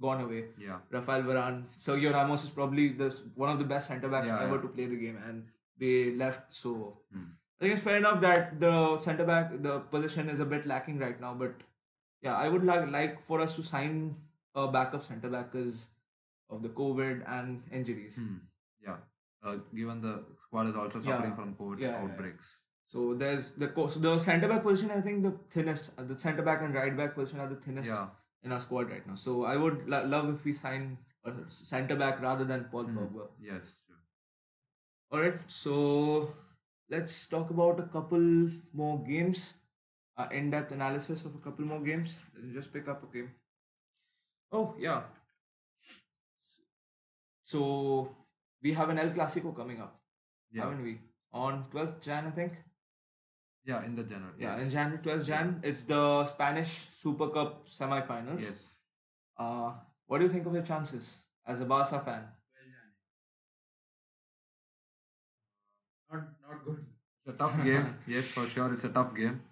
gone 0.00 0.20
away. 0.22 0.44
Yeah. 0.58 0.78
Rafael 0.90 1.22
Varane, 1.22 1.64
Sergio 1.78 2.12
Ramos 2.12 2.44
is 2.44 2.50
probably 2.50 2.88
the 2.90 3.08
one 3.34 3.50
of 3.50 3.58
the 3.58 3.64
best 3.64 3.88
centre 3.88 4.08
backs 4.08 4.28
Yeah, 4.28 4.42
ever 4.42 4.56
yeah. 4.56 4.60
to 4.62 4.68
play 4.68 4.86
the 4.86 4.96
game, 4.96 5.18
and 5.28 5.46
they 5.78 6.12
left. 6.14 6.52
So 6.52 6.98
I 7.14 7.18
think 7.60 7.74
it's 7.74 7.82
fair 7.82 7.96
enough 7.98 8.20
that 8.20 8.60
the 8.60 8.98
centre 9.00 9.24
back 9.24 9.50
the 9.62 9.80
position 9.80 10.28
is 10.28 10.40
a 10.40 10.46
bit 10.46 10.66
lacking 10.66 10.98
right 10.98 11.20
now. 11.20 11.34
But 11.34 11.62
yeah, 12.22 12.36
I 12.36 12.48
would 12.48 12.64
like 12.64 12.90
like 12.90 13.22
for 13.24 13.40
us 13.40 13.56
to 13.56 13.62
sign 13.62 14.16
a 14.54 14.68
backup 14.68 15.02
centre 15.04 15.28
back 15.30 15.52
because 15.52 15.88
of 16.50 16.62
the 16.62 16.68
COVID 16.68 17.22
and 17.26 17.62
injuries. 17.72 18.18
Hmm. 18.18 18.36
Yeah. 18.82 18.96
Uh, 19.42 19.56
given 19.74 20.00
the 20.00 20.24
squad 20.44 20.68
is 20.68 20.74
also 20.74 21.00
suffering 21.00 21.30
Yeah. 21.30 21.36
from 21.36 21.54
COVID 21.54 21.94
outbreaks. 21.94 22.60
So 22.84 23.14
there's 23.14 23.50
the 23.52 23.68
co- 23.68 23.88
so 23.88 24.00
the 24.00 24.18
centre 24.18 24.48
back 24.48 24.62
position. 24.62 24.90
I 24.90 25.00
think 25.00 25.22
the 25.22 25.32
thinnest, 25.50 25.90
uh, 25.98 26.04
the 26.04 26.18
centre 26.18 26.42
back 26.42 26.62
and 26.62 26.74
right 26.74 26.96
back 26.96 27.14
position 27.14 27.40
are 27.40 27.48
the 27.48 27.56
thinnest 27.56 27.90
Yeah. 27.90 28.06
In 28.46 28.52
our 28.52 28.60
squad 28.60 28.90
right 28.90 29.06
now. 29.06 29.16
So 29.16 29.44
I 29.44 29.56
would 29.56 29.86
lo- 29.88 30.06
love 30.14 30.30
if 30.34 30.44
we 30.44 30.52
sign 30.54 30.98
a 31.24 31.32
centre 31.50 31.96
back 31.96 32.20
rather 32.22 32.44
than 32.44 32.64
Paul 32.74 32.84
Hmm. 32.84 32.98
Pogba. 32.98 33.28
Yes. 33.50 33.82
sure. 33.86 33.96
All 35.12 35.20
right, 35.20 35.40
so 35.46 36.34
let's 36.90 37.26
talk 37.26 37.50
about 37.50 37.80
a 37.80 37.88
couple 37.98 38.26
more 38.72 38.98
games. 39.12 39.46
Uh, 40.18 40.26
in-depth 40.32 40.72
analysis 40.72 41.24
of 41.26 41.34
a 41.34 41.38
couple 41.46 41.64
more 41.70 41.80
games. 41.86 42.20
Let 42.34 42.44
me 42.44 42.54
just 42.54 42.72
pick 42.72 42.88
up 42.88 43.02
a 43.02 43.12
game. 43.14 43.32
Oh 44.50 44.74
yeah. 44.78 45.02
So 47.42 48.16
we 48.62 48.72
have 48.72 48.88
an 48.90 48.98
El 48.98 49.10
Clasico 49.10 49.54
coming 49.54 49.80
up, 49.80 50.00
Yeah. 50.50 50.62
haven't 50.64 50.82
we? 50.82 51.00
On 51.32 51.68
twelfth 51.70 52.00
Jan, 52.02 52.26
I 52.26 52.30
think. 52.30 52.54
Yeah, 53.66 53.84
in 53.84 53.96
the 53.96 54.04
January. 54.04 54.32
Yeah, 54.38 54.54
yes. 54.54 54.64
in 54.64 54.70
January, 54.70 55.02
12th 55.02 55.26
Jan, 55.26 55.60
it's 55.64 55.82
the 55.82 56.24
Spanish 56.24 56.68
Super 56.68 57.28
Cup 57.28 57.62
semi-finals. 57.66 58.42
Yes. 58.42 58.76
Uh, 59.36 59.72
what 60.06 60.18
do 60.18 60.24
you 60.24 60.30
think 60.30 60.46
of 60.46 60.54
your 60.54 60.62
chances 60.62 61.24
as 61.44 61.60
a 61.60 61.64
Barca 61.64 62.00
fan? 62.00 62.24
Not 66.12 66.22
not 66.48 66.64
good. 66.64 66.86
It's 67.26 67.34
a 67.34 67.38
tough 67.38 67.64
game. 67.64 67.86
yes, 68.06 68.28
for 68.28 68.46
sure, 68.46 68.72
it's 68.72 68.84
a 68.84 68.88
tough 68.88 69.14
game. 69.16 69.42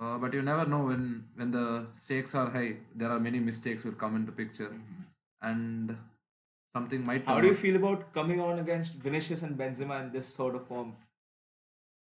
Uh, 0.00 0.18
but 0.18 0.34
you 0.34 0.42
never 0.42 0.66
know 0.66 0.84
when 0.86 1.24
when 1.36 1.52
the 1.52 1.86
stakes 1.94 2.34
are 2.34 2.50
high. 2.50 2.76
There 2.94 3.08
are 3.08 3.20
many 3.20 3.38
mistakes 3.38 3.84
will 3.84 3.92
come 3.92 4.16
into 4.16 4.32
picture, 4.32 4.72
and 5.40 5.96
something 6.74 7.04
might. 7.04 7.24
How 7.24 7.40
do 7.40 7.46
you 7.46 7.52
out. 7.52 7.60
feel 7.60 7.76
about 7.76 8.12
coming 8.12 8.40
on 8.40 8.58
against 8.58 8.94
Vinicius 8.94 9.42
and 9.42 9.56
Benzema 9.56 10.02
in 10.02 10.10
this 10.10 10.26
sort 10.26 10.56
of 10.56 10.66
form? 10.66 10.96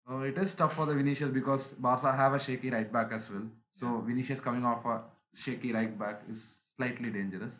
Uh, 0.09 0.19
it 0.21 0.39
is 0.39 0.55
tough 0.55 0.75
for 0.75 0.87
the 0.87 0.95
Vinicius 0.95 1.31
because 1.31 1.73
Barca 1.75 2.13
have 2.13 2.35
a 2.35 2.39
shaky 2.39 2.71
right 2.71 2.91
back 2.93 3.13
as 3.13 3.29
well. 3.31 3.43
So 3.79 4.01
Vinicius 4.01 4.41
coming 4.41 4.65
off 4.65 4.85
a 4.85 5.03
shaky 5.35 5.73
right 5.73 5.97
back 5.99 6.23
is 6.31 6.59
slightly 6.77 7.11
dangerous. 7.11 7.55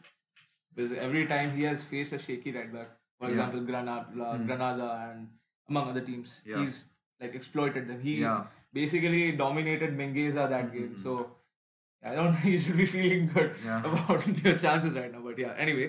Because 0.75 0.93
every 0.93 1.27
time 1.27 1.51
he 1.57 1.65
has 1.65 1.83
faced 1.85 2.13
a 2.13 2.19
shaky 2.19 2.53
right 2.53 2.73
back, 2.73 2.89
for 3.19 3.27
Yeah. 3.29 3.33
example, 3.35 3.61
Granada, 3.61 4.07
Granada, 4.47 4.89
and 5.11 5.29
among 5.69 5.89
other 5.89 6.01
teams, 6.03 6.43
Yeah. 6.47 6.59
he's 6.59 6.85
like 7.21 7.35
exploited 7.35 7.89
them. 7.89 8.01
He 8.01 8.21
Yeah. 8.21 8.45
basically 8.73 9.33
dominated 9.33 9.97
Mingueza 9.99 10.49
that 10.49 10.73
game. 10.73 10.97
So 10.99 11.37
I 12.03 12.15
don't 12.15 12.33
think 12.39 12.53
you 12.53 12.59
should 12.61 12.77
be 12.77 12.87
feeling 12.87 13.27
good 13.27 13.57
about 13.91 14.45
your 14.45 14.57
chances 14.57 14.95
right 14.95 15.11
now. 15.11 15.21
But 15.21 15.39
yeah, 15.39 15.55
anyway, 15.67 15.89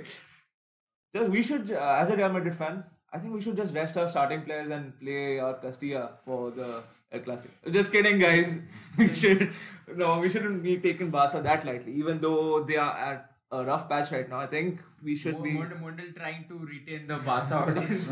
just 1.13 1.29
we 1.29 1.43
should, 1.43 1.71
uh, 1.71 1.97
as 2.01 2.09
a 2.09 2.17
Real 2.17 2.29
Madrid 2.29 2.55
fan, 2.55 2.83
I 3.13 3.19
think 3.19 3.33
we 3.33 3.41
should 3.41 3.55
just 3.55 3.73
rest 3.73 3.97
our 3.97 4.07
starting 4.07 4.41
players 4.41 4.69
and 4.69 4.99
play 4.99 5.39
our 5.39 5.53
Castilla 5.55 6.11
for 6.25 6.51
the 6.51 6.83
El 7.11 7.19
Clasico. 7.21 7.71
Just 7.71 7.91
kidding, 7.91 8.19
guys. 8.19 8.59
we 8.97 9.13
should 9.13 9.51
no, 9.95 10.19
we 10.19 10.29
shouldn't 10.29 10.61
be 10.61 10.77
taking 10.77 11.09
Barca 11.09 11.41
that 11.41 11.65
lightly. 11.65 11.93
Even 11.93 12.19
though 12.19 12.63
they 12.63 12.75
are 12.75 12.97
at 12.97 13.31
a 13.51 13.63
rough 13.63 13.87
patch 13.87 14.11
right 14.11 14.29
now, 14.29 14.39
I 14.39 14.47
think 14.47 14.81
we 15.01 15.15
should 15.15 15.41
be. 15.41 15.53
Mondel 15.53 16.11
trying 16.15 16.45
to 16.49 16.59
retain 16.59 17.07
the 17.07 17.15
Barca 17.15 17.55
audience. 17.55 18.11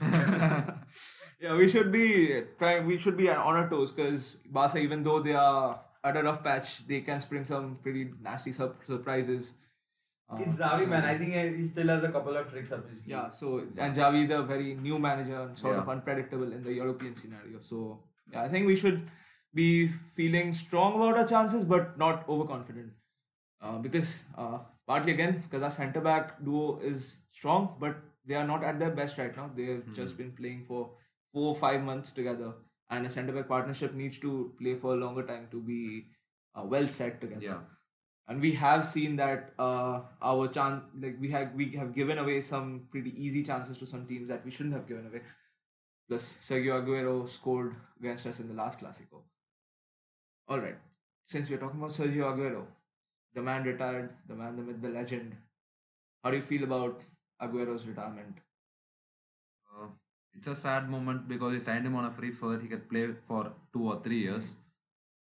yeah, 1.40 1.54
we 1.54 1.68
should 1.68 1.92
be 1.92 2.42
trying. 2.58 2.86
We 2.86 2.98
should 2.98 3.16
be 3.16 3.28
on 3.28 3.36
our 3.36 3.68
toes 3.68 3.92
because 3.92 4.38
Barca, 4.46 4.78
even 4.78 5.02
though 5.02 5.20
they 5.20 5.34
are 5.34 5.80
at 6.02 6.16
a 6.16 6.22
rough 6.22 6.42
patch, 6.42 6.86
they 6.86 7.00
can 7.00 7.20
spring 7.20 7.44
some 7.44 7.78
pretty 7.82 8.10
nasty 8.22 8.52
sur- 8.52 8.76
surprises. 8.86 9.54
Uh, 10.28 10.38
it's 10.40 10.58
Xavi, 10.58 10.88
man. 10.88 11.04
I 11.04 11.16
think 11.16 11.56
he 11.56 11.64
still 11.64 11.86
has 11.88 12.02
a 12.02 12.10
couple 12.10 12.36
of 12.36 12.50
tricks 12.50 12.72
up 12.72 12.88
his 12.88 13.02
sleeve. 13.02 13.10
Yeah, 13.16 13.28
so 13.28 13.58
and 13.78 13.94
Xavi 13.94 14.24
is 14.24 14.30
a 14.30 14.42
very 14.42 14.74
new 14.74 14.98
manager 14.98 15.40
and 15.42 15.56
sort 15.58 15.76
of 15.76 15.88
unpredictable 15.88 16.52
in 16.52 16.62
the 16.62 16.72
European 16.72 17.14
scenario. 17.14 17.60
So 17.60 18.02
yeah, 18.32 18.42
I 18.42 18.48
think 18.48 18.66
we 18.66 18.74
should 18.76 19.08
be 19.54 19.86
feeling 19.86 20.52
strong 20.52 20.96
about 20.96 21.16
our 21.16 21.26
chances, 21.26 21.64
but 21.64 21.96
not 21.96 22.28
overconfident. 22.28 22.92
Uh, 23.62 23.78
because 23.78 24.24
uh, 24.36 24.58
partly 24.86 25.12
again, 25.12 25.40
because 25.42 25.62
our 25.62 25.70
centre 25.70 26.00
back 26.00 26.42
duo 26.44 26.78
is 26.82 27.20
strong, 27.30 27.76
but 27.78 27.96
they 28.26 28.34
are 28.34 28.46
not 28.46 28.64
at 28.64 28.80
their 28.80 28.90
best 28.90 29.18
right 29.18 29.36
now. 29.36 29.48
They 29.54 29.66
have 29.66 29.92
just 29.92 30.16
been 30.18 30.32
playing 30.32 30.64
for 30.66 30.90
four 31.32 31.48
or 31.50 31.54
five 31.54 31.82
months 31.84 32.12
together, 32.12 32.52
and 32.90 33.06
a 33.06 33.10
centre 33.10 33.32
back 33.32 33.48
partnership 33.48 33.94
needs 33.94 34.18
to 34.18 34.52
play 34.60 34.74
for 34.74 34.94
a 34.94 34.96
longer 34.96 35.22
time 35.22 35.46
to 35.52 35.62
be 35.62 36.06
uh, 36.56 36.64
well 36.64 36.88
set 36.88 37.20
together 37.20 37.42
Yeah. 37.42 37.60
And 38.28 38.40
we 38.40 38.52
have 38.52 38.84
seen 38.84 39.16
that 39.16 39.52
uh, 39.58 40.00
our 40.20 40.48
chance 40.48 40.84
like 41.00 41.16
we 41.20 41.28
have 41.28 41.52
we 41.54 41.70
have 41.72 41.94
given 41.94 42.18
away 42.18 42.40
some 42.40 42.86
pretty 42.90 43.12
easy 43.22 43.42
chances 43.42 43.78
to 43.78 43.86
some 43.86 44.06
teams 44.06 44.28
that 44.28 44.44
we 44.44 44.50
shouldn't 44.50 44.74
have 44.74 44.86
given 44.86 45.06
away. 45.06 45.22
Plus 46.08 46.38
Sergio 46.40 46.80
Aguero 46.80 47.28
scored 47.28 47.74
against 47.98 48.26
us 48.26 48.40
in 48.40 48.48
the 48.48 48.54
last 48.54 48.78
Clasico. 48.78 49.22
All 50.48 50.60
right. 50.60 50.76
Since 51.24 51.50
we're 51.50 51.58
talking 51.58 51.80
about 51.80 51.90
Sergio 51.90 52.32
Aguero 52.32 52.66
the 53.36 53.42
man 53.42 53.64
retired 53.64 54.10
the 54.28 54.34
man 54.34 54.56
the 54.56 54.62
myth 54.62 54.80
the 54.82 54.88
legend 54.88 55.36
how 56.24 56.30
do 56.30 56.38
you 56.38 56.42
feel 56.42 56.64
about 56.64 57.02
Aguero's 57.40 57.86
retirement? 57.86 58.38
Uh, 59.70 59.88
it's 60.34 60.46
a 60.48 60.56
sad 60.56 60.88
moment 60.90 61.28
because 61.28 61.52
he 61.54 61.60
signed 61.60 61.86
him 61.86 61.94
on 61.94 62.06
a 62.06 62.10
free 62.10 62.32
so 62.32 62.48
that 62.50 62.62
he 62.62 62.68
could 62.68 62.88
play 62.88 63.08
for 63.26 63.52
two 63.72 63.88
or 63.90 64.00
three 64.02 64.20
years. 64.22 64.54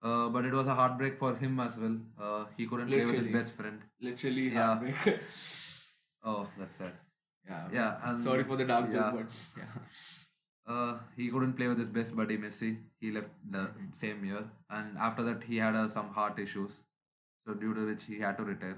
Uh, 0.03 0.29
but 0.29 0.45
it 0.45 0.53
was 0.53 0.67
a 0.67 0.75
heartbreak 0.75 1.19
for 1.19 1.35
him 1.37 1.61
as 1.61 1.79
well. 1.79 1.97
Uh, 2.21 2.45
he 2.57 2.67
couldn't 2.67 2.88
play 2.88 3.05
with 3.05 3.15
his 3.15 3.33
best 3.38 3.55
friend. 3.61 3.81
literally 4.01 4.49
Yeah. 4.49 4.67
heartbreak. 4.67 5.21
Oh, 6.25 6.47
that's 6.59 6.77
sad. 6.77 6.93
yeah 7.49 7.69
Yeah, 7.77 7.99
and 8.09 8.23
sorry 8.23 8.45
for 8.45 8.57
the 8.57 8.65
dark 8.65 8.87
yeah. 8.88 9.11
joke 9.11 9.15
but 9.21 9.38
yeah 9.62 9.73
Uh, 10.73 10.93
he 11.17 11.25
couldn't 11.31 11.55
play 11.61 11.67
with 11.71 11.79
his 11.83 11.88
best 11.95 12.15
buddy 12.19 12.37
Messi. 12.43 12.69
He 13.01 13.09
left 13.15 13.31
the 13.55 13.62
same 14.01 14.21
year, 14.25 14.43
and 14.77 14.97
after 15.07 15.25
that 15.29 15.43
he 15.49 15.57
had 15.62 15.75
uh, 15.81 15.88
some 15.95 16.11
heart 16.19 16.38
issues, 16.45 16.77
so 17.47 17.55
due 17.62 17.73
to 17.79 17.87
which 17.88 18.05
he 18.11 18.19
had 18.21 18.37
to 18.41 18.45
retire. 18.51 18.77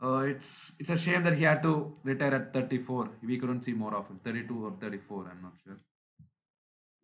Uh, 0.00 0.18
it's 0.34 0.50
it's 0.78 0.92
a 0.96 0.98
shame 1.06 1.24
that 1.24 1.34
he 1.40 1.42
had 1.50 1.60
to 1.64 1.72
retire 2.10 2.34
at 2.38 2.52
34. 2.58 3.10
We 3.32 3.38
couldn't 3.44 3.64
see 3.70 3.74
more 3.82 3.92
of 4.00 4.06
him. 4.12 4.20
32 4.28 4.60
or 4.68 4.72
34, 4.84 5.18
I'm 5.32 5.42
not 5.48 5.56
sure. 5.64 5.78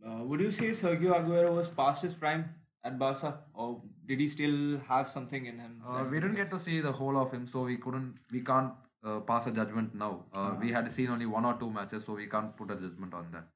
Uh, 0.07 0.23
would 0.31 0.41
you 0.47 0.53
say 0.61 0.71
Sergio 0.83 1.19
Aguero 1.21 1.53
was 1.57 1.69
past 1.83 2.03
his 2.09 2.15
prime 2.15 2.45
at 2.85 2.99
Barca, 2.99 3.41
or 3.55 3.81
did 4.07 4.21
he 4.21 4.29
still 4.29 4.79
have 4.89 5.09
something 5.09 5.47
in 5.47 5.59
him? 5.59 5.81
Uh, 5.87 6.05
we 6.11 6.21
didn't 6.21 6.37
get 6.37 6.51
to 6.51 6.59
see 6.59 6.81
the 6.81 6.93
whole 6.93 7.17
of 7.17 7.33
him, 7.33 7.47
so 7.47 7.63
we 7.65 7.77
couldn't. 7.79 8.15
We 8.33 8.43
can't 8.43 8.73
uh, 9.03 9.21
pass 9.21 9.47
a 9.47 9.53
judgment 9.53 9.95
now. 9.95 10.25
Uh, 10.33 10.55
We 10.61 10.71
had 10.73 10.91
seen 10.93 11.11
only 11.11 11.27
one 11.27 11.45
or 11.45 11.55
two 11.55 11.71
matches, 11.71 12.05
so 12.05 12.15
we 12.15 12.27
can't 12.27 12.57
put 12.57 12.71
a 12.71 12.77
judgment 12.77 13.15
on 13.15 13.31
that. 13.33 13.49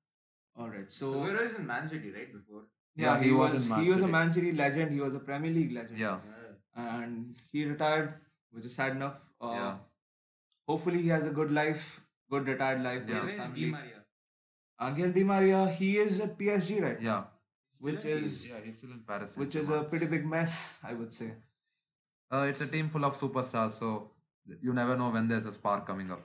All 0.56 0.68
right, 0.68 0.90
so 0.90 1.12
Aguero 1.14 1.44
is 1.46 1.54
in 1.54 1.66
Man 1.66 1.88
City, 1.88 2.10
right? 2.10 2.32
Before. 2.32 2.62
yeah, 2.96 3.20
he, 3.22 3.30
was, 3.32 3.52
in 3.58 3.68
Man 3.74 3.82
he 3.84 3.88
was 3.90 3.98
a 3.98 4.00
City. 4.00 4.12
Man 4.12 4.32
City 4.32 4.52
legend. 4.52 4.92
He 4.92 5.00
was 5.00 5.14
a 5.14 5.20
Premier 5.20 5.52
League 5.52 5.72
legend. 5.72 5.98
Yeah, 5.98 6.18
and 6.74 7.36
he 7.52 7.64
retired, 7.64 8.14
which 8.50 8.64
is 8.64 8.74
sad 8.74 8.92
enough. 8.96 9.24
Uh, 9.40 9.52
Yeah. 9.52 9.74
Hopefully, 10.66 11.00
he 11.02 11.08
has 11.08 11.26
a 11.26 11.30
good 11.30 11.50
life, 11.50 11.84
good 12.30 12.46
retired 12.46 12.82
life 12.82 13.04
Yeah. 13.06 13.14
with 13.20 13.30
his 13.30 13.40
family. 13.42 13.60
Di 13.60 13.70
Maria? 13.70 14.00
Angel 14.86 15.12
Di 15.12 15.24
Maria, 15.24 15.66
he 15.68 15.96
is 15.98 16.20
at 16.20 16.38
PSG, 16.38 16.80
right? 16.82 17.00
yeah, 17.00 17.20
Which 17.20 17.37
Still 17.78 17.96
is 17.96 18.46
yeah. 18.46 18.54
He's 18.64 18.78
still 18.78 18.90
in 18.90 19.00
Paris. 19.00 19.36
which 19.36 19.54
is 19.54 19.68
a 19.70 19.82
pretty 19.84 20.06
big 20.06 20.26
mess, 20.26 20.80
I 20.82 20.94
would 20.94 21.12
say. 21.12 21.32
Uh, 22.30 22.46
it's 22.48 22.60
a 22.60 22.66
team 22.66 22.88
full 22.88 23.04
of 23.04 23.16
superstars, 23.16 23.72
so 23.72 24.10
you 24.60 24.72
never 24.72 24.96
know 24.96 25.10
when 25.10 25.28
there's 25.28 25.46
a 25.46 25.52
spark 25.52 25.86
coming 25.86 26.10
up. 26.10 26.22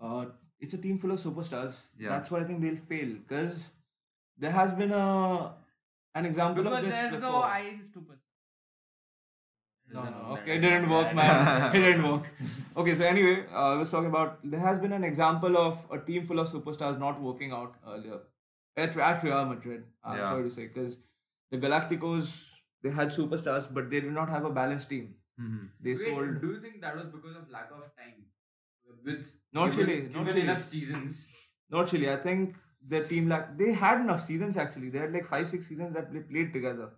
Uh, 0.00 0.26
it's 0.58 0.74
a 0.74 0.78
team 0.78 0.98
full 0.98 1.12
of 1.12 1.20
superstars. 1.20 1.90
Yeah. 1.98 2.08
That's 2.08 2.30
why 2.30 2.40
I 2.40 2.44
think 2.44 2.62
they'll 2.62 2.76
fail 2.76 3.16
because 3.16 3.72
there 4.38 4.50
has 4.50 4.72
been 4.72 4.92
a 4.92 5.54
an 6.14 6.26
example 6.26 6.64
Because 6.64 6.84
of 6.84 6.90
this 6.90 6.94
there's 6.94 7.12
no 7.12 7.32
before. 7.32 7.44
I 7.44 7.60
in 7.60 7.84
stupid. 7.84 8.18
No, 9.92 10.02
no, 10.02 10.36
okay, 10.36 10.56
it 10.56 10.60
didn't 10.60 10.88
work, 10.90 11.14
man. 11.14 11.70
it 11.76 11.80
didn't 11.80 12.10
work. 12.10 12.24
Okay, 12.76 12.94
so 12.94 13.04
anyway, 13.04 13.44
uh, 13.52 13.74
I 13.74 13.76
was 13.76 13.90
talking 13.90 14.08
about 14.08 14.38
there 14.42 14.58
has 14.58 14.80
been 14.80 14.92
an 14.92 15.04
example 15.04 15.56
of 15.56 15.86
a 15.92 15.98
team 15.98 16.24
full 16.26 16.40
of 16.40 16.48
superstars 16.48 16.98
not 16.98 17.20
working 17.20 17.52
out 17.52 17.76
earlier 17.86 18.18
at, 18.76 18.96
at 18.96 19.22
Real 19.22 19.44
Madrid. 19.46 19.84
I'm 20.04 20.18
Yeah. 20.18 20.30
sorry 20.30 20.44
to 20.44 20.50
say, 20.50 20.66
because 20.68 20.98
the 21.50 21.58
Galacticos 21.58 22.52
they 22.82 22.90
had 22.90 23.08
superstars, 23.08 23.72
but 23.72 23.90
they 23.90 24.00
did 24.00 24.12
not 24.12 24.28
have 24.28 24.44
a 24.44 24.50
balanced 24.50 24.90
team. 24.90 25.14
Mhm. 25.40 25.70
They 25.80 25.94
Wait, 25.94 25.98
sold 26.02 26.40
do 26.42 26.52
you 26.52 26.60
think 26.60 26.80
that 26.82 26.96
was 26.96 27.06
because 27.16 27.36
of 27.36 27.50
lack 27.50 27.70
of 27.78 27.88
time? 27.96 28.24
With 29.04 29.32
Not 29.52 29.70
given, 29.72 29.86
really, 29.86 30.02
not 30.02 30.12
given 30.12 30.26
really. 30.26 30.40
enough 30.42 30.62
seasons. 30.62 31.26
not 31.70 31.92
really. 31.92 32.10
I 32.12 32.16
think 32.16 32.56
their 32.92 33.04
team 33.04 33.28
like 33.28 33.56
they 33.58 33.72
had 33.72 34.00
enough 34.00 34.20
seasons 34.20 34.56
actually. 34.56 34.90
They 34.90 34.98
had 35.04 35.12
like 35.12 35.24
five 35.32 35.48
six 35.48 35.66
seasons 35.72 35.94
that 35.94 36.12
they 36.12 36.20
played 36.20 36.52
together, 36.52 36.88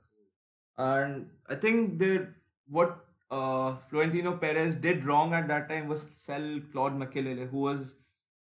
and 0.77 1.31
I 1.49 1.55
think 1.55 1.99
they 1.99 2.27
what 2.67 3.05
uh, 3.31 3.75
Florentino 3.89 4.37
Perez 4.37 4.75
did 4.75 5.05
wrong 5.05 5.33
at 5.35 5.49
that 5.49 5.69
time 5.69 5.89
was 5.89 6.03
sell 6.03 6.61
Claude 6.73 6.99
Makelele, 6.99 7.49
who 7.51 7.61
was 7.61 7.97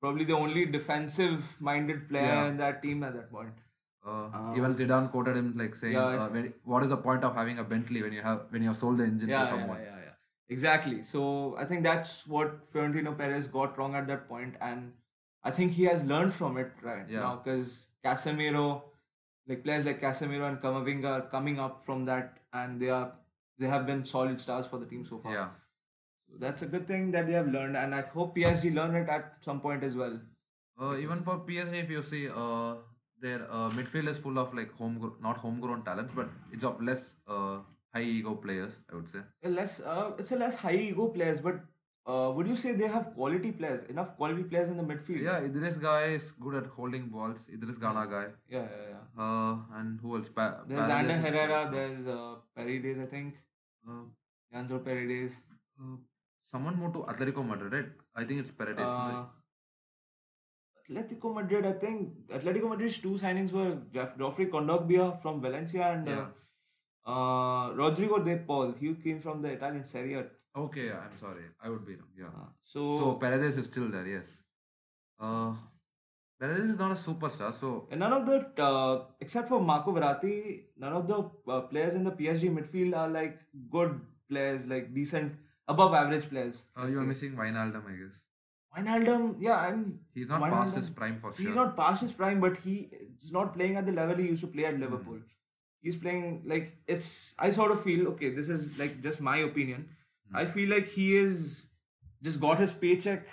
probably 0.01 0.25
the 0.25 0.35
only 0.35 0.65
defensive 0.65 1.49
minded 1.69 2.07
player 2.09 2.33
Yeah. 2.35 2.47
in 2.51 2.57
that 2.57 2.81
team 2.85 3.03
at 3.09 3.13
that 3.19 3.31
point. 3.31 3.59
Uh, 4.05 4.27
Uh, 4.37 4.53
even 4.57 4.73
Zidane 4.77 5.09
quoted 5.15 5.35
him 5.39 5.49
like 5.61 5.75
saying, 5.81 5.93
Yeah. 5.93 6.21
uh, 6.25 6.29
when, 6.35 6.53
"What 6.73 6.83
is 6.85 6.89
the 6.93 6.97
point 7.07 7.23
of 7.27 7.35
having 7.41 7.59
a 7.63 7.65
Bentley 7.73 8.01
when 8.05 8.13
you 8.19 8.23
have 8.27 8.39
when 8.55 8.63
you 8.67 8.69
have 8.71 8.77
sold 8.83 8.97
the 9.01 9.07
engine 9.11 9.29
Yeah, 9.33 9.43
to 9.43 9.51
someone?" 9.51 9.81
yeah, 9.83 9.91
yeah. 9.97 10.05
yeah, 10.05 10.15
Exactly. 10.55 10.97
So 11.09 11.21
I 11.63 11.65
think 11.71 11.83
that's 11.89 12.15
what 12.35 12.55
Florentino 12.71 13.13
Perez 13.19 13.47
got 13.57 13.77
wrong 13.81 13.93
at 13.99 14.07
that 14.13 14.25
point, 14.31 14.57
and 14.69 14.89
I 15.49 15.51
think 15.59 15.77
he 15.81 15.85
has 15.91 16.03
learned 16.13 16.33
from 16.39 16.57
it 16.63 16.73
right 16.87 17.07
Yeah. 17.15 17.21
now 17.27 17.35
because 17.37 17.75
Casemiro, 18.07 18.65
like 19.51 19.63
players 19.67 19.85
like 19.91 20.01
Casemiro 20.01 20.49
and 20.49 20.59
Kamavinga 20.65 21.13
are 21.19 21.27
coming 21.37 21.59
up 21.67 21.79
from 21.85 22.03
that, 22.11 22.37
and 22.63 22.81
they 22.85 22.89
are 22.97 23.07
they 23.63 23.67
have 23.75 23.85
been 23.91 24.03
solid 24.11 24.39
stars 24.47 24.67
for 24.73 24.79
the 24.83 24.89
team 24.95 25.05
so 25.13 25.19
far. 25.23 25.33
Yeah. 25.37 25.49
That's 26.39 26.61
a 26.61 26.65
good 26.67 26.88
thing 26.88 27.11
that 27.11 27.27
they 27.27 27.34
have 27.34 27.47
learned, 27.47 27.77
and 27.77 27.93
I 27.95 28.01
hope 28.01 28.36
PSG 28.36 28.73
learn 28.73 28.95
it 28.95 29.09
at 29.09 29.34
some 29.41 29.59
point 29.61 29.84
as 29.84 29.95
well. 29.95 30.19
Uh, 30.82 30.95
even 30.97 31.21
for 31.21 31.39
PSG, 31.39 31.84
if 31.84 31.89
you 31.89 32.01
see, 32.01 32.27
uh, 32.29 32.75
their 33.19 33.41
uh, 33.51 33.69
midfield 33.69 34.07
is 34.07 34.19
full 34.19 34.39
of 34.39 34.53
like 34.53 34.71
home 34.73 35.13
not 35.21 35.38
homegrown 35.38 35.84
talents, 35.84 36.13
but 36.15 36.29
it's 36.51 36.63
of 36.63 36.82
less 36.82 37.17
uh, 37.27 37.57
high 37.93 38.01
ego 38.03 38.36
players. 38.36 38.82
I 38.91 38.95
would 38.95 39.09
say. 39.11 39.19
Less, 39.43 39.79
uh, 39.82 40.11
it's 40.17 40.32
a 40.32 40.36
less 40.38 40.55
high 40.55 40.73
ego 40.75 41.07
players, 41.09 41.39
but 41.41 41.59
uh, 42.07 42.32
would 42.36 42.47
you 42.47 42.55
say 42.55 42.71
they 42.71 42.88
have 42.88 43.13
quality 43.13 43.51
players, 43.51 43.84
enough 43.84 44.15
quality 44.17 44.43
players 44.43 44.69
in 44.69 44.77
the 44.77 44.84
midfield? 44.84 45.21
Yeah, 45.21 45.39
Idris 45.43 45.77
guy 45.77 46.03
is 46.05 46.32
good 46.32 46.55
at 46.55 46.65
holding 46.65 47.09
balls. 47.09 47.47
Idris 47.53 47.77
Ghana 47.77 48.07
guy. 48.07 48.25
yeah, 48.49 48.59
yeah. 48.61 48.88
yeah. 48.95 49.23
Uh, 49.23 49.57
and 49.79 49.99
who 50.01 50.15
else? 50.15 50.29
Pa- 50.29 50.61
There's 50.67 50.88
Paredes 50.88 51.11
Ander 51.11 51.27
Herrera. 51.27 51.69
There's 51.71 52.07
uh, 52.07 52.36
Paredes, 52.55 52.97
I 52.97 53.05
think. 53.05 53.36
Uh, 53.88 54.05
Leandro 54.51 54.79
Paredes. 54.79 55.41
uh, 55.79 55.97
someone 56.51 56.77
moved 56.81 56.95
to 56.95 57.01
Atletico 57.13 57.45
Madrid, 57.51 57.73
right? 57.73 57.89
I 58.15 58.23
think 58.25 58.41
it's 58.41 58.51
Paredes. 58.51 58.81
Uh. 58.81 59.23
Atletico 60.89 61.33
Madrid, 61.33 61.65
I 61.65 61.73
think 61.73 62.27
Atletico 62.37 62.69
Madrid's 62.69 62.97
two 62.99 63.11
signings 63.23 63.51
were 63.51 63.77
Jeff 63.93 64.17
Geoffrey 64.17 64.47
Kondogbia 64.47 65.05
from 65.21 65.41
Valencia 65.41 65.83
and 65.93 66.07
Yeah. 66.07 66.27
uh, 67.05 67.11
uh, 67.11 67.73
Rodrigo 67.81 68.19
De 68.23 68.37
Paul. 68.37 68.73
He 68.79 68.93
came 68.95 69.19
from 69.21 69.41
the 69.41 69.49
Italian 69.57 69.85
Serie 69.85 70.15
A. 70.15 70.25
Okay, 70.55 70.87
yeah, 70.87 70.99
I'm 71.05 71.15
sorry. 71.15 71.43
I 71.63 71.69
would 71.69 71.85
be 71.85 71.95
wrong. 71.95 72.09
Yeah. 72.17 72.25
Uh, 72.27 72.47
so, 72.61 72.87
So 72.99 73.13
Paredes 73.25 73.57
is 73.57 73.67
still 73.67 73.89
there, 73.89 74.05
yes. 74.05 74.43
Uh, 75.19 75.53
Paredes 76.39 76.71
is 76.71 76.77
not 76.79 76.91
a 76.91 76.95
superstar, 76.95 77.53
so 77.53 77.87
and 77.91 77.99
none 77.99 78.11
of 78.13 78.25
the 78.25 78.37
uh, 78.67 79.05
except 79.19 79.47
for 79.47 79.61
Marco 79.61 79.93
Verratti, 79.93 80.63
none 80.75 80.93
of 80.99 81.05
the 81.07 81.17
uh, 81.47 81.61
players 81.73 81.93
in 81.93 82.03
the 82.03 82.11
PSG 82.11 82.49
midfield 82.57 82.97
are 82.97 83.07
like 83.07 83.39
good 83.69 84.01
players, 84.27 84.65
like 84.65 84.91
decent, 84.93 85.33
above 85.74 85.93
average 86.01 86.30
players. 86.30 86.65
uh, 86.76 86.82
let's 86.84 86.93
you 86.93 86.99
are 87.01 87.07
missing 87.13 87.36
Wijnaldum, 87.41 87.89
I 87.93 87.95
guess. 88.03 88.22
Wijnaldum, 88.78 89.36
yeah, 89.47 89.57
I'm. 89.67 89.99
He's 90.13 90.28
not 90.30 90.41
past 90.55 90.76
his 90.82 90.89
prime 90.89 91.17
for 91.24 91.34
sure. 91.36 91.45
He's 91.45 91.55
not 91.55 91.76
past 91.76 92.01
his 92.07 92.13
prime, 92.24 92.39
but 92.39 92.57
he 92.57 92.76
is 93.24 93.32
not 93.38 93.53
playing 93.53 93.76
at 93.82 93.86
the 93.86 93.91
level 94.01 94.15
he 94.24 94.28
used 94.30 94.41
to 94.47 94.51
play 94.57 94.65
at 94.65 94.80
Liverpool. 94.80 95.19
He's 95.82 95.95
playing 96.05 96.43
like 96.45 96.72
it's. 96.88 97.34
I 97.39 97.51
sort 97.51 97.72
of 97.72 97.84
feel 97.84 98.07
okay. 98.13 98.30
This 98.30 98.49
is 98.49 98.78
like 98.84 99.01
just 99.01 99.22
my 99.30 99.38
opinion. 99.49 99.88
I 100.34 100.45
feel 100.45 100.69
like 100.69 100.88
he 100.88 101.07
is 101.17 101.67
just 102.24 102.39
got 102.39 102.59
his 102.59 102.72
paycheck 102.72 103.28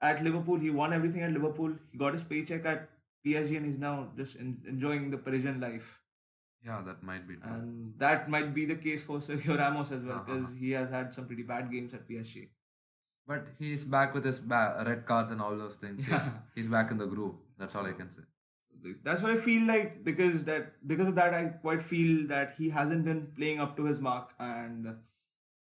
at 0.00 0.22
Liverpool. 0.22 0.58
He 0.64 0.70
won 0.70 0.92
everything 0.92 1.22
at 1.22 1.32
Liverpool. 1.32 1.72
He 1.90 1.98
got 1.98 2.12
his 2.12 2.22
paycheck 2.22 2.64
at 2.72 2.88
PSG, 3.26 3.56
and 3.56 3.66
he's 3.66 3.78
now 3.78 3.94
just 4.18 4.36
en- 4.38 4.60
enjoying 4.68 5.10
the 5.10 5.18
Parisian 5.28 5.58
life. 5.60 5.88
Yeah, 6.66 6.80
that 6.84 7.02
might 7.02 7.28
be 7.28 7.34
true. 7.36 7.52
And 7.52 7.94
that 7.98 8.28
might 8.28 8.54
be 8.54 8.64
the 8.64 8.76
case 8.76 9.02
for 9.04 9.18
Sergio 9.28 9.58
Ramos 9.58 9.90
as 9.92 10.02
well, 10.02 10.16
Uh-huh. 10.16 10.24
because 10.26 10.54
he 10.54 10.70
has 10.72 10.90
had 10.90 11.12
some 11.12 11.26
pretty 11.26 11.42
bad 11.42 11.70
games 11.70 11.94
at 11.94 12.08
PSG. 12.08 12.48
But 13.26 13.46
he's 13.58 13.84
back 13.84 14.14
with 14.14 14.24
his 14.24 14.38
ba- 14.40 14.82
red 14.86 15.06
cards 15.06 15.30
and 15.30 15.40
all 15.40 15.56
those 15.56 15.76
things. 15.76 16.00
He's, 16.04 16.10
Yeah. 16.14 16.30
he's 16.54 16.68
back 16.68 16.90
in 16.90 16.98
the 16.98 17.06
groove. 17.06 17.34
That's 17.58 17.74
all 17.76 17.86
I 17.86 17.92
can 17.92 18.10
say. 18.10 18.22
That's 19.02 19.22
what 19.22 19.30
I 19.32 19.36
feel 19.36 19.66
like 19.66 20.04
because 20.04 20.44
that 20.44 20.72
because 20.86 21.08
of 21.08 21.14
that 21.14 21.32
I 21.32 21.44
quite 21.66 21.80
feel 21.80 22.26
that 22.32 22.50
he 22.56 22.68
hasn't 22.68 23.06
been 23.06 23.20
playing 23.36 23.58
up 23.58 23.76
to 23.78 23.84
his 23.86 23.98
mark 23.98 24.34
and 24.38 24.88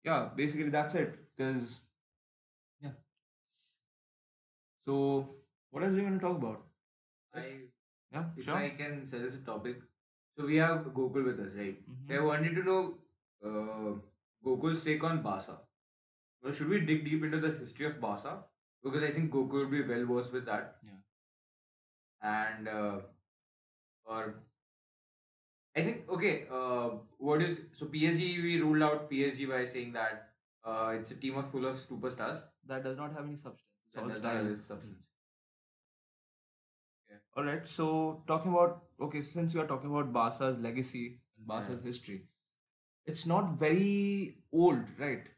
yeah 0.05 0.31
basically 0.35 0.69
that's 0.77 0.97
it 0.97 1.13
because 1.37 1.69
yeah 2.87 2.97
so 4.81 5.35
what 5.71 5.85
else 5.85 5.93
are 5.93 5.97
you 5.97 6.03
going 6.03 6.19
to 6.19 6.25
talk 6.27 6.37
about 6.39 6.63
I, 7.35 7.45
yeah 8.13 8.25
if 8.37 8.45
sure 8.47 8.57
I 8.57 8.71
can 8.71 9.07
suggest 9.07 9.37
a 9.43 9.45
topic, 9.47 9.77
so 10.37 10.47
we 10.47 10.57
have 10.57 10.87
Gokul 10.99 11.25
with 11.31 11.41
us, 11.41 11.55
right? 11.55 11.79
Mhm. 11.91 12.09
So 12.09 12.15
I 12.21 12.25
wanted 12.31 12.55
to 12.57 12.65
know 12.71 12.81
uh, 13.45 13.93
Gokul's 14.49 14.85
take 14.85 15.05
on 15.05 15.23
Barca. 15.23 15.57
Well, 16.43 16.53
should 16.53 16.69
we 16.69 16.81
dig 16.81 17.05
deep 17.05 17.25
into 17.25 17.39
the 17.47 17.53
history 17.59 17.87
of 17.87 18.01
Barca? 18.01 18.35
Because 18.83 19.03
I 19.03 19.13
think 19.13 19.33
Gokul 19.33 19.65
will 19.65 19.71
be 19.77 19.83
well 19.83 20.07
versed 20.15 20.33
with 20.33 20.47
that. 20.47 20.77
Yeah. 20.91 21.01
And 22.23 22.69
uh, 22.69 23.01
or 24.05 24.43
I 25.77 25.83
think 25.83 26.09
okay. 26.09 26.47
Uh, 26.51 26.91
what 27.19 27.43
is 27.43 27.61
so 27.73 27.87
PSG? 27.87 28.43
We 28.43 28.61
ruled 28.61 28.83
out 28.83 29.11
PSG 29.11 29.47
by 29.47 29.65
saying 29.65 29.93
that 29.93 30.31
uh, 30.65 30.93
it's 30.99 31.11
a 31.11 31.17
team 31.17 31.37
of 31.37 31.51
full 31.51 31.67
of 31.67 31.77
superstars. 31.77 32.43
that 32.67 32.85
does 32.85 32.97
not 32.99 33.13
have 33.17 33.25
any 33.27 33.37
substance 33.37 33.71
it's 33.89 33.97
all 34.03 34.11
style 34.19 34.47
substance. 34.67 35.09
all 37.37 37.45
right 37.45 37.67
so 37.67 38.23
talking 38.27 38.53
about 38.53 38.84
okay 39.01 39.21
since 39.21 39.55
we 39.55 39.61
are 39.61 39.67
talking 39.67 39.91
about 39.91 40.13
Barca's 40.13 40.59
legacy 40.59 41.21
and 41.37 41.47
Barca's 41.47 41.81
history 41.83 42.23
it's 43.07 43.27
not 43.27 43.51
very 43.59 44.37
old 44.53 44.85
right 44.99 45.29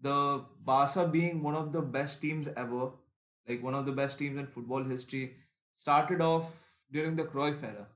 the 0.00 0.44
Barca 0.64 1.06
being 1.06 1.42
one 1.42 1.54
of 1.54 1.72
the 1.72 1.80
best 1.82 2.20
teams 2.20 2.48
ever 2.56 2.90
like 3.48 3.62
one 3.62 3.74
of 3.74 3.86
the 3.86 3.92
best 3.92 4.18
teams 4.18 4.38
in 4.38 4.46
football 4.46 4.84
history 4.84 5.36
started 5.74 6.20
off 6.20 6.52
during 6.90 7.16
the 7.16 7.24
Cruyff 7.24 7.62
era 7.62 7.86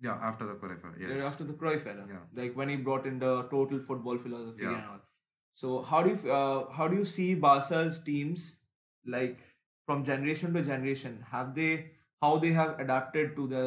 Yeah, 0.00 0.18
after 0.22 0.46
the 0.46 0.54
qualifier. 0.54 0.92
yeah, 1.00 1.08
Yes. 1.08 1.24
after 1.28 1.44
the 1.44 1.54
Cruyff 1.54 1.86
era 1.92 2.06
Yeah. 2.08 2.24
like 2.40 2.56
when 2.56 2.68
he 2.68 2.76
brought 2.76 3.06
in 3.06 3.18
the 3.18 3.42
total 3.54 3.80
football 3.90 4.18
philosophy 4.26 4.62
Yeah. 4.64 4.78
and 4.78 4.90
all 4.94 5.00
so 5.54 5.82
how 5.90 6.02
do 6.02 6.10
you 6.14 6.32
uh, 6.38 6.70
how 6.80 6.88
do 6.88 6.96
you 6.96 7.04
see 7.04 7.28
Barca's 7.46 7.98
teams 8.10 8.44
like 9.16 9.38
from 9.86 10.04
generation 10.04 10.54
to 10.58 10.62
generation 10.62 11.16
have 11.32 11.54
they 11.54 11.70
how 12.22 12.30
they 12.44 12.52
have 12.58 12.78
adapted 12.84 13.34
to 13.36 13.46
the 13.54 13.64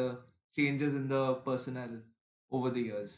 changes 0.56 0.94
in 0.94 1.08
the 1.08 1.22
personnel 1.48 1.92
over 2.50 2.70
the 2.78 2.82
years 2.90 3.12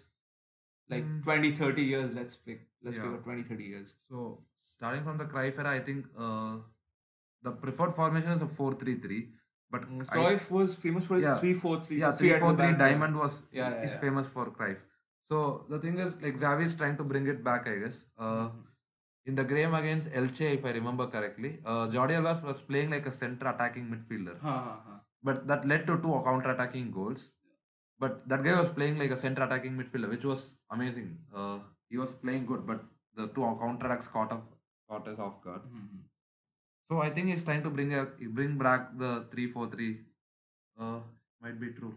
like 0.92 1.04
Mm. 1.04 1.22
20 1.26 1.50
30 1.60 1.84
years 1.92 2.10
let's 2.18 2.36
pick 2.48 2.60
let's 2.82 2.98
Yeah. 2.98 3.04
pick 3.04 3.20
a 3.20 3.22
20 3.28 3.42
30 3.50 3.68
years 3.74 3.94
So 4.10 4.24
starting 4.58 5.04
from 5.06 5.16
the 5.22 5.26
Cruyff 5.32 5.58
era, 5.62 5.70
I 5.78 5.80
think 5.88 6.06
uh, 6.26 6.56
the 7.46 7.52
preferred 7.64 7.92
formation 8.00 8.30
is 8.36 8.42
a 8.42 8.46
4-3-3. 8.58 9.22
But 9.74 9.82
Mm, 9.90 10.02
I- 10.16 10.52
was 10.56 10.74
famous 10.82 11.06
for 11.10 11.16
his 11.16 11.24
Yeah. 11.24 11.34
3 11.42 11.54
4 11.62 11.76
3 11.86 11.98
yeah, 12.02 12.12
3-4-3 12.20 12.76
diamond 12.82 13.16
was 13.22 13.38
Yeah, 13.50 13.70
yeah, 13.70 13.82
is 13.86 13.92
yeah. 13.94 14.00
famous 14.04 14.28
for 14.34 14.44
Cruyff. 14.58 14.84
So 15.32 15.40
the 15.72 15.78
thing 15.84 15.98
is, 16.04 16.14
like 16.26 16.36
Xavi 16.44 16.64
is 16.70 16.76
trying 16.82 16.96
to 17.00 17.04
bring 17.12 17.26
it 17.32 17.42
back, 17.48 17.68
I 17.74 17.76
guess. 17.84 17.98
Uh, 18.18 18.28
Mm-hmm. 18.28 18.60
in 19.30 19.34
the 19.40 19.44
game 19.50 19.74
against 19.80 20.10
Elche, 20.20 20.46
if 20.54 20.64
I 20.70 20.72
remember 20.78 21.06
correctly, 21.12 21.50
uh, 21.64 21.84
Jordi 21.92 22.16
Alba 22.20 22.32
was 22.46 22.58
playing 22.70 22.90
like 22.94 23.06
a 23.10 23.12
center 23.20 23.46
attacking 23.52 23.86
midfielder, 23.92 24.34
Ha, 24.46 24.56
ha, 24.66 24.74
ha. 24.88 24.96
But 25.24 25.46
that 25.48 25.66
led 25.66 25.86
to 25.88 25.96
two 26.04 26.20
counter 26.28 26.50
attacking 26.52 26.90
goals. 26.90 27.32
But 27.98 28.28
that 28.28 28.42
guy 28.44 28.58
was 28.60 28.68
playing 28.68 28.98
like 28.98 29.10
a 29.10 29.16
center 29.16 29.44
attacking 29.44 29.76
midfielder, 29.78 30.10
which 30.10 30.24
was 30.24 30.56
amazing. 30.70 31.18
Uh, 31.34 31.58
he 31.88 31.96
was 31.96 32.14
playing 32.14 32.46
good, 32.46 32.66
but 32.66 32.82
the 33.16 33.28
two 33.28 33.42
counter 33.62 33.86
attacks 33.86 34.06
caught 34.06 34.32
up 34.32 34.44
caught 34.88 35.06
us 35.08 35.18
off 35.18 35.36
guard. 35.44 35.62
Mhm. 35.74 36.00
So 36.90 36.98
I 37.02 37.10
think 37.10 37.28
he's 37.28 37.42
trying 37.42 37.62
to 37.66 37.70
bring 37.70 37.94
a, 37.94 38.04
bring 38.40 38.58
back 38.58 38.96
the 39.04 39.12
three 39.30 39.46
four 39.46 39.66
three. 39.76 39.92
Uh, 40.78 40.98
might 41.40 41.58
be 41.60 41.70
true. 41.78 41.94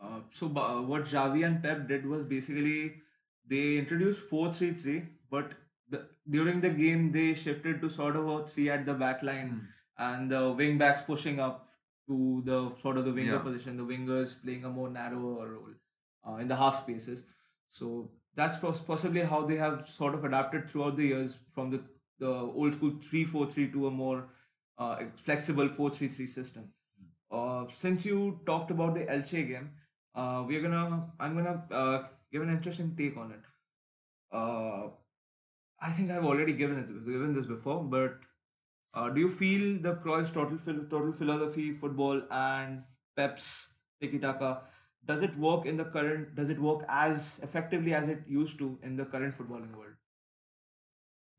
Uh, 0.00 0.20
so 0.30 0.48
ba- 0.48 0.82
what 0.82 1.04
Xavi 1.04 1.44
and 1.46 1.62
Pep 1.62 1.86
did 1.88 2.06
was 2.06 2.24
basically 2.24 3.02
they 3.46 3.78
introduced 3.78 4.28
4-3-3 4.30 5.06
but 5.30 5.54
the, 5.88 6.06
during 6.30 6.60
the 6.60 6.70
game 6.70 7.10
they 7.12 7.34
shifted 7.34 7.80
to 7.80 7.88
sort 7.90 8.14
of 8.16 8.28
a 8.28 8.46
3 8.46 8.68
at 8.70 8.84
the 8.86 8.94
back 8.94 9.22
line 9.22 9.48
Hmm. 9.48 9.64
and 10.06 10.30
the 10.30 10.52
wing 10.52 10.76
backs 10.78 11.02
pushing 11.02 11.40
up 11.40 11.67
to 12.08 12.42
the 12.44 12.58
sort 12.82 12.96
of 12.96 13.04
the 13.04 13.12
winger 13.12 13.34
Yeah. 13.38 13.46
position 13.48 13.76
the 13.76 13.88
wingers 13.92 14.34
playing 14.42 14.64
a 14.64 14.70
more 14.78 14.88
narrower 14.90 15.48
role 15.54 15.74
uh, 16.26 16.36
in 16.36 16.48
the 16.48 16.56
half 16.56 16.76
spaces 16.82 17.24
so 17.68 18.10
that's 18.34 18.58
possibly 18.58 19.22
how 19.34 19.44
they 19.44 19.56
have 19.56 19.82
sort 19.88 20.14
of 20.14 20.24
adapted 20.24 20.68
throughout 20.70 20.96
the 20.96 21.06
years 21.12 21.38
from 21.52 21.70
the, 21.70 21.80
the 22.18 22.30
old 22.30 22.74
school 22.74 22.92
3-4-3 22.92 23.72
to 23.72 23.86
a 23.88 23.90
more 23.90 24.28
uh, 24.78 24.96
flexible 25.16 25.68
4-3-3 25.68 26.28
system 26.28 26.72
uh, 27.30 27.64
since 27.72 28.06
you 28.06 28.40
talked 28.46 28.70
about 28.70 28.94
the 28.94 29.00
Elche 29.04 29.46
game, 29.46 29.70
uh, 30.14 30.42
we're 30.46 30.62
gonna 30.62 31.10
I'm 31.20 31.36
gonna 31.36 31.62
uh, 31.70 32.02
give 32.32 32.42
an 32.42 32.48
interesting 32.48 32.94
take 32.96 33.16
on 33.18 33.32
it. 33.32 33.40
Uh, 34.32 34.88
I 35.80 35.90
think 35.90 36.10
I've 36.10 36.24
already 36.24 36.54
given 36.54 36.78
it 36.78 36.88
given 37.06 37.34
this 37.34 37.46
before, 37.46 37.84
but 37.84 38.16
uh, 38.94 39.08
do 39.10 39.20
you 39.20 39.28
feel 39.28 39.80
the 39.82 39.94
Cruyff's 39.96 40.30
total 40.30 40.58
total 40.58 41.12
philosophy, 41.12 41.72
football, 41.72 42.22
and 42.30 42.82
Pep's 43.16 43.74
tiki 44.00 44.18
taka 44.18 44.62
does 45.06 45.22
it 45.22 45.36
work 45.38 45.64
in 45.66 45.76
the 45.76 45.84
current? 45.86 46.34
Does 46.34 46.50
it 46.50 46.58
work 46.60 46.84
as 46.88 47.40
effectively 47.42 47.94
as 47.94 48.08
it 48.08 48.24
used 48.26 48.58
to 48.58 48.78
in 48.82 48.96
the 48.96 49.04
current 49.06 49.36
footballing 49.36 49.74
world? 49.74 49.94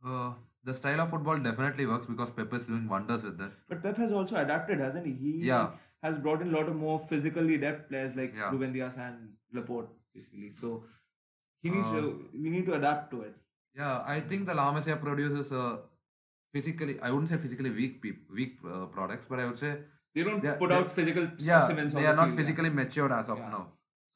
Uh, 0.03 0.33
the 0.63 0.73
style 0.73 1.01
of 1.01 1.09
football 1.09 1.37
definitely 1.37 1.85
works 1.85 2.05
because 2.05 2.31
Pep 2.31 2.53
is 2.53 2.65
doing 2.67 2.87
wonders 2.87 3.23
with 3.23 3.37
that. 3.37 3.51
But 3.67 3.83
Pep 3.83 3.97
has 3.97 4.11
also 4.11 4.37
adapted, 4.37 4.79
hasn't 4.79 5.05
he? 5.05 5.13
He 5.13 5.31
Yeah. 5.47 5.71
has 6.01 6.17
brought 6.17 6.41
in 6.41 6.53
a 6.53 6.57
lot 6.57 6.69
of 6.69 6.75
more 6.75 6.97
physically 6.97 7.55
adept 7.55 7.89
players 7.89 8.15
like 8.15 8.33
Yeah. 8.35 8.49
Ruben 8.51 8.73
Dias 8.73 8.97
and 8.97 9.33
Laporte, 9.53 9.89
basically. 10.15 10.49
So 10.49 10.83
he 11.61 11.69
needs 11.69 11.89
Uh, 11.89 12.01
to. 12.01 12.29
We 12.33 12.49
need 12.49 12.65
to 12.65 12.73
adapt 12.73 13.11
to 13.11 13.21
it. 13.21 13.35
Yeah, 13.75 14.01
I 14.15 14.19
think 14.21 14.45
the 14.45 14.53
La 14.53 14.73
Masia 14.73 14.99
produces 14.99 15.51
uh, 15.51 15.77
physically, 16.53 16.99
I 17.01 17.11
wouldn't 17.11 17.29
say 17.29 17.37
physically 17.37 17.69
weak 17.69 18.01
peop, 18.01 18.17
weak 18.33 18.57
uh, 18.73 18.85
products, 18.87 19.25
but 19.27 19.39
I 19.39 19.45
would 19.45 19.57
say 19.57 19.71
They 20.15 20.23
don't 20.27 20.41
They're- 20.43 20.55
put 20.61 20.69
they're- 20.69 20.79
out 20.83 20.91
physical 20.91 21.25
yeah, 21.47 21.65
they 21.67 21.83
the 21.87 22.05
are 22.11 22.15
not 22.15 22.25
field, 22.25 22.29
yeah. 22.29 22.35
physically 22.37 22.69
matured 22.77 23.11
as 23.17 23.27
of 23.33 23.37
Yeah. 23.41 23.49
now. 23.55 23.63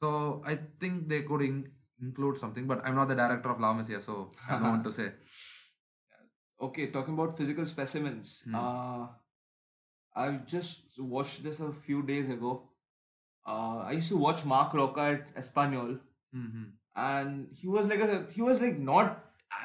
So 0.02 0.08
I 0.52 0.54
think 0.80 1.08
they 1.12 1.20
could 1.28 1.42
in- 1.48 1.70
include 2.06 2.36
something, 2.40 2.66
but 2.72 2.80
I'm 2.84 2.96
not 3.00 3.06
the 3.12 3.14
director 3.20 3.50
of 3.52 3.60
La 3.64 3.70
Masia, 3.80 4.00
so 4.06 4.16
I 4.48 4.58
no 4.64 4.70
one 4.70 4.82
to 4.88 4.92
say. 4.96 5.06
Okay, 6.60 6.86
talking 6.96 7.14
about 7.14 7.36
physical 7.36 7.64
specimens. 7.64 8.42
Hmm. 8.46 8.54
Uh, 8.54 9.06
I 10.16 10.30
just 10.54 10.82
watched 10.98 11.42
this 11.42 11.60
a 11.60 11.72
few 11.72 12.02
days 12.02 12.28
ago. 12.30 12.52
Uh, 13.46 13.78
I 13.78 13.92
used 13.92 14.08
to 14.10 14.16
watch 14.16 14.44
Marc 14.44 14.72
Roca 14.74 15.00
at 15.16 15.34
Espanyol. 15.44 16.00
hmm 16.32 16.64
and 17.02 17.48
he 17.60 17.66
was 17.66 17.88
like 17.90 18.02
a 18.04 18.16
he 18.34 18.40
was 18.48 18.60
like 18.64 18.76
not 18.78 19.08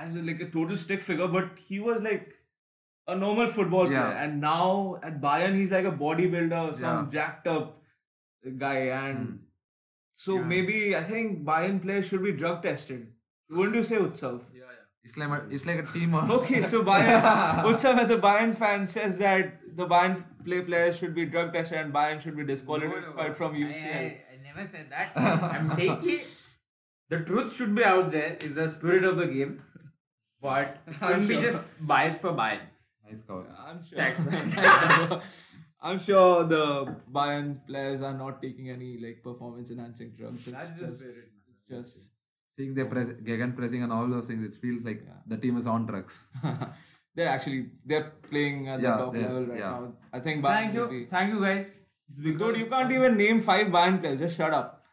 as 0.04 0.16
a, 0.20 0.22
like 0.30 0.40
a 0.46 0.50
total 0.54 0.76
stick 0.84 1.02
figure, 1.08 1.28
but 1.28 1.60
he 1.66 1.80
was 1.80 2.02
like 2.02 2.32
a 3.14 3.16
normal 3.16 3.47
football 3.57 3.91
Yeah. 3.91 4.05
player, 4.05 4.18
and 4.24 4.41
now 4.41 4.99
at 5.03 5.20
Bayern 5.22 5.55
he's 5.55 5.72
like 5.72 5.86
a 5.86 5.91
bodybuilder, 5.91 6.64
some 6.76 7.05
Yeah. 7.05 7.12
Jacked 7.18 7.47
up 7.47 7.82
guy, 8.57 8.78
and 9.01 9.18
hmm. 9.18 9.36
so 10.14 10.36
Yeah. 10.36 10.43
maybe 10.53 10.95
I 10.95 11.03
think 11.03 11.43
Bayern 11.51 11.82
players 11.82 12.07
should 12.07 12.24
be 12.24 12.34
drug 12.43 12.62
tested. 12.64 13.07
Wouldn't 13.49 13.76
you 13.76 13.84
say 13.84 13.97
Utsav? 13.97 14.41
Yeah, 14.53 14.60
yeah. 14.62 14.86
It's 15.03 15.18
like 15.18 15.30
a, 15.30 15.47
it's 15.49 15.66
like 15.66 15.80
a 15.80 15.88
team. 15.93 16.14
of- 16.16 16.32
Okay, 16.39 16.62
so 16.64 16.84
Bayern 16.89 17.22
Utsav 17.70 17.97
as 18.05 18.12
a 18.12 18.18
Bayern 18.18 18.55
fan 18.55 18.88
says 18.88 19.18
that 19.20 19.55
the 19.76 19.88
Bayern 19.88 20.24
play 20.43 20.62
players 20.62 20.97
should 20.97 21.16
be 21.16 21.26
drug 21.26 21.53
tested 21.53 21.80
and 21.80 21.93
Bayern 21.93 22.22
should 22.22 22.38
be 22.38 22.43
disqualified 22.43 23.36
from 23.38 23.55
UCL. 23.55 23.95
I, 23.95 23.99
I, 23.99 24.24
I 24.34 24.43
never 24.43 24.66
said 24.66 24.88
that. 24.91 25.12
I'm 25.55 25.70
saying 25.70 25.97
ki 26.01 26.20
the 27.10 27.20
truth 27.22 27.55
should 27.55 27.74
be 27.76 27.84
out 27.84 28.12
there 28.12 28.38
in 28.47 28.53
the 28.53 28.68
spirit 28.70 29.03
of 29.03 29.18
the 29.18 29.26
game, 29.26 29.64
but 30.41 30.78
shouldn't 31.01 31.28
be 31.28 31.38
just 31.38 31.64
biased 31.93 32.22
for 32.22 32.32
Bayern. 32.32 32.68
Nice 33.12 33.22
cover. 33.28 33.45
I'm 33.68 33.84
sure. 33.86 33.97
Thanks, 33.97 34.26
man. 34.26 35.22
I'm 35.82 35.99
sure 35.99 36.43
the 36.43 36.95
Bayern 37.12 37.66
players 37.66 38.01
are 38.01 38.14
not 38.14 38.41
taking 38.41 38.70
any 38.70 38.97
like 38.97 39.24
performance 39.24 39.72
enhancing 39.72 40.12
drugs. 40.18 40.47
It's 40.47 40.57
That's 40.57 40.74
the 40.74 40.88
just, 40.88 40.97
spirit, 40.97 41.16
man. 41.16 41.80
It's 41.80 41.95
just 41.95 42.12
Seeing 42.55 42.74
their 42.74 42.88
press, 42.88 43.07
Gegen 43.24 43.53
pressing 43.53 43.84
and 43.84 43.91
all 43.93 44.05
those 44.07 44.28
things, 44.28 44.43
it 44.45 44.53
feels 44.55 44.84
like 44.84 45.01
the 45.26 45.38
team 45.38 45.55
is 45.57 45.66
on 45.66 45.86
drugs. 45.86 46.28
they're 47.16 47.30
actually 47.30 47.70
they're 47.86 48.12
playing 48.30 48.68
at 48.68 48.82
Yeah, 48.82 48.97
the 48.97 49.03
top 49.05 49.14
level 49.16 49.45
right 49.45 49.60
yeah. 49.60 49.70
now. 49.70 49.93
I 50.12 50.20
think 50.20 50.43
Bayern 50.43 50.55
Thank 50.55 50.74
you, 50.74 50.88
be. 50.89 51.05
thank 51.05 51.34
you 51.34 51.39
guys. 51.39 51.80
It's 52.10 52.18
Dude, 52.18 52.57
you 52.57 52.66
can't 52.66 52.91
even 52.91 53.16
name 53.16 53.39
five 53.39 53.68
Bayern 53.68 54.01
players. 54.01 54.20
Just 54.20 54.36
shut 54.36 54.53
up. 54.53 54.84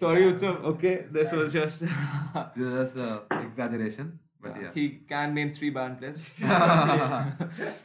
Sorry, 0.00 0.22
Utsav. 0.22 0.64
Okay, 0.64 1.04
this 1.10 1.30
was 1.30 1.52
just. 1.52 1.82
This 1.82 2.66
is 2.66 2.94
just 2.94 2.98
uh, 2.98 3.20
exaggeration, 3.30 4.18
but 4.42 4.60
yeah. 4.60 4.70
He 4.74 4.88
can 5.08 5.34
name 5.34 5.52
three 5.52 5.72
Bayern 5.72 5.98
players. 5.98 6.32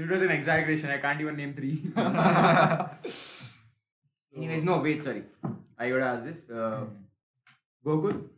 It 0.00 0.08
was 0.08 0.22
an 0.22 0.30
exaggeration. 0.30 0.90
I 0.90 0.98
can't 0.98 1.20
even 1.20 1.36
name 1.36 1.52
three. 1.54 1.90
Anyways, 4.36 4.62
no, 4.64 4.78
wait, 4.78 5.02
sorry. 5.02 5.24
I 5.76 5.88
gotta 5.90 6.04
ask 6.04 6.24
this. 6.24 6.48
Uh, 6.50 6.84
Gokul, 7.84 8.28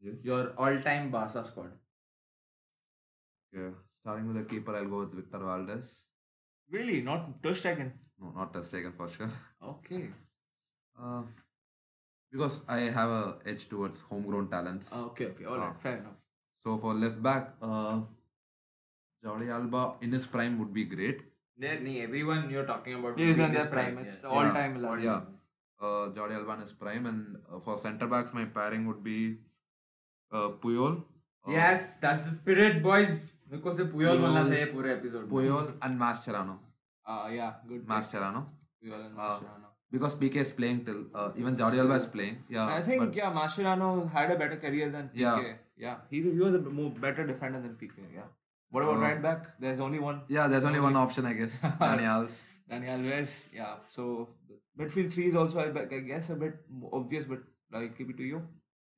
Yes. 0.00 0.24
your 0.24 0.52
all-time 0.58 1.10
Barca 1.10 1.44
squad. 1.44 1.70
Yeah. 3.52 3.70
Starting 3.90 4.26
with 4.28 4.36
the 4.36 4.44
keeper, 4.44 4.76
I'll 4.76 4.84
go 4.86 5.00
with 5.00 5.14
Victor 5.14 5.38
Valdes. 5.38 6.04
really, 6.70 7.00
not 7.02 7.42
Ter 7.42 7.52
Stegen. 7.52 7.92
No, 8.20 8.30
not 8.36 8.54
a 8.56 8.62
second 8.62 8.92
for 8.94 9.08
sure. 9.08 9.30
Okay. 9.62 10.08
Uh, 11.00 11.22
because 12.30 12.60
I 12.68 12.80
have 12.98 13.08
a 13.10 13.36
edge 13.46 13.68
towards 13.70 14.00
homegrown 14.02 14.48
talents. 14.50 14.94
Okay, 14.94 15.26
okay, 15.28 15.46
alright, 15.46 15.72
Ah. 15.74 15.78
fair 15.80 15.96
enough. 15.96 16.20
So 16.67 16.77
for 16.77 16.93
left 16.93 17.21
back, 17.21 17.53
uh, 17.61 18.01
Jordi 19.25 19.49
Alba 19.51 19.95
in 20.01 20.11
his 20.11 20.25
prime 20.27 20.57
would 20.59 20.73
be 20.73 20.85
great. 20.85 21.21
There, 21.57 21.79
nee, 21.79 22.01
everyone 22.03 22.49
you're 22.49 22.65
talking 22.65 22.95
about. 22.95 23.17
He 23.17 23.29
is 23.29 23.37
will 23.37 23.45
in 23.45 23.51
be 23.51 23.57
their 23.57 23.65
this 23.65 23.73
prime. 23.73 23.97
It's 24.03 24.17
the 24.17 24.27
yeah. 24.29 24.33
all-time 24.35 24.77
eleven. 24.77 25.03
Yeah. 25.03 25.21
Uh, 25.79 26.09
Jordi 26.17 26.35
Alba 26.39 26.53
in 26.53 26.61
his 26.61 26.73
prime, 26.73 27.05
and 27.05 27.37
uh, 27.51 27.59
for 27.59 27.77
centre 27.77 28.07
backs, 28.07 28.33
my 28.33 28.45
pairing 28.45 28.85
would 28.87 29.03
be 29.03 29.37
uh, 30.31 30.49
Puyol. 30.65 31.03
Uh, 31.45 31.51
Yes, 31.51 31.97
that's 31.97 32.25
the 32.25 32.35
spirit, 32.39 32.81
boys. 32.89 33.31
मेरे 33.53 33.73
से 33.77 33.83
Puyol 33.91 34.17
Puyol- 34.17 34.21
बोलना 34.21 34.43
था 34.49 34.55
ये 34.57 34.65
पूरे 34.73 34.91
episode 34.93 35.27
Puyol 35.33 35.67
and 35.87 35.99
Mascherano. 36.03 36.55
Uh, 37.05 37.29
yeah, 37.31 37.51
good. 37.67 37.81
pick. 37.81 37.89
Mascherano. 37.95 38.45
Puyol 38.81 39.05
and 39.07 39.17
Uh, 39.17 39.21
Mascherano. 39.21 39.66
because 39.90 40.14
Piqué 40.16 40.36
is 40.46 40.50
playing 40.50 40.84
till 40.84 41.06
uh, 41.14 41.30
even 41.36 41.56
Jordi 41.56 41.78
Alba 41.84 41.94
is 41.94 42.06
playing. 42.06 42.38
Yeah. 42.48 42.66
I 42.66 42.80
think 42.82 43.14
yeah, 43.16 43.32
Mascherano 43.32 44.10
had 44.10 44.30
a 44.30 44.36
better 44.36 44.56
career 44.56 44.88
than 44.90 45.08
Piqué. 45.08 45.20
Yeah. 45.20 45.54
Yeah, 45.76 45.96
he's 46.10 46.24
he 46.24 46.38
was 46.38 46.54
a 46.54 46.58
more 46.78 46.90
better 46.90 47.26
defender 47.26 47.60
than 47.60 47.74
Piqué. 47.82 48.04
Yeah. 48.14 48.28
What 48.70 48.82
about 48.84 48.96
Uh, 48.96 49.00
right 49.08 49.20
back? 49.22 49.46
There's 49.60 49.80
only 49.80 49.98
one. 49.98 50.22
yeah, 50.28 50.46
there's 50.48 50.64
only 50.70 50.80
one 50.80 50.96
option, 51.02 51.24
I 51.26 51.32
guess. 51.34 51.62
Dani 51.82 52.06
Alves. 52.14 52.40
Dani 52.70 52.88
Alves. 52.94 53.34
Yeah. 53.54 53.76
So 53.88 54.28
midfield 54.78 55.12
three 55.12 55.26
is 55.28 55.36
also 55.42 55.58
I, 55.60 55.68
I 55.98 56.00
guess 56.12 56.30
a 56.30 56.36
bit 56.36 56.58
obvious, 56.92 57.24
but 57.24 57.40
I'll 57.72 57.88
keep 58.00 58.10
it 58.10 58.16
to 58.18 58.24
you. 58.32 58.42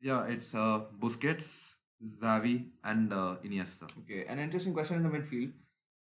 Yeah, 0.01 0.25
it's 0.35 0.55
uh, 0.55 0.81
Busquets, 0.99 1.77
Xavi, 2.23 2.55
and 2.83 3.13
uh, 3.13 3.37
Iniesta. 3.45 3.87
Okay. 4.01 4.25
An 4.27 4.39
interesting 4.39 4.73
question 4.73 4.97
in 4.97 5.03
the 5.03 5.11
midfield. 5.17 5.53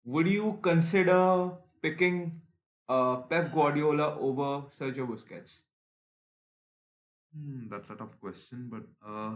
Would 0.05 0.27
you 0.27 0.59
consider 0.61 1.51
picking 1.81 2.41
uh, 2.89 3.17
Pep 3.17 3.51
Guardiola 3.53 4.15
over 4.17 4.67
Sergio 4.69 5.07
Busquets? 5.07 5.63
Hmm, 7.35 7.67
that's 7.69 7.89
a 7.89 7.95
tough 7.95 8.19
question, 8.19 8.69
but 8.71 8.83
uh, 9.05 9.35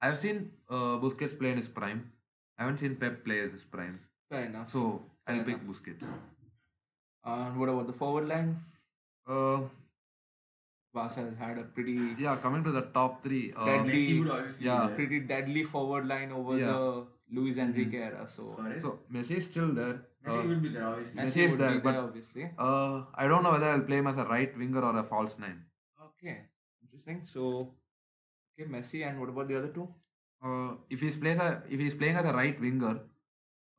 I've 0.00 0.16
seen 0.16 0.50
uh, 0.68 0.98
Busquets 0.98 1.38
play 1.38 1.50
in 1.52 1.56
his 1.58 1.68
prime. 1.68 2.10
I 2.58 2.62
haven't 2.62 2.78
seen 2.78 2.96
Pep 2.96 3.24
play 3.24 3.40
in 3.40 3.50
his 3.50 3.64
prime. 3.64 4.00
Fair 4.30 4.46
enough. 4.46 4.68
So 4.68 5.02
I'll 5.26 5.36
Fair 5.36 5.44
pick 5.44 5.60
Busquets. 5.66 6.04
And 7.24 7.58
what 7.58 7.68
about 7.68 7.86
the 7.86 7.92
forward 7.92 8.26
line? 8.28 8.56
Uh, 9.26 9.60
Barca 10.92 11.20
has 11.20 11.36
had 11.38 11.58
a 11.58 11.62
pretty 11.64 12.14
yeah, 12.18 12.36
coming 12.36 12.64
to 12.64 12.70
the 12.72 12.82
top 12.82 13.22
three. 13.22 13.52
Uh, 13.56 13.64
Deadly. 13.66 13.92
Messi 13.92 14.18
would 14.20 14.30
obviously 14.30 14.66
Yeah. 14.66 14.86
pretty 14.96 15.20
deadly 15.20 15.62
forward 15.62 16.06
line 16.06 16.32
over 16.32 16.58
Yeah. 16.58 16.66
the 16.72 17.06
Luis 17.30 17.58
Enrique 17.58 17.98
era. 17.98 18.26
So 18.26 18.54
Sorry. 18.56 18.80
so 18.80 18.98
Messi 19.12 19.36
is 19.36 19.44
still 19.44 19.72
there. 19.74 20.00
Messi 20.28 20.38
Uh, 20.44 20.48
will 20.48 20.60
be 20.66 20.68
there, 20.76 20.86
obviously. 20.88 21.16
Messi 21.20 21.42
is 21.46 21.50
would 21.52 21.60
there, 21.60 21.74
be 21.74 21.80
but- 21.86 21.96
obviously. 22.04 22.44
uh, 22.58 23.04
I 23.14 23.26
don't 23.32 23.42
know 23.42 23.52
whether 23.56 23.70
I'll 23.72 23.86
play 23.90 23.98
him 23.98 24.06
as 24.12 24.18
a 24.18 24.26
right 24.34 24.56
winger 24.62 24.82
or 24.90 24.94
a 24.98 25.04
false 25.12 25.38
nine. 25.44 25.58
Okay, 26.08 26.36
interesting. 26.82 27.24
So, 27.24 27.42
okay, 28.52 28.68
Messi, 28.76 29.06
and 29.08 29.20
what 29.20 29.30
about 29.34 29.48
the 29.48 29.56
other 29.60 29.68
two? 29.78 29.88
Uh, 30.42 30.74
if 30.90 31.00
he's 31.00 31.16
plays 31.16 31.38
a, 31.38 31.62
if 31.68 31.80
he's 31.80 31.94
playing 31.94 32.16
as 32.16 32.24
a 32.24 32.32
right 32.32 32.60
winger, 32.66 32.94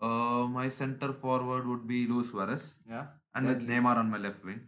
uh, 0.02 0.46
my 0.58 0.68
center 0.70 1.14
forward 1.14 1.66
would 1.68 1.86
be 1.88 2.00
Luis 2.08 2.32
Suarez, 2.32 2.78
Yeah, 2.86 3.08
and 3.36 3.48
with 3.48 3.66
Neymar 3.68 3.96
on 3.98 4.10
my 4.10 4.18
left 4.18 4.44
wing. 4.44 4.62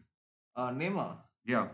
uh, 0.55 0.69
Neymar. 0.71 1.17
Yeah, 1.45 1.67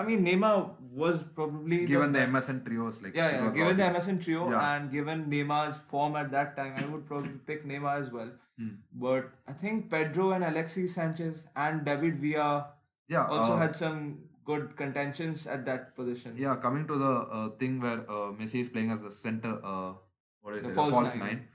I 0.00 0.04
mean, 0.08 0.24
Neymar 0.26 0.54
was 1.02 1.22
probably 1.38 1.78
given 1.86 2.12
the 2.12 2.20
the, 2.20 2.26
MSN 2.26 2.64
trios, 2.66 3.02
like 3.02 3.16
yeah, 3.20 3.30
yeah. 3.36 3.50
Given 3.58 3.76
the 3.80 3.86
MSN 3.88 4.20
trio 4.24 4.50
Yeah. 4.50 4.64
and 4.74 4.90
given 4.96 5.24
Neymar's 5.34 5.76
form 5.92 6.16
at 6.22 6.30
that 6.36 6.56
time, 6.56 6.74
I 6.82 6.86
would 6.92 7.06
probably 7.10 7.32
pick 7.50 7.66
Neymar 7.72 7.94
as 8.04 8.10
well. 8.18 8.30
Hmm. 8.58 8.70
But 8.92 9.30
I 9.46 9.52
think 9.64 9.90
Pedro 9.90 10.30
and 10.38 10.44
Alexis 10.44 10.94
Sanchez 10.94 11.46
and 11.66 11.84
David 11.84 12.18
Villa 12.24 12.72
yeah, 13.08 13.26
also 13.26 13.52
uh, 13.54 13.58
had 13.58 13.76
some 13.76 14.00
good 14.44 14.76
contentions 14.76 15.46
at 15.46 15.64
that 15.66 15.94
position. 15.96 16.34
Yeah, 16.46 16.56
coming 16.56 16.86
to 16.88 16.96
the 17.04 17.12
uh, 17.40 17.48
thing 17.62 17.80
where 17.80 18.00
uh, 18.18 18.32
Messi 18.40 18.60
is 18.60 18.68
playing 18.68 18.90
as 18.90 19.02
the 19.02 19.12
center, 19.12 19.54
uh, 19.64 19.92
what 20.40 20.54
is 20.54 20.62
The 20.62 20.70
it? 20.70 20.74
false 20.74 20.92
false 20.92 21.14
nine. 21.14 21.26
nine. 21.26 21.48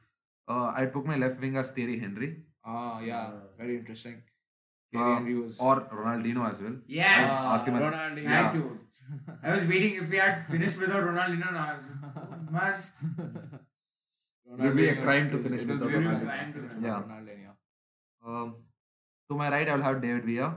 Uh, 0.48 0.74
I 0.76 0.86
took 0.98 1.06
my 1.06 1.18
left 1.18 1.42
wing 1.42 1.56
as 1.58 1.70
Thierry 1.72 2.00
Henry 2.00 2.30
Ah, 2.66 3.00
yeah, 3.02 3.32
very 3.58 3.78
interesting. 3.78 4.22
Uh, 4.96 5.00
Thierry 5.00 5.16
Henry 5.16 5.36
was 5.42 5.60
or 5.60 5.76
Ronaldinho 5.82 6.50
as 6.52 6.60
well. 6.62 6.76
Yes. 6.88 7.30
Ah, 7.32 7.54
ask 7.56 7.66
him 7.66 7.76
as- 7.76 7.84
Ronaldinho. 7.94 8.30
Thank 8.38 8.54
you. 8.56 8.80
I 9.44 9.54
was 9.54 9.66
waiting 9.66 9.96
if 10.02 10.10
we 10.10 10.18
had 10.18 10.36
finished 10.46 10.80
without 10.80 11.04
Ronaldinho 11.04 11.54
now. 11.54 11.80
Man, 12.52 12.84
It 14.46 14.60
would 14.62 14.76
be 14.76 14.88
a 14.90 14.96
crime 15.02 15.30
to 15.32 15.38
finish 15.40 15.64
without 15.64 15.90
be 15.90 15.96
Ronaldinho. 15.96 16.26
crime 16.26 16.54
to 16.54 16.60
finish 16.62 16.84
Yeah. 16.84 17.00
without 17.00 17.10
Ronaldinho. 17.10 17.52
Um, 18.26 18.56
to 19.30 19.38
my 19.38 19.50
right, 19.50 19.70
I'll 19.70 19.82
have 19.82 20.02
David 20.02 20.26
Villa 20.26 20.50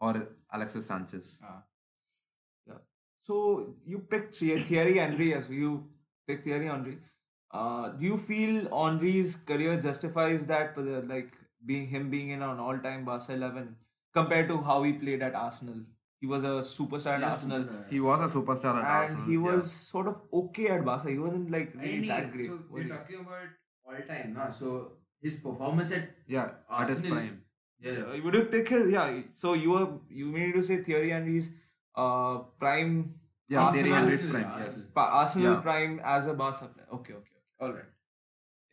or 0.00 0.28
Alexis 0.52 0.86
Sanchez. 0.86 1.40
Ah. 1.44 1.62
Yeah. 2.66 2.78
So 3.20 3.76
you 3.84 4.00
picked 4.00 4.36
Thie- 4.36 4.60
Thierry 4.62 4.98
Henry 4.98 5.32
as 5.34 5.48
you 5.50 5.88
picked 6.26 6.44
Thierry 6.44 6.66
Henry. 6.66 6.98
Uh, 7.50 7.88
do 7.90 8.04
you 8.06 8.16
feel 8.16 8.68
Henry's 8.84 9.34
career 9.36 9.80
justifies 9.80 10.46
that, 10.46 10.76
like 11.14 11.32
being 11.66 11.86
him 11.88 12.10
being 12.10 12.30
in 12.30 12.42
an 12.42 12.58
all-time 12.58 13.04
Barca 13.04 13.32
eleven 13.34 13.76
compared 14.14 14.48
to 14.48 14.58
how 14.60 14.82
he 14.82 14.92
played 14.92 15.22
at 15.22 15.34
Arsenal? 15.34 15.80
He 16.20 16.26
was 16.26 16.44
a 16.44 16.54
superstar 16.68 17.14
at 17.14 17.20
Yes, 17.20 17.32
Arsenal, 17.32 17.62
superstar. 17.64 17.90
He 17.90 18.00
was 18.00 18.20
a 18.20 18.38
superstar 18.38 18.72
at 18.74 18.76
and 18.76 18.86
Arsenal. 18.86 19.22
And 19.22 19.28
he 19.30 19.34
yeah. 19.36 19.52
was 19.52 19.70
sort 19.72 20.06
of 20.08 20.16
okay 20.32 20.68
at 20.68 20.84
Barca. 20.84 21.10
He 21.10 21.18
wasn't 21.18 21.50
like 21.50 21.74
really 21.74 21.92
didn't 21.92 22.08
that 22.08 22.32
great. 22.32 22.46
So 22.46 22.52
was 22.52 22.62
we're 22.70 22.82
he? 22.82 22.88
talking 22.90 23.20
about 23.20 23.48
all 23.86 24.02
time 24.08 24.34
now. 24.34 24.50
So 24.50 24.92
his 25.22 25.36
performance 25.36 25.92
at 25.92 26.10
yeah 26.26 26.50
at 26.70 26.88
his 26.88 26.96
Arsenal- 26.98 27.16
prime. 27.16 27.42
yeah, 27.80 27.92
yeah. 27.92 28.22
Would 28.24 28.34
you 28.34 28.44
pick 28.56 28.68
his? 28.68 28.90
Yeah. 28.90 29.20
So 29.34 29.54
you 29.54 29.70
were 29.70 29.88
you 30.10 30.26
mean 30.26 30.52
to 30.52 30.62
say 30.62 30.82
Thierry 30.82 31.10
Henry's 31.10 31.50
uh 31.96 32.38
prime 32.64 33.14
Yeah, 33.48 33.62
Arsenal- 33.66 33.84
Thierry 33.94 34.12
Arsenal, 34.12 34.32
prime. 34.34 34.50
Arsenal. 34.56 34.86
Pa- 34.94 35.10
Arsenal 35.20 35.52
Yeah. 35.54 35.60
prime 35.60 36.00
as 36.04 36.26
a 36.26 36.34
Barca 36.34 36.66
player. 36.74 36.86
Okay, 36.98 37.14
okay, 37.14 37.36
okay. 37.40 37.42
All 37.60 37.72
right. 37.72 37.88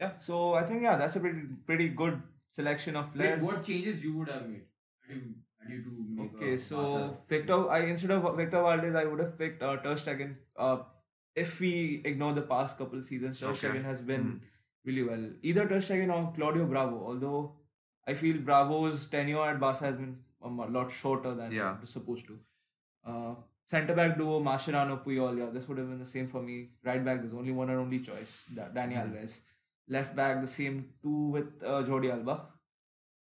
Yeah. 0.01 0.11
So 0.17 0.53
I 0.53 0.63
think 0.63 0.83
yeah, 0.83 0.97
that's 0.97 1.15
a 1.15 1.19
pretty 1.21 1.43
pretty 1.65 1.87
good 1.89 2.21
selection 2.57 2.95
of 3.01 3.05
Wait, 3.13 3.19
players. 3.21 3.43
what 3.47 3.63
changes 3.69 4.03
you 4.03 4.13
would 4.17 4.29
have 4.35 4.47
made? 4.49 4.65
Had 5.07 5.15
you, 5.17 5.23
had 5.61 5.71
you 5.77 5.81
to 5.87 5.91
make 6.19 6.35
Okay, 6.35 6.57
so 6.57 6.83
Victor, 7.29 7.57
I 7.77 7.79
instead 7.95 8.11
of 8.17 8.27
Victor 8.43 8.61
Valdes, 8.67 8.95
I 8.95 9.05
would 9.05 9.19
have 9.25 9.33
picked 9.41 9.63
uh, 9.63 9.75
Ter 9.87 9.95
Stegen. 10.03 10.35
Uh, 10.67 10.77
if 11.35 11.59
we 11.65 11.71
ignore 12.11 12.33
the 12.33 12.45
past 12.53 12.77
couple 12.83 13.01
seasons, 13.09 13.39
Ter 13.41 13.49
Okay. 13.55 13.67
Stegen 13.67 13.83
has 13.93 14.01
been 14.13 14.23
Hmm. 14.29 14.37
really 14.91 15.03
well. 15.09 15.25
Either 15.51 15.67
Ter 15.73 15.81
Stegen 15.89 16.13
or 16.17 16.21
Claudio 16.39 16.65
Bravo. 16.73 17.03
Although 17.11 17.37
I 18.07 18.13
feel 18.23 18.37
Bravo's 18.49 19.05
tenure 19.17 19.43
at 19.51 19.59
Barca 19.65 19.85
has 19.85 19.95
been 20.01 20.15
um, 20.41 20.59
a 20.59 20.67
lot 20.79 20.91
shorter 21.01 21.35
than 21.41 21.51
Yeah. 21.59 21.75
it 21.75 21.81
was 21.81 21.89
supposed 21.99 22.27
to. 22.31 22.39
Uh, 23.13 23.35
Centre 23.71 23.93
back 23.95 24.17
duo 24.17 24.35
Mascherano 24.43 24.93
Puyol. 25.05 25.37
Yeah, 25.39 25.49
this 25.53 25.67
would 25.67 25.77
have 25.79 25.89
been 25.89 25.99
the 25.99 26.05
same 26.11 26.27
for 26.33 26.41
me. 26.41 26.57
Right 26.89 27.03
back, 27.07 27.17
there's 27.23 27.33
only 27.41 27.51
one 27.61 27.69
and 27.73 27.79
only 27.85 27.99
choice, 28.09 28.33
Da- 28.59 28.69
Dani 28.77 28.93
Hmm. 28.99 29.01
Alves. 29.13 29.41
Left 29.87 30.15
back, 30.15 30.41
the 30.41 30.47
same 30.47 30.89
two 31.01 31.27
with 31.29 31.63
uh, 31.63 31.83
Jordi 31.83 32.11
Alba. 32.11 32.45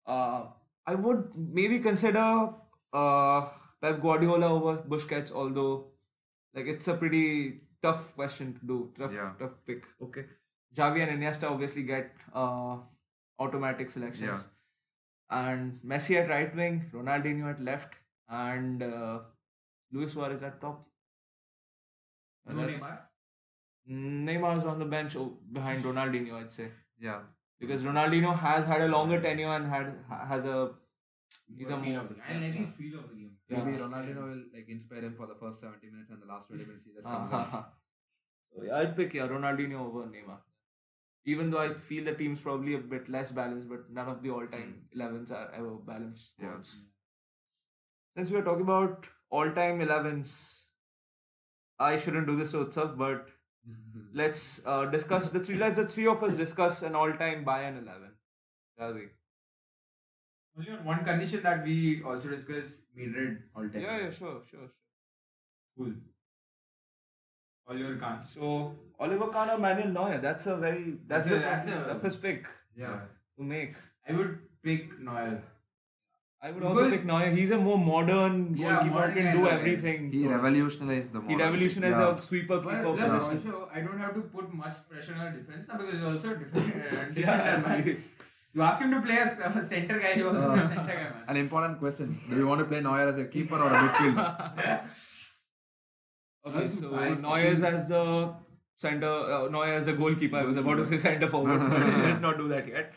Uh, 0.05 0.45
I 0.85 0.95
would 0.95 1.31
maybe 1.35 1.79
consider 1.79 2.49
uh, 2.93 3.41
Pep 3.81 4.01
Guardiola 4.01 4.47
over 4.53 4.77
Busquets, 4.77 5.31
although 5.31 5.87
like 6.53 6.65
it's 6.67 6.87
a 6.87 6.95
pretty 6.95 7.61
tough 7.81 8.15
question 8.15 8.53
to 8.59 8.65
do, 8.65 8.91
tough, 8.97 9.13
Yeah. 9.13 9.33
tough 9.39 9.53
pick. 9.65 9.85
Okay, 10.01 10.25
Xavi 10.75 11.07
and 11.07 11.21
Iniesta 11.21 11.49
obviously 11.49 11.83
get 11.83 12.11
uh, 12.33 12.77
automatic 13.39 13.89
selections, 13.89 14.49
and 15.29 15.79
Messi 15.85 16.15
at 16.21 16.29
right 16.29 16.55
wing, 16.55 16.89
Ronaldinho 16.93 17.49
at 17.51 17.59
left, 17.61 17.93
and 18.27 18.81
uh, 18.83 19.19
Luis 19.91 20.13
Suarez 20.13 20.41
at 20.43 20.59
top. 20.59 20.85
No 22.47 22.63
Neymar. 22.63 22.97
Neymar 23.89 24.57
is 24.59 24.65
on 24.65 24.79
the 24.79 24.85
bench 24.85 25.15
behind 25.51 25.83
Ronaldinho, 25.83 26.33
I'd 26.41 26.51
say, 26.51 26.69
Yeah. 26.99 27.21
because 27.59 27.83
Ronaldinho 27.83 28.37
has 28.37 28.65
had 28.65 28.81
a 28.81 28.87
longer 28.87 29.19
tenure 29.21 29.47
and 29.49 29.67
had 29.67 29.93
has 30.09 30.45
a 30.45 30.73
he's 31.57 31.69
a 31.69 31.77
feel 31.77 31.93
more, 31.93 32.01
of 32.01 32.09
the 32.09 32.15
game. 32.15 32.23
I 32.29 32.33
like 32.45 32.53
his 32.53 32.69
feel 32.71 32.99
of 32.99 33.09
the 33.09 33.15
game. 33.15 33.31
Yeah. 33.49 33.63
Maybe 33.63 33.77
Ronaldinho 33.77 34.27
will 34.29 34.43
like 34.53 34.69
inspire 34.69 35.01
him 35.01 35.15
for 35.15 35.25
the 35.27 35.35
first 35.35 35.59
70 35.61 35.89
minutes 35.89 36.11
and 36.11 36.21
the 36.21 36.27
last 36.27 36.47
20 36.49 36.65
minutes 36.65 36.85
he 36.85 36.93
just 36.93 37.07
comes 37.07 37.31
ha, 37.31 37.39
up. 37.59 37.79
So 38.55 38.63
yeah, 38.63 38.77
I'd 38.77 38.95
pick 38.95 39.13
yeah 39.13 39.27
Ronaldinho 39.27 39.79
over 39.87 40.03
Neymar. 40.05 40.37
Even 41.25 41.49
though 41.49 41.59
I 41.59 41.73
feel 41.73 42.05
the 42.05 42.13
team's 42.13 42.39
probably 42.39 42.75
a 42.75 42.79
bit 42.79 43.09
less 43.09 43.31
balanced, 43.31 43.69
but 43.69 43.89
none 43.91 44.07
of 44.07 44.21
the 44.23 44.29
all-time 44.29 44.75
11s 44.95 45.31
are 45.31 45.51
ever 45.53 45.73
balanced 45.91 46.35
Yeah. 46.39 46.49
squads. 46.51 46.81
Since 48.15 48.31
we 48.31 48.37
are 48.37 48.43
talking 48.43 48.63
about 48.63 49.09
all-time 49.29 49.79
11s, 49.81 50.31
I 51.79 51.97
shouldn't 51.97 52.27
do 52.27 52.35
this 52.35 52.51
to 52.51 52.65
Utsav, 52.65 52.97
but 52.97 53.29
let's 54.13 54.61
uh, 54.65 54.85
discuss 54.85 55.29
the 55.29 55.39
three. 55.39 55.55
Let's 55.55 55.77
the 55.77 55.85
three 55.85 56.07
of 56.07 56.23
us 56.23 56.35
discuss 56.35 56.81
an 56.83 56.95
all-time 56.95 57.45
Bayern 57.45 57.81
11. 57.83 58.11
Shall 58.77 58.93
we? 58.93 59.07
Only 60.57 60.71
on 60.71 60.85
one 60.85 61.03
condition 61.05 61.41
that 61.43 61.63
we 61.63 62.01
also 62.03 62.29
discuss 62.29 62.79
Madrid 62.95 63.43
all 63.55 63.69
time. 63.69 63.81
Yeah, 63.81 63.97
yeah, 63.97 64.09
sure, 64.09 64.41
sure, 64.49 64.59
sure. 64.59 64.69
Cool. 65.77 65.93
Oliver 67.67 67.95
Kahn. 67.97 68.23
So 68.23 68.75
Oliver 68.99 69.27
Kahn 69.27 69.49
or 69.51 69.57
Manuel 69.57 69.89
Neuer, 69.89 70.17
that's 70.17 70.47
a 70.47 70.57
very 70.57 70.97
that's, 71.07 71.27
That's 71.27 71.27
a- 71.27 71.29
the 71.29 71.39
that's 71.39 71.67
a- 71.67 71.93
toughest 71.93 72.21
pick 72.21 72.47
Yeah. 72.75 73.01
to 73.37 73.43
make. 73.43 73.75
I 74.07 74.13
would 74.13 74.39
pick 74.63 74.99
Neuer. 74.99 75.41
I 76.41 76.51
would 76.51 76.63
also 76.63 76.89
pick 76.89 77.03
Neuer. 77.03 77.31
He's 77.31 77.51
a 77.51 77.57
more 77.57 77.77
modern 77.77 78.55
Yeah, 78.55 78.75
goalkeeper 78.75 78.95
modern 78.95 79.13
can 79.13 79.35
do 79.35 79.47
everything. 79.47 80.11
He 80.11 80.23
so 80.23 80.29
revolutionized 80.29 81.11
the 81.11 81.21
he 81.21 81.35
revolutionized 81.35 81.97
yeah. 81.97 82.11
the 82.11 82.15
sweeper 82.15 82.59
But 82.59 82.69
keeper 82.69 82.93
plus 82.95 83.27
position. 83.27 83.51
also, 83.51 83.69
I 83.73 83.81
don't 83.81 83.99
have 83.99 84.13
to 84.15 84.21
put 84.21 84.53
much 84.53 84.75
pressure 84.89 85.15
on 85.15 85.19
our 85.19 85.31
defense 85.31 85.67
now 85.67 85.77
because 85.77 85.93
he's 85.93 86.03
also 86.03 86.31
a 86.31 86.37
defender. 86.37 87.19
Yeah, 87.19 87.63
man. 87.67 88.03
You 88.53 88.61
ask 88.63 88.81
him 88.81 88.91
to 88.91 89.01
play 89.01 89.17
as 89.17 89.39
a 89.39 89.61
center 89.61 89.99
guy, 89.99 90.13
he 90.13 90.23
also 90.23 90.53
a 90.53 90.67
center 90.67 90.85
guy, 90.85 91.09
man. 91.15 91.23
An 91.27 91.37
important 91.37 91.77
question. 91.79 92.17
Do 92.29 92.37
you 92.37 92.47
want 92.47 92.59
to 92.59 92.65
play 92.65 92.79
Neuer 92.79 93.09
as 93.09 93.17
a 93.17 93.25
keeper 93.25 93.55
or 93.55 93.67
a 93.67 93.75
midfielder? 93.75 94.81
Okay, 96.47 96.69
so 96.69 96.89
nice. 96.91 97.19
Neuer 97.19 97.65
as 97.67 97.89
the 97.89 98.33
center, 98.75 99.07
uh, 99.07 99.49
Neuer 99.49 99.73
as 99.73 99.87
the 99.87 99.93
goalkeeper. 99.93 100.37
I 100.37 100.43
was 100.45 100.55
about 100.55 100.77
to 100.77 100.85
say 100.85 100.97
center 100.97 101.27
forward, 101.27 101.59
but 101.59 101.79
let's 102.05 102.21
not 102.21 102.37
do 102.37 102.47
that 102.47 102.65
yet. 102.65 102.93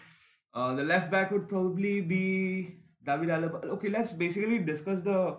Uh, 0.55 0.75
the 0.75 0.85
left 0.85 1.11
back 1.11 1.33
would 1.33 1.49
probably 1.49 2.01
be 2.03 2.77
David 3.05 3.29
Alaba. 3.29 3.65
Okay, 3.77 3.89
let's 3.89 4.13
basically 4.13 4.59
discuss 4.59 5.03
the 5.03 5.37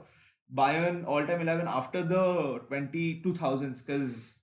Bayern 0.54 1.06
all-time 1.08 1.42
11 1.42 1.68
after 1.68 2.04
the 2.04 2.60
20, 2.68 3.22
2000s 3.24 3.86
because 3.86 4.36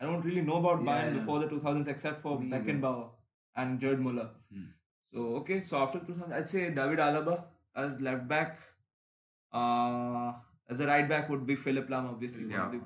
I 0.00 0.04
don't 0.06 0.24
really 0.24 0.42
know 0.42 0.56
about 0.58 0.80
Bayern 0.80 1.14
Yeah. 1.14 1.20
before 1.20 1.38
the 1.40 1.46
2000s 1.46 1.88
except 1.88 2.20
for 2.20 2.38
Me. 2.38 2.50
Beckenbauer 2.50 3.10
and 3.56 3.80
Gerd 3.80 4.00
Muller. 4.00 4.30
Hmm. 4.52 4.64
So, 5.12 5.36
okay, 5.36 5.62
so 5.62 5.78
after 5.78 5.98
2000, 6.00 6.32
I'd 6.32 6.48
say 6.48 6.70
David 6.70 6.98
Alaba 6.98 7.44
as 7.74 8.00
left 8.00 8.28
back. 8.28 8.58
Uh, 9.52 10.32
as 10.68 10.80
a 10.80 10.86
right 10.86 11.08
back 11.08 11.28
would 11.30 11.46
be 11.46 11.56
Philipp 11.56 11.88
Lahm, 11.88 12.08
obviously 12.10 12.44
one 12.46 12.60
of 12.60 12.72
the 12.72 12.80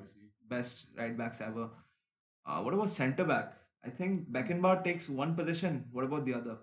best 0.49 0.87
right 0.97 1.17
backs 1.17 1.41
ever. 1.41 1.69
Uh, 2.47 2.61
what 2.63 2.75
about 2.75 2.89
centre 2.89 3.25
back? 3.25 3.55
I 3.85 3.91
think 3.91 4.31
Beckenbauer 4.31 4.85
takes 4.85 5.09
one 5.09 5.35
position. 5.35 5.85
What 5.91 6.05
about 6.05 6.25
the 6.25 6.35
other? 6.35 6.59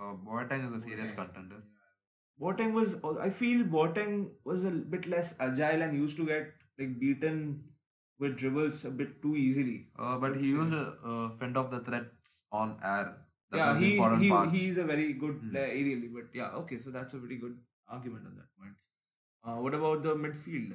Uh, 0.00 0.14
Boateng 0.14 0.74
is 0.74 0.82
a 0.82 0.88
serious 0.88 1.12
contender. 1.12 1.62
Boateng 2.40 2.72
was. 2.72 2.96
I 3.20 3.30
feel 3.30 3.64
Boateng 3.64 4.30
was 4.44 4.64
a 4.64 4.70
bit 4.70 5.06
less 5.06 5.34
agile 5.38 5.82
and 5.82 5.96
used 5.96 6.16
to 6.16 6.26
get 6.26 6.52
like 6.78 6.98
beaten 6.98 7.64
with 8.18 8.36
dribbles 8.36 8.84
a 8.84 8.90
bit 8.90 9.20
too 9.22 9.36
easily. 9.36 9.86
Uh, 9.98 10.18
but 10.18 10.36
he 10.36 10.48
used 10.48 10.72
to 10.72 10.94
uh, 11.04 11.28
fend 11.30 11.56
off 11.56 11.70
the 11.70 11.80
threats 11.80 12.42
on 12.52 12.76
air. 12.82 13.16
That 13.50 13.56
yeah, 13.58 13.72
was 13.72 13.80
the 13.80 13.86
he 13.86 14.24
he 14.24 14.30
part. 14.30 14.50
he's 14.50 14.78
a 14.78 14.84
very 14.84 15.12
good 15.12 15.34
Hmm. 15.42 15.50
player 15.50 15.68
aerially, 15.68 16.12
but 16.12 16.24
yeah, 16.32 16.50
okay, 16.62 16.78
so 16.78 16.90
that's 16.90 17.14
a 17.14 17.18
pretty 17.18 17.36
good 17.36 17.58
argument 17.88 18.26
on 18.26 18.36
that 18.36 18.48
point. 18.58 18.74
Uh, 19.44 19.60
what 19.62 19.74
about 19.74 20.02
the 20.02 20.14
midfield? 20.16 20.72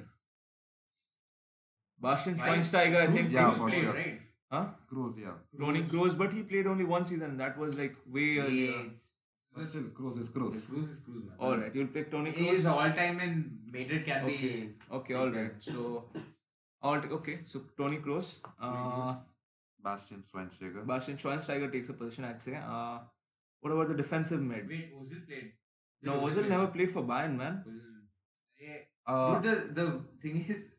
Bastian 2.00 2.36
Schweinsteiger, 2.36 2.96
I 2.96 3.06
think, 3.06 3.30
yeah, 3.32 3.50
for 3.50 3.68
played, 3.68 3.82
sure. 3.82 3.92
right? 3.92 4.18
huh? 4.52 4.66
Kroos, 4.90 5.18
yeah. 5.18 5.32
Toni 5.58 5.82
Kroos, 5.82 6.16
but 6.16 6.32
he 6.32 6.42
played 6.42 6.66
only 6.66 6.84
one 6.84 7.04
season. 7.06 7.36
That 7.36 7.58
was 7.58 7.76
like 7.76 7.96
way 8.06 8.38
earlier. 8.38 8.70
Yates. 8.82 9.10
But 9.10 9.17
still, 9.66 9.82
Kroos 9.98 10.18
is 10.18 10.28
Kroos 10.30 10.54
Kroos. 10.54 10.70
Kroos 10.70 10.90
is 10.94 11.00
Kroos, 11.00 11.24
man. 11.28 11.36
All 11.38 11.56
right, 11.58 11.74
you'll 11.74 11.88
pick 11.88 12.10
Toni 12.10 12.30
He 12.32 12.46
Kroos. 12.46 12.54
is 12.54 12.66
all 12.66 12.90
time 12.90 13.20
in 13.20 13.58
Madrid 13.66 14.04
can 14.04 14.24
Okay, 14.24 14.36
be. 14.36 14.74
okay, 14.92 15.14
all 15.14 15.30
right. 15.30 15.52
So, 15.58 16.04
all 16.82 16.96
okay. 17.18 17.36
So 17.44 17.60
Toni 17.76 17.98
Kroos. 17.98 18.40
Uh, 18.60 19.14
Bastian 19.82 20.22
Schweinsteiger. 20.22 20.86
Bastian 20.86 21.16
Schweinsteiger 21.16 21.70
takes 21.72 21.88
a 21.88 21.92
position. 21.94 22.24
I'd 22.24 22.42
say. 22.42 22.56
Uh, 22.56 22.98
what 23.60 23.72
about 23.72 23.88
the 23.88 23.94
defensive 23.94 24.40
mid? 24.42 24.68
Wait, 24.68 24.92
Ozil 24.94 25.26
played. 25.26 25.52
No, 26.02 26.14
Did 26.20 26.22
Ozil 26.22 26.40
play? 26.40 26.48
never 26.48 26.66
played 26.68 26.90
for 26.90 27.02
Bayern, 27.02 27.36
man. 27.36 27.64
Yeah. 28.60 28.76
Uh, 29.06 29.40
Dude, 29.40 29.74
the, 29.74 29.82
the 29.82 30.00
thing 30.20 30.44
is, 30.48 30.74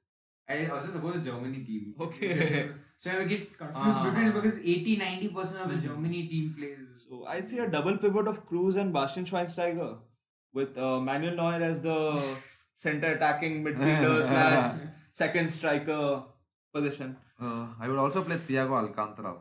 I 0.47 0.65
also 0.67 0.89
support 0.89 1.15
the 1.15 1.21
Germany 1.21 1.63
team. 1.63 1.95
Okay. 1.99 2.69
So 3.03 3.11
I 3.17 3.25
get 3.31 3.43
confused 3.57 3.97
Ah. 3.99 4.05
between 4.05 4.31
because 4.37 4.55
80 4.71 4.93
90% 5.01 5.61
of 5.65 5.69
the 5.73 5.77
Germany 5.87 6.21
team 6.31 6.47
plays. 6.57 7.05
So 7.07 7.19
I'd 7.33 7.47
say 7.51 7.59
a 7.65 7.67
double 7.75 7.97
pivot 8.05 8.27
of 8.31 8.39
Kroos 8.49 8.79
and 8.81 8.91
Bastian 8.97 9.25
Schweinsteiger, 9.29 9.91
with 10.59 10.77
uh, 10.87 10.99
Manuel 11.09 11.35
Neuer 11.41 11.61
as 11.69 11.81
the 11.81 11.97
center 12.85 13.13
attacking 13.13 13.63
midfielder 13.67 14.17
slash 14.31 14.81
second 15.21 15.49
striker 15.57 16.01
position. 16.73 17.15
uh, 17.39 17.67
I 17.79 17.87
would 17.87 17.97
also 18.07 18.21
play 18.23 18.35
Thiago 18.49 18.75
Alcantara. 18.81 19.33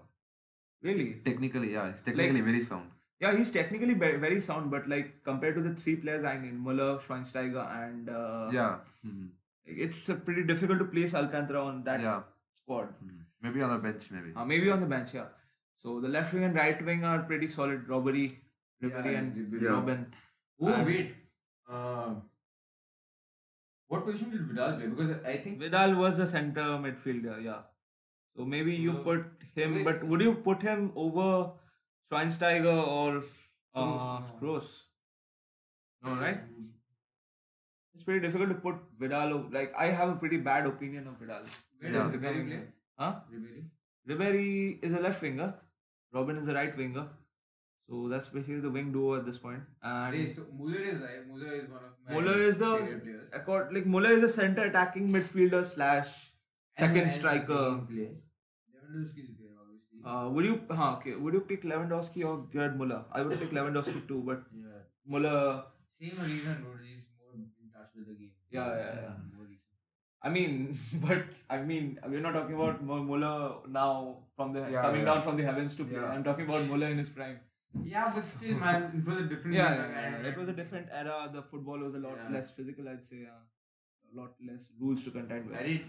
Really? 0.89 1.09
Technically, 1.29 1.73
yeah, 1.73 1.91
he's 1.91 2.03
technically 2.03 2.41
very 2.53 2.61
sound. 2.71 2.91
Yeah, 3.21 3.37
he's 3.37 3.51
technically 3.51 3.95
very, 3.95 4.19
very 4.29 4.41
sound, 4.41 4.71
but 4.71 4.87
like 4.87 5.09
compared 5.25 5.57
to 5.57 5.63
the 5.63 5.75
three 5.75 5.97
players 5.97 6.25
I 6.25 6.39
named, 6.39 6.61
Muller, 6.61 6.91
Schweinsteiger, 7.07 7.65
and 7.83 8.09
uh, 8.09 8.49
yeah. 8.53 8.77
Mhm. 9.05 9.31
it's 9.87 10.09
uh, 10.09 10.15
pretty 10.29 10.45
difficult 10.51 10.79
to 10.79 10.85
place 10.97 11.15
Alcantara 11.23 11.65
on 11.71 11.83
that 11.89 12.01
Yeah. 12.09 12.21
squad. 12.61 12.95
Mhm. 13.07 13.18
Maybe 13.43 13.63
on 13.63 13.71
the 13.71 13.79
bench, 13.79 14.11
maybe. 14.11 14.33
Uh, 14.35 14.45
maybe 14.45 14.71
on 14.71 14.81
the 14.81 14.87
bench, 14.87 15.15
yeah. 15.15 15.27
So 15.77 16.01
the 16.01 16.09
left 16.09 16.33
wing 16.35 16.45
and 16.45 16.55
right 16.57 16.85
wing 16.85 17.05
are 17.05 17.23
pretty 17.23 17.49
solid. 17.49 17.89
Robbery, 17.89 18.33
Ribery, 18.83 19.13
Yeah, 19.13 19.19
and 19.19 19.37
Ribery. 19.37 19.63
Yeah. 19.63 19.71
Robben. 19.77 20.07
Oh, 20.61 20.73
And- 20.75 20.87
wait. 20.87 21.15
Uh, 21.69 22.15
what 23.89 24.05
position 24.05 24.31
did 24.31 24.43
Vidal 24.49 24.77
play? 24.77 24.87
Because 24.89 25.25
I 25.25 25.37
think. 25.39 25.59
Vidal 25.61 25.95
was 25.97 26.19
a 26.19 26.27
center 26.27 26.63
midfielder, 26.87 27.43
yeah. 27.45 27.63
So 28.37 28.45
maybe 28.45 28.75
you 28.75 28.93
Uh, 28.99 29.03
put 29.05 29.25
him, 29.55 29.75
wait. 29.77 29.85
but 29.85 30.05
would 30.05 30.21
you 30.21 30.35
put 30.49 30.63
him 30.63 30.93
over 30.95 31.53
Schweinsteiger 32.11 32.77
or 32.97 33.23
uh, 33.75 34.21
Kroos, 34.41 34.69
no. 36.03 36.15
Right? 36.17 36.41
It's 37.95 38.05
pretty 38.05 38.21
difficult 38.21 38.49
to 38.51 38.55
put 38.57 38.77
Vidal. 38.99 39.49
Like 39.51 39.73
I 39.77 39.87
have 39.87 40.09
a 40.11 40.17
pretty 40.17 40.39
bad 40.39 40.67
opinion 40.67 41.07
of 41.09 41.17
Vidal. 41.19 41.43
Where 41.81 41.93
Yeah. 41.93 41.99
does 42.05 42.13
Ribery 42.17 42.45
play? 42.49 42.61
Huh? 42.99 43.21
Ribery? 43.33 43.65
Ribery 44.09 44.79
is 44.83 44.93
a 44.95 45.01
left 45.01 45.23
winger. 45.23 45.55
Robben 46.15 46.39
is 46.39 46.49
a 46.49 46.55
right 46.55 46.77
winger. 46.77 47.07
So 47.87 48.07
that's 48.09 48.29
basically 48.29 48.61
the 48.61 48.71
wing 48.71 48.93
duo 48.93 49.17
at 49.17 49.25
this 49.27 49.39
point. 49.39 49.63
And 49.83 50.15
Okay, 50.15 50.27
so 50.27 50.43
Muller 50.59 50.81
is 50.81 50.99
right. 51.01 51.27
Muller 51.27 51.53
is 51.55 51.69
one 51.69 51.85
of 51.85 51.93
my 52.07 52.15
Muller 52.15 52.39
is 52.49 52.59
the 52.59 52.73
accord, 53.33 53.73
like 53.75 53.87
Muller 53.87 54.11
is 54.13 54.23
a 54.23 54.29
center 54.29 54.65
attacking 54.65 55.09
midfielder 55.09 55.65
slash 55.65 56.33
second 56.77 57.03
And- 57.03 57.11
striker. 57.11 57.63
team 57.77 57.87
Play. 57.93 58.09
Lewandowski 58.75 59.25
is 59.31 59.37
there, 59.39 59.55
obviously. 59.63 60.01
Uh, 60.05 60.29
would 60.31 60.45
you 60.45 60.61
huh, 60.71 60.93
okay? 60.97 61.15
Would 61.17 61.35
you 61.35 61.41
pick 61.53 61.63
Lewandowski 61.63 62.27
or 62.29 62.37
Gerd 62.53 62.77
Muller? 62.79 63.05
I 63.13 63.23
would 63.23 63.39
pick 63.39 63.51
Lewandowski 63.51 64.07
too, 64.09 64.23
but 64.27 64.43
yeah. 64.55 64.83
Muller. 65.07 65.65
Same 65.91 66.17
reason, 66.31 66.63
bro. 66.63 66.77
He's 66.85 67.07
more 67.19 67.33
in 67.35 67.71
touch 67.73 67.91
with 67.97 68.07
the 68.09 68.15
game. 68.15 68.33
Yeah, 68.51 68.69
yeah, 68.69 68.95
yeah. 69.07 69.15
Reason. 69.41 69.58
I 70.23 70.31
mean, 70.31 70.77
but 71.07 71.25
I 71.49 71.59
mean, 71.59 71.99
we're 72.07 72.21
not 72.21 72.33
talking 72.33 72.55
about 72.55 72.83
Mu- 72.83 73.05
Muller 73.05 73.57
now 73.69 74.17
from 74.37 74.53
the 74.53 74.61
Yeah, 74.71 74.83
coming 74.83 75.01
yeah. 75.01 75.07
down 75.15 75.23
from 75.23 75.37
the 75.37 75.45
heavens 75.45 75.75
to 75.77 75.85
play. 75.85 76.01
Yeah. 76.01 76.09
I'm 76.09 76.25
talking 76.25 76.45
about 76.49 76.67
Muller 76.67 76.89
in 76.89 76.99
his 76.99 77.09
prime. 77.11 77.39
Yeah, 77.85 78.11
but 78.15 78.23
still, 78.25 78.57
man, 78.57 78.91
it 78.99 79.07
was 79.07 79.19
a 79.19 79.23
different 79.25 79.55
Yeah, 79.57 79.77
game, 79.77 79.91
yeah, 80.25 80.29
it 80.31 80.37
was 80.37 80.49
a 80.49 80.53
different 80.55 80.89
era. 80.91 81.31
The 81.33 81.43
football 81.43 81.79
was 81.79 81.95
a 81.95 81.99
lot 81.99 82.17
Yeah. 82.23 82.35
less 82.37 82.51
physical, 82.51 82.89
I'd 82.89 83.05
say. 83.07 83.21
Uh, 83.27 83.39
a 84.11 84.21
lot 84.21 84.33
less 84.51 84.71
rules 84.81 85.03
to 85.05 85.11
contend 85.11 85.49
with. 85.51 85.59
I 85.59 85.63
did. 85.65 85.83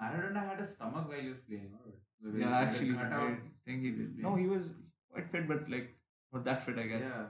Maradona 0.00 0.48
had 0.48 0.60
a 0.60 0.66
stomach 0.66 1.08
while 1.08 1.20
he 1.20 1.28
was 1.28 1.40
playing. 1.40 1.72
or- 1.84 2.38
Yeah, 2.38 2.50
Like, 2.50 2.68
actually, 2.68 2.94
cut 2.94 3.12
I 3.12 3.36
think 3.64 3.82
he 3.82 3.90
he 3.90 3.96
was 4.02 4.08
did. 4.12 4.22
No, 4.26 4.34
he 4.36 4.46
was 4.46 4.68
quite 5.12 5.28
fit, 5.32 5.48
but 5.48 5.68
like 5.68 5.88
not 6.32 6.44
that 6.44 6.62
fit, 6.62 6.78
I 6.78 6.86
guess. 6.92 7.02
Yeah. 7.08 7.26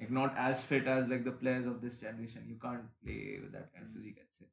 Like 0.00 0.10
not 0.10 0.34
as 0.36 0.64
fit 0.64 0.86
as 0.86 1.08
like 1.08 1.24
the 1.24 1.32
players 1.42 1.66
of 1.66 1.80
this 1.82 1.98
generation. 2.04 2.46
You 2.52 2.56
can't 2.64 2.86
play 3.04 3.20
with 3.42 3.52
that 3.58 3.72
kind 3.74 3.86
of 3.86 3.92
physique, 3.96 4.18
I'd 4.22 4.34
say. 4.38 4.46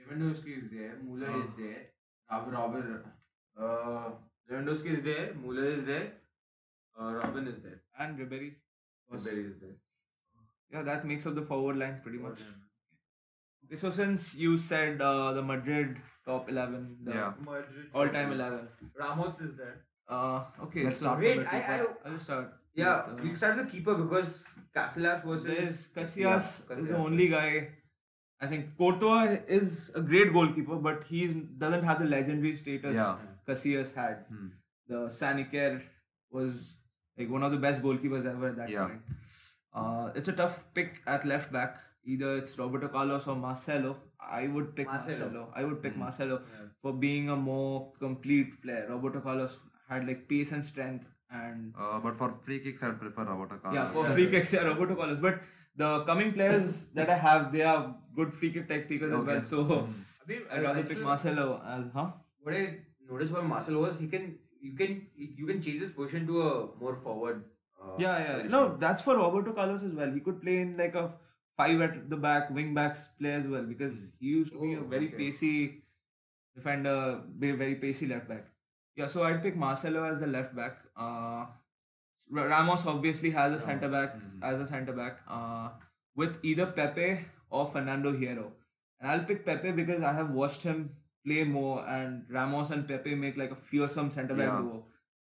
Lewandowski 0.00 0.56
is 0.58 0.68
there. 0.70 0.96
Muller 1.02 1.40
is 1.42 1.50
there. 1.58 1.82
Rob, 2.30 2.50
Robben. 2.52 3.02
Uh, 3.58 4.10
Lewandowski 4.50 4.90
is 4.96 5.02
there. 5.02 5.34
Muller 5.34 5.66
is 5.66 5.84
there. 5.84 6.12
Uh, 6.98 7.12
Robben 7.20 7.46
is 7.48 7.58
there. 7.62 7.80
And 7.98 8.18
Ribery. 8.18 8.54
was- 9.10 9.26
Ribery 9.28 9.46
is 9.52 9.58
there. 9.60 9.76
Yeah, 10.72 10.82
that 10.82 11.04
makes 11.06 11.26
up 11.26 11.34
the 11.34 11.42
forward 11.42 11.76
line 11.76 12.00
pretty 12.02 12.18
much. 12.18 12.38
Forward 12.40 12.60
Okay, 13.66 13.76
so 13.76 13.90
since 13.90 14.34
you 14.34 14.56
said 14.58 15.00
uh, 15.00 15.32
the 15.32 15.42
Madrid 15.42 15.96
top 16.26 16.48
eleven, 16.50 16.98
the 17.04 17.12
Yeah. 17.14 17.32
Madrid. 17.40 17.86
all-time 17.94 18.32
eleven. 18.32 18.68
Ramos 18.98 19.40
is 19.40 19.56
there. 19.56 19.76
Uh, 20.06 20.44
okay, 20.64 20.84
Let's 20.84 20.98
so 20.98 21.14
Wait, 21.16 21.36
from 21.36 21.44
the 21.44 21.54
I- 21.54 21.86
I'll 22.04 22.18
start. 22.18 22.52
Yeah, 22.74 22.98
with, 22.98 23.08
uh, 23.08 23.22
we'll 23.22 23.36
start 23.36 23.56
with 23.56 23.66
the 23.66 23.72
keeper 23.72 23.94
because 23.94 24.46
Casillas 24.76 25.24
versus. 25.24 25.44
There's 25.46 25.78
Casillas 25.96 26.68
Yeah, 26.70 26.76
is 26.76 26.88
the 26.90 26.96
only 26.98 27.28
guy. 27.28 27.70
I 28.44 28.46
think 28.52 28.70
Courtois 28.78 29.38
is 29.58 29.74
a 30.00 30.00
great 30.12 30.32
goalkeeper, 30.36 30.76
but 30.86 31.04
he 31.12 31.20
doesn't 31.64 31.84
have 31.90 31.98
the 32.04 32.08
legendary 32.14 32.54
status 32.62 32.96
Yeah. 33.00 33.16
Casillas 33.48 33.94
had. 34.00 34.24
Hmm. 34.32 34.48
The 34.92 35.02
Saniker 35.18 35.68
was 36.38 36.76
like 37.18 37.30
one 37.38 37.42
of 37.48 37.52
the 37.56 37.60
best 37.66 37.82
goalkeepers 37.88 38.26
ever 38.34 38.48
at 38.52 38.56
that 38.62 38.70
Yeah. 38.76 38.86
point. 38.88 39.02
Uh, 39.82 40.10
it's 40.14 40.28
a 40.34 40.36
tough 40.42 40.58
pick 40.78 41.00
at 41.16 41.24
left 41.34 41.52
back. 41.58 41.78
Either 42.14 42.34
it's 42.42 42.58
Roberto 42.58 42.88
Carlos 42.96 43.26
or 43.32 43.36
Marcelo. 43.44 43.96
I 44.40 44.46
would 44.56 44.74
pick 44.76 44.86
Marcelo. 44.86 45.18
Marcelo. 45.18 45.52
I 45.60 45.64
would 45.64 45.82
pick 45.86 45.96
Marcelo 46.04 46.36
Yeah. 46.42 46.66
for 46.82 46.92
being 47.06 47.30
a 47.30 47.36
more 47.36 47.92
complete 48.06 48.60
player. 48.62 48.86
Roberto 48.90 49.20
Carlos 49.28 49.58
had 49.88 50.06
like 50.10 50.28
pace 50.28 50.52
and 50.58 50.64
strength 50.72 51.08
and 51.30 51.72
Uh, 51.78 51.98
but 52.06 52.16
for 52.22 52.28
free 52.48 52.60
kicks, 52.66 52.82
I'd 52.82 52.98
prefer 53.00 53.24
Roberto 53.30 53.56
Carlos. 53.62 53.78
yeah, 53.80 53.86
for 53.96 54.04
Yeah. 54.06 54.12
free 54.18 54.26
kicks, 54.34 54.52
yeah, 54.58 54.64
Roberto 54.72 54.94
Carlos. 55.02 55.18
But 55.28 55.40
the 55.76 56.04
coming 56.04 56.32
players 56.32 56.86
that 56.94 57.10
I 57.10 57.16
have, 57.16 57.52
they 57.52 57.62
are 57.62 57.94
good 58.16 58.32
free 58.32 58.50
kick 58.52 58.68
tech 58.68 58.88
takers 58.88 59.12
as 59.12 59.18
well. 59.18 59.36
Okay. 59.36 59.42
So 59.42 59.64
Abhi, 60.26 60.40
I'd 60.52 60.62
rather 60.62 60.82
pick 60.84 60.98
a- 60.98 61.00
Marcelo 61.00 61.60
as 61.66 61.84
huh? 61.94 62.10
What 62.42 62.54
I 62.54 62.78
noticed 63.10 63.32
about 63.32 63.46
Marcelo 63.46 63.80
was 63.86 63.98
he 63.98 64.06
can 64.08 64.38
you 64.60 64.72
can 64.74 65.06
you 65.16 65.46
can 65.46 65.60
change 65.60 65.80
his 65.80 65.92
position 65.92 66.26
to 66.28 66.42
a 66.42 66.52
more 66.84 66.96
forward. 66.96 67.44
Uh, 67.82 67.96
Yeah, 67.98 68.18
yeah. 68.18 68.32
position. 68.34 68.50
No, 68.52 68.76
that's 68.76 69.02
for 69.02 69.16
Roberto 69.16 69.52
Carlos 69.52 69.82
as 69.82 69.92
well. 69.92 70.10
He 70.10 70.20
could 70.20 70.40
play 70.42 70.58
in 70.60 70.76
like 70.76 70.94
a 70.94 71.12
five 71.56 71.80
at 71.80 72.08
the 72.10 72.16
back, 72.16 72.50
wing 72.50 72.74
backs 72.74 73.08
play 73.18 73.32
as 73.32 73.46
well 73.48 73.62
because 73.62 74.12
he 74.20 74.28
used 74.28 74.52
to 74.54 74.60
be 74.60 74.74
a 74.74 74.80
Oh, 74.80 74.84
very 74.84 75.08
okay. 75.08 75.16
pacey 75.16 75.82
defender, 76.54 77.20
be 77.38 77.50
a 77.50 77.56
very 77.56 77.74
pacey 77.76 78.06
left 78.06 78.28
back. 78.28 78.46
Yeah, 78.96 79.08
so 79.08 79.22
I'd 79.24 79.42
pick 79.42 79.56
Marcelo 79.56 80.04
as 80.04 80.22
a 80.22 80.26
left 80.26 80.54
back. 80.54 80.78
Uh, 80.96 81.02
Ra- 81.04 81.48
Ramos 82.30 82.86
obviously 82.86 83.30
has 83.30 83.52
a 83.54 83.58
centre 83.58 83.88
back 83.88 84.16
Mhm. 84.16 84.42
as 84.42 84.60
a 84.60 84.66
centre 84.66 84.92
back 84.92 85.18
uh, 85.28 85.70
with 86.16 86.38
either 86.42 86.66
Pepe 86.66 87.24
or 87.50 87.66
Fernando 87.70 88.12
Hierro. 88.12 88.52
And 89.00 89.10
I'll 89.10 89.24
pick 89.24 89.44
Pepe 89.44 89.72
because 89.72 90.02
I 90.02 90.12
have 90.12 90.30
watched 90.30 90.62
him 90.62 90.96
play 91.26 91.44
more, 91.44 91.86
and 91.86 92.24
Ramos 92.30 92.70
and 92.70 92.86
Pepe 92.88 93.14
make 93.14 93.36
like 93.36 93.50
a 93.50 93.56
fearsome 93.56 94.10
centre 94.10 94.34
back 94.34 94.48
Yeah. 94.48 94.58
duo. 94.58 94.86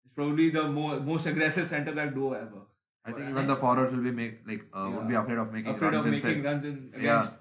It's 0.04 0.14
probably 0.14 0.50
the 0.50 0.68
more 0.68 1.00
most 1.00 1.26
aggressive 1.26 1.68
centre 1.68 1.94
back 1.94 2.14
duo 2.14 2.34
ever. 2.34 2.62
I 3.06 3.12
think 3.12 3.20
Well, 3.22 3.30
even 3.30 3.44
I- 3.46 3.48
the 3.48 3.56
forwards 3.56 3.92
will 3.94 4.04
be 4.04 4.12
make 4.12 4.42
like 4.48 4.66
uh, 4.74 4.90
would 4.96 5.08
be 5.08 5.16
afraid 5.16 5.38
of 5.38 5.52
making 5.54 5.74
afraid 5.74 5.94
runs 5.94 6.06
of 6.06 6.12
making 6.12 6.30
inside. 6.32 6.44
runs 6.46 6.66
in 6.66 6.90
Yeah. 6.94 7.00
against 7.00 7.34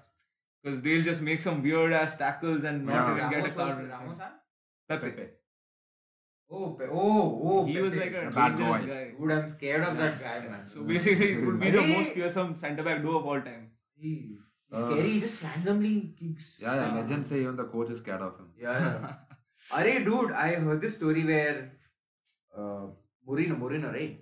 because 0.63 0.81
they'll 0.81 1.03
just 1.03 1.21
make 1.21 1.41
some 1.41 1.61
weird 1.61 1.93
ass 1.93 2.15
tackles 2.15 2.63
and 2.63 2.85
not 2.85 2.93
Yeah. 2.93 3.17
even 3.17 3.29
get 3.29 3.51
a 3.51 3.53
card. 3.53 3.89
Ramos 3.89 4.19
and 4.19 4.33
Pepe. 4.89 5.11
Pepe. 5.11 5.29
Oh, 6.53 6.77
oh, 6.91 7.41
oh. 7.49 7.65
He 7.65 7.79
was 7.81 7.95
like 7.95 8.13
a 8.13 8.27
A 8.27 8.31
bad 8.31 8.55
dangerous 8.57 8.81
boy. 8.81 8.87
guy. 8.87 9.03
Dude, 9.19 9.31
I'm 9.31 9.47
scared 9.47 9.83
of 9.89 9.97
that 9.97 10.19
guy, 10.21 10.39
man. 10.47 10.63
So 10.65 10.83
basically, 10.83 11.29
it 11.33 11.45
would 11.45 11.59
be 11.59 11.71
the 11.71 11.81
most 11.81 12.11
fearsome 12.11 12.55
centre 12.57 12.83
back 12.83 13.01
duo 13.01 13.19
of 13.19 13.25
all 13.25 13.41
time. 13.49 13.69
He, 13.95 14.09
he's 14.69 14.79
Uh, 14.79 14.89
scary. 14.91 15.09
He 15.09 15.19
just 15.21 15.43
randomly 15.43 15.93
kicks. 16.19 16.49
Yeah, 16.63 16.75
yeah. 16.81 16.93
Legends 16.95 17.29
say 17.29 17.39
even 17.41 17.55
the 17.55 17.65
coach 17.75 17.89
is 17.91 17.99
scared 17.99 18.21
of 18.27 18.37
him. 18.39 18.49
Yeah. 18.65 18.79
yeah. 18.79 19.13
Arey, 19.79 20.03
dude, 20.03 20.31
I 20.33 20.55
heard 20.55 20.81
this 20.81 20.95
story 20.97 21.23
where 21.23 21.71
uh, 22.57 22.85
Mourinho, 23.27 23.57
Mourinho, 23.63 23.93
right? 23.93 24.19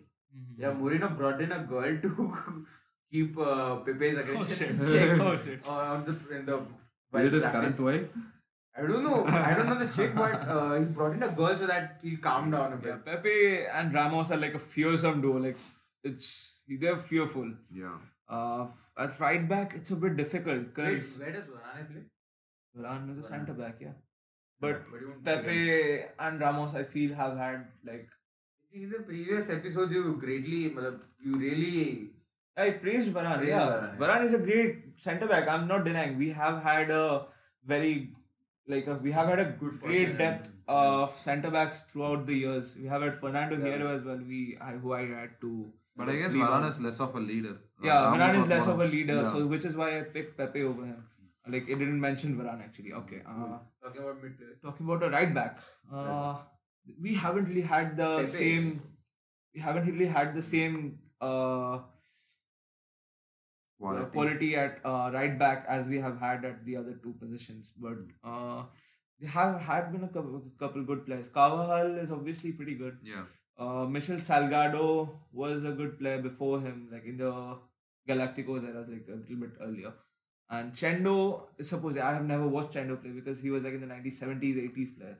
Yeah, 0.57 0.71
Mourinho 0.71 1.15
brought 1.17 1.41
in 1.41 1.51
a 1.51 1.59
girl 1.59 1.97
to 2.01 2.65
keep 3.11 3.37
uh, 3.37 3.77
Pepe's 3.77 4.17
aggression 4.17 4.69
in 4.79 4.85
shit. 4.85 5.09
check 5.09 5.19
Oh, 5.29 5.37
shit. 5.45 5.67
on 5.67 6.03
the 6.05 6.15
in 6.37 6.45
the. 6.45 6.57
Is 7.21 7.25
it 7.25 7.33
his 7.33 7.43
current 7.45 7.79
wife? 7.79 8.09
I 8.79 8.87
don't 8.87 9.03
know. 9.03 9.25
I 9.25 9.53
don't 9.53 9.67
know 9.67 9.79
the 9.79 9.91
chick, 9.91 10.15
but 10.15 10.47
uh, 10.47 10.75
he 10.79 10.85
brought 10.85 11.13
in 11.13 11.23
a 11.23 11.27
girl 11.29 11.57
so 11.57 11.67
that 11.67 11.99
he'll 12.03 12.19
calm 12.19 12.51
down 12.51 12.73
a 12.73 12.77
bit. 12.77 12.89
Yeah, 12.89 13.13
Pepe 13.13 13.65
and 13.73 13.93
Ramos 13.93 14.31
are 14.31 14.37
like 14.37 14.53
a 14.53 14.59
fearsome 14.59 15.21
duo. 15.21 15.37
Like 15.37 15.57
it's 16.03 16.61
they're 16.67 16.97
fearful. 16.97 17.51
Yeah. 17.73 17.97
Uh, 18.27 18.67
at 18.97 19.19
right 19.19 19.47
back, 19.49 19.73
it's 19.75 19.91
a 19.91 19.95
bit 19.95 20.15
difficult 20.17 20.73
because 20.73 21.19
where 21.19 21.31
does 21.31 21.45
Varane 21.45 21.89
play? 21.91 22.03
Varane 22.77 23.11
is 23.11 23.19
a 23.19 23.23
centre 23.23 23.53
back, 23.53 23.77
yeah. 23.81 23.97
But 24.59 24.83
But 24.91 25.01
you 25.01 25.07
won't 25.09 25.25
pick 25.25 25.35
him. 25.35 25.43
Pepe 25.43 26.05
and 26.19 26.39
Ramos, 26.39 26.75
I 26.75 26.83
feel, 26.83 27.15
have 27.15 27.37
had 27.37 27.65
like 27.85 28.07
In 28.71 28.89
the 28.89 28.99
previous 28.99 29.49
episodes, 29.49 29.93
you 29.93 30.15
greatly, 30.23 30.69
matlab, 30.69 31.01
you 31.25 31.33
really. 31.35 32.11
I 32.55 32.71
praised 32.71 33.11
Varane. 33.13 33.37
Praised 33.37 33.49
yeah, 33.49 33.67
Varane. 33.67 33.97
Varane 33.97 34.23
is 34.25 34.33
a 34.33 34.39
great 34.39 34.77
centre 34.97 35.27
back. 35.27 35.47
I'm 35.47 35.67
not 35.67 35.85
denying. 35.85 36.17
We 36.17 36.29
have 36.29 36.61
had 36.61 36.91
a 36.91 37.25
very 37.65 38.11
like 38.73 38.87
a, 38.87 38.95
we 39.05 39.11
have 39.17 39.27
had 39.33 39.39
a 39.39 39.45
Good 39.63 39.79
great 39.81 39.99
eleven. 40.01 40.17
depth 40.17 40.51
of 40.67 41.11
centre 41.25 41.51
backs 41.57 41.81
throughout 41.91 42.25
the 42.25 42.35
years. 42.45 42.77
We 42.81 42.87
have 42.93 43.01
had 43.07 43.15
Fernando 43.23 43.57
Yeah. 43.57 43.65
Hierro 43.77 43.93
as 43.95 44.03
well. 44.09 44.21
We 44.33 44.39
I, 44.69 44.71
who 44.83 44.93
I 44.93 45.05
had 45.07 45.35
to. 45.45 45.53
But 46.01 46.09
I 46.09 46.15
guess. 46.17 46.31
Varane 46.41 46.69
is 46.69 46.79
less 46.87 46.99
of 47.07 47.15
a 47.15 47.23
leader. 47.29 47.55
Uh, 47.55 47.87
Yeah, 47.87 48.03
Ramos 48.03 48.19
Varane 48.19 48.41
is 48.43 48.47
less 48.55 48.67
of 48.73 48.79
a 48.79 48.85
leader, 48.91 49.15
yeah. 49.21 49.31
so 49.33 49.45
which 49.53 49.65
is 49.71 49.75
why 49.81 49.89
I 49.97 50.01
picked 50.17 50.37
Pepe 50.37 50.63
over 50.73 50.85
him. 50.91 51.01
Like 51.55 51.67
it 51.73 51.79
didn't 51.81 51.99
mention 52.05 52.37
Varane 52.37 52.63
actually. 52.67 52.93
Okay. 53.01 53.21
Uh, 53.27 53.57
Talking 53.83 54.01
about 54.03 54.21
mid 54.23 54.33
talking 54.63 54.85
about 54.89 55.03
a 55.07 55.09
right 55.17 55.33
back, 55.33 55.57
uh, 55.91 56.35
we 57.01 57.15
haven't 57.25 57.49
really 57.53 57.67
had 57.75 57.95
the 57.97 58.09
Pepe. 58.17 58.25
same. 58.35 58.67
We 59.55 59.61
haven't 59.67 59.87
really 59.91 60.05
had 60.17 60.35
the 60.35 60.43
same 60.49 60.99
uh, 61.19 61.79
Quality. 63.79 64.11
quality 64.11 64.55
at 64.55 64.79
uh, 64.83 65.09
right 65.13 65.39
back 65.39 65.65
as 65.67 65.87
we 65.87 65.99
have 65.99 66.19
had 66.19 66.43
at 66.43 66.65
the 66.65 66.75
other 66.75 66.99
two 67.01 67.13
positions. 67.19 67.71
But 67.77 67.99
uh, 68.23 68.63
they 69.19 69.27
have 69.27 69.61
had 69.61 69.91
been 69.91 70.03
a 70.03 70.07
couple, 70.07 70.41
couple 70.57 70.83
good 70.83 71.05
players. 71.05 71.29
Carvajal 71.29 71.97
is 71.97 72.11
obviously 72.11 72.51
pretty 72.51 72.75
good. 72.75 72.97
Yeah. 73.03 73.23
Uh, 73.57 73.85
Michel 73.85 74.17
Salgado 74.17 75.09
was 75.31 75.63
a 75.63 75.71
good 75.71 75.97
player 75.99 76.21
before 76.21 76.59
him, 76.61 76.89
like 76.91 77.05
in 77.05 77.17
the 77.17 77.57
Galacticos 78.07 78.67
era, 78.67 78.85
like 78.87 79.05
a 79.07 79.15
little 79.15 79.37
bit 79.37 79.51
earlier. 79.61 79.93
And 80.49 80.73
Chendo, 80.73 81.47
suppose 81.61 81.97
I 81.97 82.13
have 82.13 82.25
never 82.25 82.47
watched 82.47 82.73
Chendo 82.73 83.01
play 83.01 83.11
because 83.11 83.39
he 83.39 83.51
was 83.51 83.63
like 83.63 83.73
in 83.73 83.81
the 83.81 83.87
90s, 83.87 84.19
70s, 84.21 84.55
80s 84.75 84.97
player. 84.97 85.17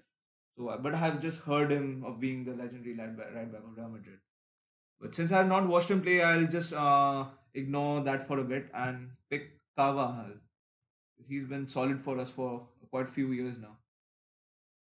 So, 0.58 0.78
but 0.82 0.94
I 0.94 0.98
have 0.98 1.20
just 1.20 1.42
heard 1.42 1.72
him 1.72 2.04
of 2.06 2.20
being 2.20 2.44
the 2.44 2.54
legendary 2.54 2.96
right 2.98 3.16
back, 3.16 3.28
right 3.36 3.52
back 3.52 3.62
of 3.64 3.78
Real 3.78 3.90
Madrid. 3.90 4.18
But 5.00 5.16
since 5.16 5.32
I 5.32 5.38
have 5.38 5.48
not 5.48 5.68
watched 5.68 5.90
him 5.92 6.02
play, 6.02 6.22
I'll 6.22 6.46
just 6.48 6.74
uh, 6.74 7.26
ignore 7.54 8.02
that 8.02 8.26
for 8.28 8.40
a 8.40 8.44
bit 8.44 8.70
and 8.74 9.12
pick 9.30 9.52
Carvajal. 9.78 10.34
He's 11.28 11.46
been 11.46 11.68
solid 11.68 12.02
for 12.02 12.18
us 12.20 12.32
for 12.32 12.68
quite 12.90 13.06
a 13.06 13.12
few 13.12 13.32
years 13.32 13.60
now. 13.60 13.78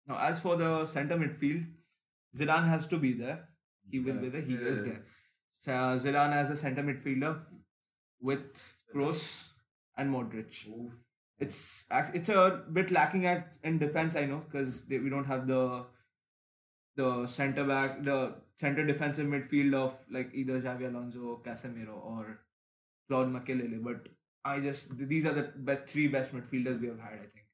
Now, 0.07 0.17
as 0.19 0.39
for 0.39 0.55
the 0.57 0.85
centre 0.85 1.15
midfield, 1.15 1.65
Zidane 2.35 2.67
has 2.67 2.87
to 2.87 2.97
be 2.97 3.13
there. 3.13 3.47
He 3.89 3.99
will 3.99 4.15
be 4.15 4.29
there. 4.29 4.41
He 4.41 4.55
is 4.55 4.81
Yeah. 4.81 4.87
there. 4.89 5.05
So, 5.49 5.71
Zidane 5.71 6.33
as 6.33 6.49
a 6.49 6.55
centre 6.55 6.83
midfielder 6.83 7.45
with 8.19 8.75
Kroos 8.93 9.53
and 9.97 10.13
Modric. 10.13 10.67
It's 11.39 11.85
it's 12.13 12.29
a 12.29 12.63
bit 12.71 12.91
lacking 12.91 13.25
at 13.25 13.57
in 13.63 13.77
defense. 13.77 14.15
I 14.15 14.25
know 14.25 14.39
because 14.39 14.85
we 14.89 15.09
don't 15.09 15.25
have 15.25 15.47
the 15.47 15.85
the 16.95 17.27
centre 17.27 17.65
back, 17.65 18.03
the 18.03 18.35
centre 18.57 18.85
defensive 18.85 19.27
midfield 19.27 19.73
of 19.73 19.95
like 20.09 20.29
either 20.33 20.61
Xabi 20.61 20.87
Alonso, 20.89 21.41
Casemiro, 21.45 21.95
or 22.03 22.39
Claude 23.09 23.27
Makelele. 23.33 23.83
But 23.83 24.07
I 24.45 24.59
just 24.59 24.95
these 24.97 25.25
are 25.25 25.33
the 25.33 25.51
best, 25.55 25.87
three 25.87 26.07
best 26.07 26.33
midfielders 26.33 26.79
we 26.81 26.87
have 26.87 26.99
had. 26.99 27.13
I 27.13 27.17
think. 27.33 27.45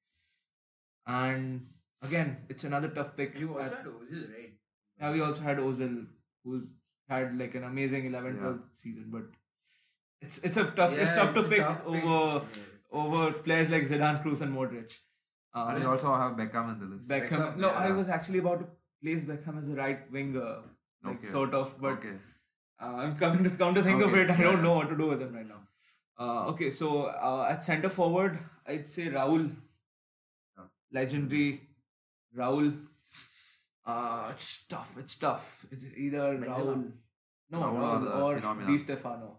And 1.08 1.68
again, 2.02 2.38
it's 2.50 2.64
another 2.64 2.89
tough 2.89 3.16
pick. 3.16 3.39
You 3.39 3.58
also 3.58 3.64
at- 3.76 3.78
had 3.80 3.86
Ozil, 3.88 4.30
right? 4.34 4.54
yeah, 5.00 5.12
we 5.12 5.22
also 5.22 5.43
had 5.43 5.58
Ozil, 5.58 6.06
who 6.43 6.68
had 7.08 7.38
like 7.38 7.56
an 7.56 7.64
amazing 7.64 8.06
11 8.06 8.36
Yeah. 8.36 8.41
12 8.41 8.60
season, 8.74 9.06
but 9.10 9.24
it's 10.22 10.38
it's 10.39 10.58
a 10.58 10.66
tough 10.72 10.97
it's 10.97 11.16
tough 11.16 11.34
to 11.34 11.39
it's 11.39 11.47
a 11.47 11.50
pick 11.52 11.60
tough 11.62 11.86
over 11.86 11.97
Yeah. 11.97 12.47
over 12.91 13.32
players 13.47 13.70
like 13.70 13.84
Zidane, 13.84 14.24
Kroos, 14.24 14.41
and 14.41 14.54
Modric. 14.56 14.97
Uh, 15.54 15.68
And 15.74 15.82
you 15.84 15.89
also 15.89 16.14
have 16.14 16.34
Beckham 16.38 16.74
in 16.74 16.80
the 16.80 16.86
list. 16.95 17.10
Beckham. 17.10 17.39
Beckham, 17.39 17.58
No, 17.58 17.70
I 17.70 17.91
was 17.91 18.08
actually 18.10 18.39
about 18.39 18.60
to 18.60 18.68
place 19.04 19.24
Beckham 19.24 19.58
as 19.58 19.70
a 19.70 19.76
right 19.76 20.12
winger, 20.12 20.62
like 21.04 21.18
Okay. 21.18 21.28
sort 21.28 21.54
of, 21.54 21.74
but 21.82 21.93
okay. 21.93 22.14
uh, 22.82 22.95
I'm 23.04 23.16
coming 23.18 23.43
to 23.43 23.50
come 23.62 23.74
to 23.76 23.84
think 23.84 24.02
of 24.02 24.14
it, 24.16 24.30
I 24.30 24.41
don't 24.41 24.62
know 24.62 24.74
what 24.74 24.89
to 24.89 24.97
do 24.97 25.08
with 25.08 25.22
him 25.22 25.34
right 25.34 25.47
now. 25.47 25.62
Uh, 26.20 26.47
okay, 26.52 26.70
so 26.70 27.06
uh, 27.06 27.47
at 27.50 27.64
centre 27.64 27.89
forward, 27.89 28.38
I'd 28.68 28.88
say 28.88 29.08
Raul, 29.10 29.50
Yeah. 30.58 30.66
legendary 30.91 31.62
Raul. 32.38 32.72
Uh, 33.86 34.28
it's 34.32 34.66
tough. 34.68 34.95
It's 35.00 35.16
tough. 35.16 35.66
It's 35.72 35.86
either 35.95 36.38
Benzema. 36.38 36.58
Raul. 36.58 36.91
No, 37.52 37.60
Raul 37.62 38.16
or 38.22 38.39
Raul 38.39 38.58
or? 38.62 38.66
Di 38.68 38.78
Stefano. 38.78 39.38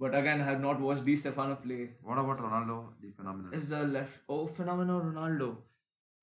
But 0.00 0.14
again, 0.14 0.40
I 0.40 0.44
have 0.44 0.60
not 0.60 0.80
watched 0.80 1.04
Di 1.04 1.14
Stefano 1.16 1.56
play. 1.56 1.90
What 2.02 2.18
about 2.18 2.38
Ronaldo, 2.38 2.76
the 3.00 3.10
phenomenon? 3.10 3.52
Is 3.52 3.68
the 3.68 3.84
left? 3.84 4.20
Oh, 4.28 4.46
phenomenal 4.46 5.00
Ronaldo. 5.00 5.56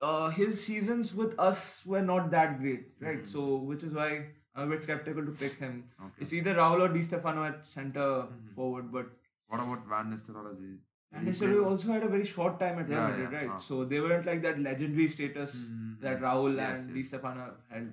Uh, 0.02 0.30
his 0.30 0.62
seasons 0.66 1.14
with 1.14 1.38
us 1.40 1.86
were 1.86 2.02
not 2.02 2.30
that 2.32 2.60
great, 2.60 2.88
right? 3.00 3.28
So, 3.28 3.56
which 3.58 3.84
is 3.84 3.94
why 3.94 4.28
I'm 4.56 4.72
a 4.72 4.76
bit 4.76 4.84
skeptical 4.84 5.26
to 5.26 5.32
pick 5.32 5.58
him. 5.58 5.84
Okay. 6.02 6.14
It's 6.20 6.34
either 6.34 6.56
Raul 6.56 6.82
or 6.82 6.88
Di 6.90 7.02
Stefano 7.04 7.44
at 7.46 7.66
center 7.66 8.28
forward, 8.56 8.92
but 8.92 9.08
What 9.48 9.60
about 9.64 9.86
Van 9.88 10.12
Nistelrooy? 10.14 10.78
and 11.12 11.28
Nistelrooy 11.28 11.66
also 11.66 11.92
had 11.94 12.04
a 12.04 12.08
very 12.08 12.26
short 12.26 12.60
time 12.60 12.80
at 12.80 12.88
Real 12.90 12.98
Yeah, 13.00 13.08
Madrid, 13.10 13.30
yeah, 13.32 13.38
right? 13.40 13.50
uh. 13.56 13.58
So 13.58 13.84
they 13.86 14.00
weren't 14.00 14.26
like 14.26 14.42
that 14.48 14.60
legendary 14.60 15.08
status 15.08 15.72
Mhm, 15.72 16.02
that. 16.02 16.22
Raul 16.22 16.56
Yes, 16.56 16.80
and 16.80 16.90
yes. 16.90 16.96
Di 16.98 17.04
Stefano 17.12 17.42
have 17.46 17.58
held. 17.70 17.92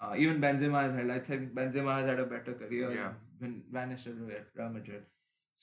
Uh, 0.00 0.14
even 0.24 0.40
Benzema 0.40 0.82
has 0.86 0.94
held. 0.94 1.10
I 1.10 1.20
think 1.28 1.54
Benzema 1.54 1.94
has 1.98 2.06
had 2.06 2.18
a 2.20 2.26
better 2.26 2.54
career 2.62 2.90
Yeah. 2.96 3.12
than 3.40 3.62
Van 3.76 3.90
Nistelrooy 3.92 4.34
at 4.40 4.48
Real 4.54 4.68
Madrid. 4.78 5.04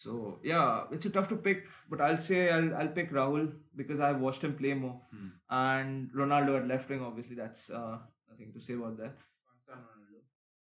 So 0.04 0.40
yeah, 0.44 0.86
it's 0.92 1.06
a 1.06 1.12
tough 1.12 1.28
to 1.34 1.36
pick, 1.50 1.68
but 1.90 2.02
I'll 2.02 2.18
say 2.30 2.40
I'll 2.50 2.74
I'll 2.76 2.94
pick 3.00 3.12
Raul 3.12 3.44
because 3.82 4.00
I've 4.08 4.20
watched 4.28 4.44
him 4.48 4.56
play 4.64 4.74
more, 4.86 4.96
Hmm. 5.12 5.28
and 5.50 6.12
Ronaldo 6.24 6.58
at 6.62 6.68
left 6.74 6.90
wing. 6.90 7.04
Obviously, 7.12 7.36
that's 7.44 7.70
uh, 7.82 8.00
nothing 8.32 8.52
to 8.58 8.60
say 8.70 8.74
about 8.80 8.98
that. 9.04 9.16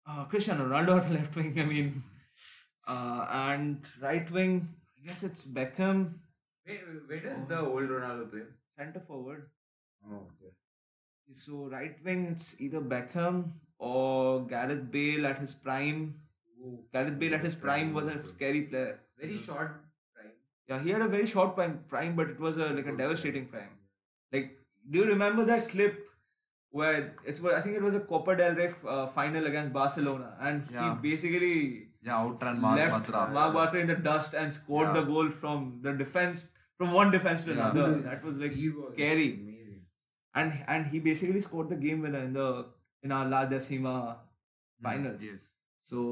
Uh, 0.05 0.25
Cristiano 0.25 0.65
Ronaldo 0.65 1.03
at 1.03 1.11
left 1.17 1.35
wing. 1.35 1.57
I 1.59 1.65
mean, 1.65 1.93
uh, 2.87 3.27
and 3.31 3.81
right 4.01 4.29
wing. 4.31 4.67
I 5.01 5.07
guess 5.07 5.23
it's 5.23 5.45
Beckham, 5.45 6.13
Wait, 6.65 6.79
where 7.07 7.19
does 7.19 7.45
the 7.45 7.59
old 7.59 7.89
Ronaldo 7.89 8.29
play? 8.31 8.41
centre 8.69 9.01
forward. 9.01 9.49
Oh, 10.05 10.15
okay. 10.15 10.51
So 11.31 11.67
right 11.69 11.95
wing, 12.03 12.27
it's 12.27 12.59
either 12.61 12.79
Beckham 12.81 13.51
or 13.79 14.45
Gareth 14.45 14.89
Bale 14.91 15.25
at 15.27 15.39
his 15.39 15.53
prime. 15.53 16.15
Gareth 16.93 17.19
Bale 17.19 17.35
at 17.35 17.43
his 17.43 17.55
prime 17.55 17.93
was 17.93 18.07
a 18.07 18.17
scary 18.19 18.61
player. 18.61 18.99
Very 19.19 19.35
short 19.35 19.81
prime. 20.15 20.31
Yeah, 20.67 20.81
he 20.81 20.89
had 20.91 21.01
a 21.01 21.07
very 21.07 21.25
short 21.25 21.55
prime, 21.55 21.83
prime 21.87 22.15
but 22.15 22.29
it 22.29 22.39
was 22.39 22.57
a 22.57 22.67
like 22.73 22.87
a 22.87 22.95
devastating 22.95 23.47
prime. 23.47 23.77
Like, 24.31 24.57
do 24.89 24.99
you 24.99 25.05
remember 25.05 25.43
that 25.45 25.67
clip 25.69 26.07
where 26.80 26.93
it 27.32 27.39
was? 27.45 27.53
I 27.57 27.61
think 27.63 27.76
it 27.80 27.84
was 27.88 27.95
a 27.97 28.01
Copa 28.11 28.36
del 28.41 28.55
Rey 28.59 28.69
uh, 28.95 29.05
final 29.15 29.45
against 29.51 29.74
Barcelona, 29.80 30.30
and 30.49 30.63
Yeah. 30.76 30.84
he 30.84 31.01
basically 31.07 31.55
Yeah, 32.07 32.17
outran 32.24 32.59
Mark 32.65 32.78
left 32.82 32.95
Bartra. 33.09 33.24
Marc 33.38 33.53
Bartra 33.57 33.82
in 33.86 33.88
the 33.93 33.97
dust 34.09 34.34
and 34.43 34.53
scored 34.59 34.88
Yeah. 34.89 34.95
the 34.99 35.03
goal 35.13 35.30
from 35.41 35.65
the 35.88 35.93
defense 36.03 36.45
from 36.78 36.91
one 36.99 37.11
defense 37.17 37.45
to 37.49 37.53
Yeah. 37.53 37.69
another. 37.71 37.88
That 38.09 38.24
was 38.30 38.39
like 38.45 38.53
Speed 38.59 38.76
was 38.82 38.88
scary. 38.93 39.30
Amazing. 39.41 39.82
and 40.41 40.53
and 40.76 40.88
he 40.91 40.99
basically 41.11 41.41
scored 41.45 41.67
the 41.76 41.80
game 41.88 41.99
winner 42.07 42.21
in 42.28 42.34
the 42.41 42.47
in 43.07 43.11
our 43.17 43.26
La 43.34 43.41
Decima 43.55 43.95
Hmm, 44.80 44.86
finals. 44.88 45.24
Yes. 45.32 45.43
So 45.89 46.03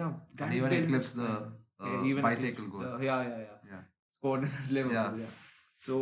yeah, 0.00 0.12
And 0.46 0.54
even 0.60 0.72
eclipsed 0.80 1.16
the 1.22 1.30
uh, 1.32 1.86
Yeah, 1.86 2.04
even 2.10 2.22
bicycle 2.26 2.50
eclipsed 2.50 2.72
goal. 2.72 2.82
the- 2.98 3.04
yeah, 3.08 3.22
yeah, 3.30 3.38
yeah. 3.46 3.58
Yeah. 3.72 3.82
Scored 4.18 4.44
against 4.48 4.70
Liverpool. 4.78 5.18
Yeah. 5.24 5.32
So 5.84 5.96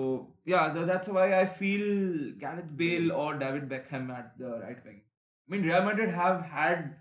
yeah, 0.45 0.69
tha- 0.75 0.85
that's 0.87 1.09
why 1.09 1.29
I 1.39 1.47
feel 1.47 1.87
Gareth 2.43 2.77
Bale 2.77 3.09
hmm. 3.11 3.21
or 3.23 3.39
David 3.39 3.69
Beckham 3.69 4.11
at 4.17 4.39
the 4.39 4.59
right 4.65 4.85
wing. 4.85 5.01
I 5.49 5.53
mean, 5.53 5.65
Real 5.69 5.83
Madrid 5.83 6.11
have 6.11 6.43
had 6.43 6.97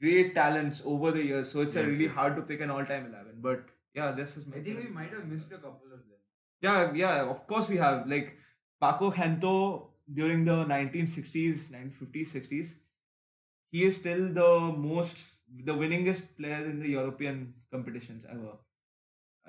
great 0.00 0.34
talents 0.34 0.82
over 0.84 1.12
the 1.12 1.24
years, 1.24 1.50
so 1.50 1.60
it's 1.60 1.76
a 1.76 1.80
Yes, 1.80 1.88
really 1.88 2.08
hard 2.08 2.34
to 2.36 2.42
pick 2.42 2.60
an 2.60 2.70
all-time 2.70 3.06
eleven. 3.10 3.36
But 3.48 3.70
yeah, 3.94 4.10
this 4.12 4.36
is. 4.36 4.46
my 4.46 4.56
I 4.56 4.64
think 4.64 4.82
we 4.84 4.90
might 4.96 5.12
have 5.18 5.28
missed 5.34 5.52
a 5.52 5.60
couple 5.66 5.92
of 5.98 6.02
them. 6.08 6.18
Yeah, 6.60 6.92
yeah, 7.02 7.30
of 7.36 7.46
course 7.46 7.68
we 7.68 7.76
have. 7.84 8.08
Like 8.14 8.36
Paco 8.80 9.10
Gento 9.10 9.54
during 10.12 10.44
the 10.44 10.64
1960s, 10.64 11.70
1950s, 11.70 12.34
60s, 12.36 12.74
he 13.70 13.84
is 13.84 13.96
still 13.96 14.28
the 14.40 14.50
most, 14.88 15.24
the 15.70 15.74
winningest 15.74 16.36
player 16.36 16.64
in 16.64 16.80
the 16.80 16.88
European 16.88 17.54
competitions 17.70 18.26
ever. 18.28 18.58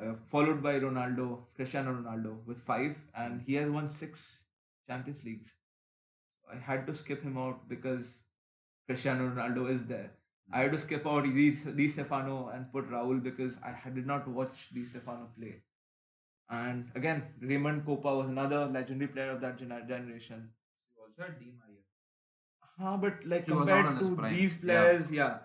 Uh, 0.01 0.13
followed 0.25 0.63
by 0.63 0.79
Ronaldo, 0.79 1.25
Cristiano 1.55 1.93
Ronaldo 1.93 2.43
with 2.47 2.59
five, 2.59 2.95
and 3.15 3.41
he 3.41 3.53
has 3.55 3.69
won 3.69 3.87
six 3.87 4.43
Champions 4.89 5.23
Leagues. 5.23 5.55
I 6.51 6.55
had 6.57 6.87
to 6.87 6.93
skip 6.95 7.21
him 7.21 7.37
out 7.37 7.67
because 7.69 8.23
Cristiano 8.87 9.29
Ronaldo 9.29 9.69
is 9.69 9.85
there. 9.85 10.11
I 10.51 10.61
had 10.61 10.71
to 10.71 10.77
skip 10.79 11.05
out 11.05 11.23
Di, 11.25 11.51
Di 11.51 11.87
Stefano 11.87 12.47
and 12.49 12.71
put 12.71 12.89
Raul 12.89 13.21
because 13.23 13.59
I 13.63 13.71
had- 13.71 13.93
did 13.95 14.07
not 14.07 14.27
watch 14.27 14.69
Di 14.73 14.83
Stefano 14.83 15.29
play. 15.37 15.53
And 16.49 16.91
again, 16.95 17.23
Raymond 17.39 17.85
Kopa 17.85 18.17
was 18.17 18.29
another 18.29 18.65
legendary 18.65 19.07
player 19.13 19.29
of 19.29 19.41
that 19.41 19.57
gener- 19.57 19.87
generation. 19.87 20.49
We 20.95 21.03
also 21.05 21.21
had 21.23 21.39
Di 21.39 21.53
Maria. 21.61 21.81
Huh, 22.79 22.97
but 22.97 23.23
like 23.25 23.45
He 23.45 23.51
compared 23.51 23.85
not 23.85 23.93
on 23.93 23.97
his 23.97 24.09
to 24.09 24.29
these 24.35 24.53
Yeah. 24.55 24.61
players, 24.65 25.11
yeah. 25.11 25.39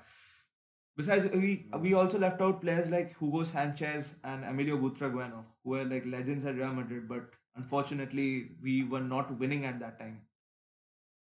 Besides, 0.99 1.29
we 1.33 1.51
we 1.81 1.95
also 1.95 2.19
left 2.19 2.41
out 2.47 2.61
players 2.61 2.91
like 2.91 3.13
Hugo 3.19 3.43
Sanchez 3.51 4.17
and 4.25 4.45
Emilio 4.45 4.79
Butragueno, 4.85 5.45
who 5.63 5.71
were 5.71 5.85
like 5.85 6.07
legends 6.15 6.45
at 6.45 6.57
Real 6.57 6.73
Madrid, 6.79 7.09
but 7.09 7.37
unfortunately, 7.57 8.31
we 8.63 8.83
were 8.95 9.05
not 9.11 9.31
winning 9.43 9.65
at 9.65 9.79
that 9.85 9.99
time. 10.01 10.17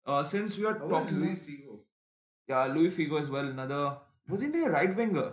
Uh, 0.07 0.23
since 0.23 0.57
we 0.59 0.65
are 0.65 0.79
talking, 0.79 1.21
Luis 1.21 1.41
Figo? 1.41 1.81
yeah, 2.49 2.65
Luis 2.79 2.97
Figo 2.97 3.21
as 3.21 3.29
well. 3.29 3.47
Another 3.57 3.99
wasn't 4.29 4.55
he 4.55 4.63
a 4.63 4.71
right 4.71 4.97
winger? 4.97 5.33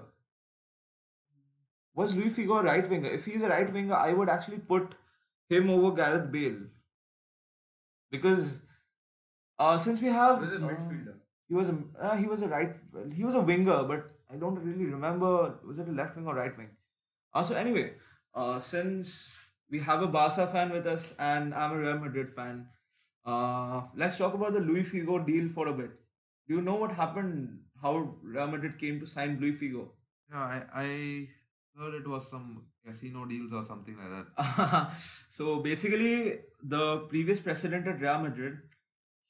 Was 1.95 2.15
Luis 2.15 2.35
Figo 2.37 2.59
a 2.59 2.63
right 2.63 2.89
winger? 2.89 3.09
If 3.09 3.25
he's 3.25 3.43
a 3.43 3.49
right 3.49 3.71
winger, 3.71 3.95
I 3.95 4.11
would 4.13 4.29
actually 4.29 4.59
put 4.59 4.93
him 5.49 5.69
over 5.69 5.95
Gareth 5.95 6.31
Bale 6.31 6.59
because 8.11 8.61
uh, 9.57 9.77
since 9.77 10.01
we 10.01 10.09
have 10.09 10.41
He 10.41 10.49
was 10.49 10.51
a 10.57 10.65
uh, 10.67 11.13
he 11.47 11.55
was 11.55 11.69
a 11.69 11.77
uh, 11.99 12.15
he 12.17 12.25
was 12.27 12.41
a 12.41 12.47
right 12.49 12.75
he 13.15 13.23
was 13.23 13.35
a 13.35 13.41
winger, 13.41 13.83
but 13.83 14.16
I 14.31 14.35
don't 14.35 14.59
really 14.59 14.85
remember 14.85 15.59
was 15.65 15.79
it 15.79 15.87
a 15.87 15.91
left 15.91 16.15
wing 16.15 16.27
or 16.27 16.35
right 16.35 16.57
wing. 16.57 16.69
Uh, 17.33 17.43
so 17.43 17.55
anyway, 17.55 17.93
uh, 18.33 18.59
since 18.59 19.37
we 19.69 19.79
have 19.79 20.01
a 20.01 20.07
Barca 20.07 20.47
fan 20.47 20.69
with 20.69 20.85
us 20.85 21.15
and 21.19 21.53
I'm 21.53 21.73
a 21.73 21.77
Real 21.77 21.99
Madrid 21.99 22.29
fan, 22.29 22.67
uh, 23.25 23.81
let's 23.95 24.17
talk 24.17 24.33
about 24.33 24.53
the 24.53 24.59
Luis 24.59 24.91
Figo 24.91 25.25
deal 25.25 25.49
for 25.49 25.67
a 25.67 25.73
bit. 25.73 25.91
Do 26.47 26.55
you 26.55 26.61
know 26.61 26.75
what 26.75 26.91
happened? 26.91 27.59
How 27.81 28.15
Real 28.21 28.47
Madrid 28.47 28.79
came 28.79 28.99
to 28.99 29.07
sign 29.07 29.39
Luis 29.39 29.59
Figo? 29.61 29.89
Yeah, 30.31 30.39
I, 30.39 30.63
I 30.73 31.27
heard 31.77 31.93
it 31.93 32.07
was 32.07 32.29
some 32.29 32.65
casino 32.85 33.25
deals 33.25 33.53
or 33.53 33.63
something 33.63 33.97
like 33.97 34.09
that. 34.35 34.91
so 35.29 35.59
basically, 35.59 36.39
the 36.63 36.99
previous 37.09 37.39
president 37.39 37.87
at 37.87 38.01
Real 38.01 38.19
Madrid, 38.19 38.57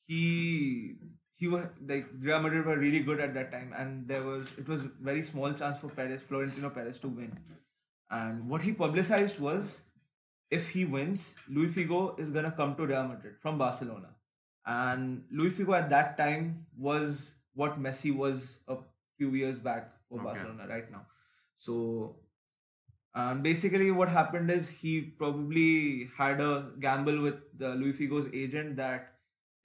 he 0.08 0.96
he 1.38 1.48
was 1.48 1.66
like 1.88 2.08
Real 2.20 2.42
Madrid 2.42 2.66
were 2.66 2.78
really 2.78 3.00
good 3.00 3.20
at 3.20 3.34
that 3.36 3.52
time, 3.52 3.74
and 3.78 4.08
there 4.08 4.24
was 4.24 4.52
it 4.58 4.68
was 4.68 4.82
very 5.10 5.24
small 5.24 5.54
chance 5.54 5.80
for 5.80 5.90
Perez, 5.90 6.24
Florentino 6.24 6.70
Perez, 6.70 7.00
to 7.00 7.08
win. 7.08 7.38
And 8.10 8.50
what 8.50 8.62
he 8.62 8.72
publicized 8.74 9.40
was, 9.40 9.82
if 10.50 10.70
he 10.70 10.86
wins, 10.86 11.36
Luis 11.50 11.76
Figo 11.76 12.20
is 12.20 12.32
gonna 12.32 12.52
come 12.52 12.76
to 12.76 12.86
Real 12.86 13.08
Madrid 13.08 13.36
from 13.40 13.58
Barcelona, 13.58 14.16
and 14.66 15.24
Luis 15.32 15.58
Figo 15.58 15.78
at 15.78 15.90
that 15.90 16.18
time 16.18 16.66
was 16.78 17.36
what 17.54 17.82
Messi 17.82 18.16
was 18.16 18.60
a 18.68 18.78
few 19.18 19.32
years 19.32 19.60
back 19.60 19.92
for 20.10 20.16
Okay. 20.20 20.26
Barcelona 20.26 20.68
right 20.68 20.92
now. 20.92 21.06
So 21.56 22.18
and 23.16 23.42
basically, 23.42 23.90
what 23.92 24.10
happened 24.10 24.52
is 24.52 24.70
he 24.70 25.02
probably 25.02 26.10
had 26.18 26.40
a 26.40 26.72
gamble 26.80 27.22
with 27.22 27.36
the 27.58 27.70
Luis 27.76 27.98
Figo's 28.00 28.30
agent 28.34 28.76
that 28.78 29.14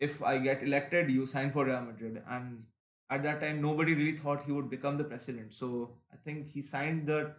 if 0.06 0.20
I 0.22 0.38
get 0.38 0.62
elected, 0.64 1.10
you 1.10 1.26
sign 1.26 1.50
for 1.52 1.64
Real 1.64 1.80
Madrid. 1.80 2.22
And 2.28 2.64
at 3.08 3.22
that 3.22 3.40
time, 3.40 3.60
nobody 3.62 3.94
really 3.94 4.16
thought 4.16 4.42
he 4.44 4.52
would 4.52 4.68
become 4.68 4.96
the 4.98 5.04
president. 5.04 5.54
So 5.54 5.98
I 6.12 6.16
think 6.24 6.48
he 6.48 6.62
signed 6.62 7.06
the 7.06 7.34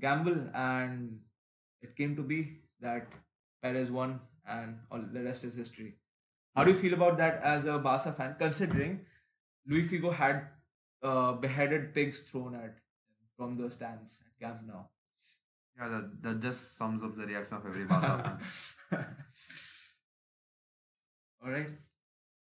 gamble, 0.00 0.38
and 0.54 1.20
it 1.82 1.94
came 1.96 2.16
to 2.16 2.22
be 2.22 2.38
that 2.80 3.12
Perez 3.62 3.90
won, 3.90 4.20
and 4.46 4.78
all 4.90 5.04
the 5.18 5.22
rest 5.22 5.44
is 5.44 5.54
history. 5.54 5.96
How 6.56 6.64
do 6.64 6.70
you 6.70 6.78
feel 6.78 6.94
about 6.94 7.18
that 7.18 7.42
as 7.42 7.66
a 7.66 7.78
Barca 7.78 8.12
fan, 8.12 8.36
considering 8.38 9.00
Luis 9.66 9.90
Figo 9.90 10.14
had 10.14 10.46
uh, 11.02 11.32
beheaded 11.32 11.92
pigs 11.92 12.20
thrown 12.20 12.54
at 12.54 12.62
him 12.64 13.28
from 13.36 13.56
the 13.58 13.70
stands 13.70 14.22
at 14.26 14.46
Camp 14.46 14.60
Nou? 14.66 14.84
Yeah, 15.76 15.88
that, 15.88 16.22
that 16.22 16.40
just 16.40 16.76
sums 16.78 17.02
up 17.02 17.16
the 17.16 17.26
reaction 17.26 17.56
of 17.56 17.66
every 17.66 17.84
Barca 17.84 18.38
fan. 18.40 19.06
All 21.44 21.50
right. 21.50 21.68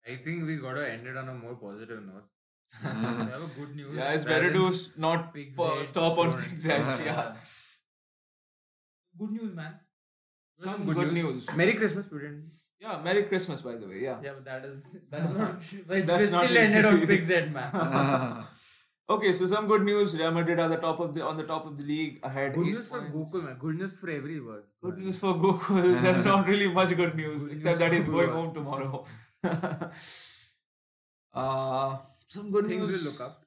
I 0.07 0.15
think 0.15 0.45
we 0.45 0.57
gotta 0.57 0.89
end 0.91 1.07
it 1.07 1.15
on 1.17 1.29
a 1.29 1.33
more 1.33 1.55
positive 1.55 2.01
note. 2.05 2.23
so 2.81 2.87
I 2.89 2.93
have 3.35 3.43
a 3.43 3.59
good 3.59 3.75
news. 3.75 3.95
Yeah, 3.95 4.11
it's 4.13 4.25
better 4.25 4.51
to 4.53 4.67
s- 4.67 4.89
not 4.97 5.33
pigs 5.33 5.55
po- 5.57 5.83
stop 5.83 6.17
on 6.17 6.31
thrown. 6.31 6.43
pigs 6.43 6.65
heads, 6.65 7.01
yeah. 7.05 7.33
Good 9.19 9.31
news, 9.31 9.55
man. 9.55 9.73
Some 10.63 10.85
good 10.93 11.13
news. 11.13 11.55
Merry 11.55 11.73
Christmas, 11.73 12.05
student. 12.05 12.45
Yeah, 12.79 13.01
Merry 13.03 13.23
Christmas, 13.23 13.61
by 13.61 13.75
the 13.75 13.87
way. 13.87 13.99
Yeah. 14.01 14.19
Yeah, 14.23 14.31
but 14.35 14.45
that 14.45 14.65
is 14.65 14.77
that 15.11 15.21
is 15.21 15.37
not. 15.37 15.63
but 15.87 15.97
it's 15.97 16.07
That's 16.09 16.25
still 16.27 16.39
not 16.41 16.49
really- 16.49 16.59
ended 16.59 16.85
on 16.85 17.07
pig's 17.07 17.27
head, 17.27 17.53
man. 17.53 18.45
Okay, 19.09 19.33
so 19.33 19.47
some 19.47 19.67
good 19.67 19.81
news. 19.83 20.13
Real 20.15 20.31
Madrid 20.31 20.59
are 20.59 20.69
the 20.69 20.77
top 20.77 20.99
of 20.99 21.13
the 21.15 21.23
on 21.25 21.35
the 21.35 21.43
top 21.51 21.65
of 21.65 21.77
the 21.77 21.83
league 21.83 22.19
ahead. 22.23 22.53
Good 22.53 22.67
news 22.67 22.89
for. 22.89 22.99
Gokul, 23.13 23.43
man. 23.45 23.55
Good 23.63 23.77
news 23.79 23.93
for 23.93 24.09
everyone. 24.15 24.61
Good 24.83 24.99
news 24.99 25.17
for 25.19 25.33
Gokul. 25.45 25.87
There's 26.07 26.25
not 26.25 26.47
really 26.47 26.67
much 26.71 26.95
good 26.95 27.15
news 27.15 27.45
Good 27.47 27.55
except 27.57 27.79
news 27.79 27.79
that 27.79 27.93
he's 27.97 28.05
going 28.07 28.29
home 28.29 28.53
tomorrow. 28.53 29.05
uh, 31.33 31.97
some 32.27 32.51
good 32.51 32.65
Things 32.67 32.87
news. 32.87 33.03
will 33.03 33.11
look 33.11 33.21
up. 33.21 33.43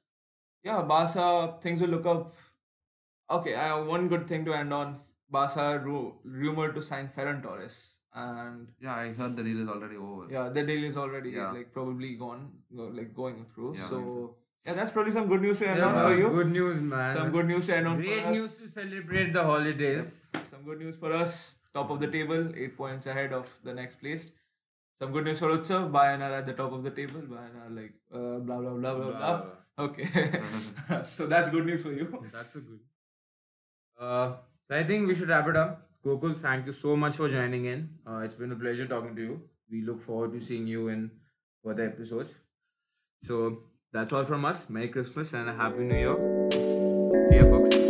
yeah, 0.63 0.81
Barca 0.81 1.55
things 1.61 1.81
will 1.81 1.89
look 1.89 2.05
up. 2.05 2.33
Okay, 3.29 3.55
I 3.55 3.63
have 3.67 3.87
one 3.87 4.07
good 4.09 4.27
thing 4.27 4.43
to 4.45 4.53
end 4.53 4.73
on. 4.73 4.99
Barca 5.29 5.79
ru- 5.83 6.13
rumored 6.23 6.75
to 6.75 6.81
sign 6.81 7.09
Ferran 7.15 7.41
Torres, 7.41 7.99
and 8.13 8.67
Yeah, 8.79 8.95
I 8.95 9.13
heard 9.13 9.35
the 9.37 9.43
deal 9.43 9.61
is 9.63 9.69
already 9.69 9.95
over. 9.95 10.27
yeah, 10.29 10.49
the 10.49 10.63
deal 10.63 10.83
is 10.83 10.97
already 10.97 11.31
Yeah. 11.31 11.51
like 11.51 11.71
probably 11.73 12.15
gone, 12.15 12.51
like 12.71 13.13
going 13.15 13.45
through. 13.55 13.75
Yeah. 13.77 13.87
So 13.87 14.35
yeah, 14.65 14.73
that's 14.73 14.91
probably 14.91 15.11
some 15.11 15.27
good 15.27 15.41
news 15.41 15.59
to 15.59 15.69
end 15.69 15.81
on 15.81 16.05
for 16.05 16.15
you. 16.17 16.29
Good 16.29 16.51
news, 16.51 16.79
man. 16.81 17.09
Some 17.09 17.31
good 17.31 17.47
news 17.47 17.67
to 17.67 17.75
end 17.75 17.87
on 17.87 17.97
Great 17.97 18.27
news 18.27 18.57
to 18.57 18.67
celebrate 18.67 19.33
the 19.33 19.43
holidays. 19.43 20.29
Some 20.45 20.63
good 20.63 20.79
news 20.79 20.97
for 20.97 21.11
us. 21.11 21.57
Top 21.73 21.89
of 21.89 21.99
the 21.99 22.07
table, 22.07 22.51
eight 22.55 22.77
points 22.77 23.07
ahead 23.07 23.33
of 23.33 23.51
the 23.63 23.73
next 23.73 23.99
place. 23.99 24.31
Some 25.01 25.11
good 25.11 25.25
news 25.25 25.39
for 25.39 25.49
Utsav. 25.49 25.91
Bayern 25.91 26.21
are 26.21 26.35
at 26.35 26.45
the 26.45 26.53
top 26.53 26.71
of 26.71 26.83
the 26.83 26.91
table. 26.91 27.21
Bayern 27.21 27.55
are 27.65 27.69
like 27.69 27.93
uh, 28.13 28.39
blah 28.39 28.57
blah 28.59 28.69
blah 28.69 28.95
blah 28.95 29.11
blah. 29.11 29.17
Blah, 29.17 29.45
Okay, 29.79 30.07
so 31.03 31.25
that's 31.25 31.49
good 31.49 31.65
news 31.65 31.81
for 31.81 31.91
you. 31.91 32.23
That's 32.31 32.55
a 32.55 32.59
good. 32.59 32.79
Uh, 33.99 34.35
so 34.69 34.77
I 34.77 34.83
think 34.83 35.07
we 35.07 35.15
should 35.15 35.29
wrap 35.29 35.47
it 35.47 35.57
up. 35.57 35.89
Gokul, 36.05 36.39
thank 36.39 36.67
you 36.67 36.71
so 36.71 36.95
much 36.95 37.17
for 37.17 37.27
joining 37.27 37.65
in. 37.65 37.89
Uh, 38.05 38.19
it's 38.19 38.35
been 38.35 38.51
a 38.51 38.55
pleasure 38.55 38.85
talking 38.85 39.15
to 39.15 39.21
you. 39.21 39.41
We 39.71 39.81
look 39.81 40.01
forward 40.01 40.33
to 40.33 40.39
seeing 40.39 40.67
you 40.67 40.89
in 40.89 41.09
further 41.63 41.87
episodes. 41.87 42.35
So 43.23 43.63
that's 43.93 44.11
all 44.11 44.25
from 44.25 44.43
us. 44.43 44.69
Merry 44.69 44.89
Christmas 44.89 45.33
and 45.33 45.49
a 45.49 45.53
Happy 45.53 45.83
New 45.83 45.95
Year. 45.95 46.19
See 47.29 47.35
ya, 47.35 47.43
folks. 47.43 47.82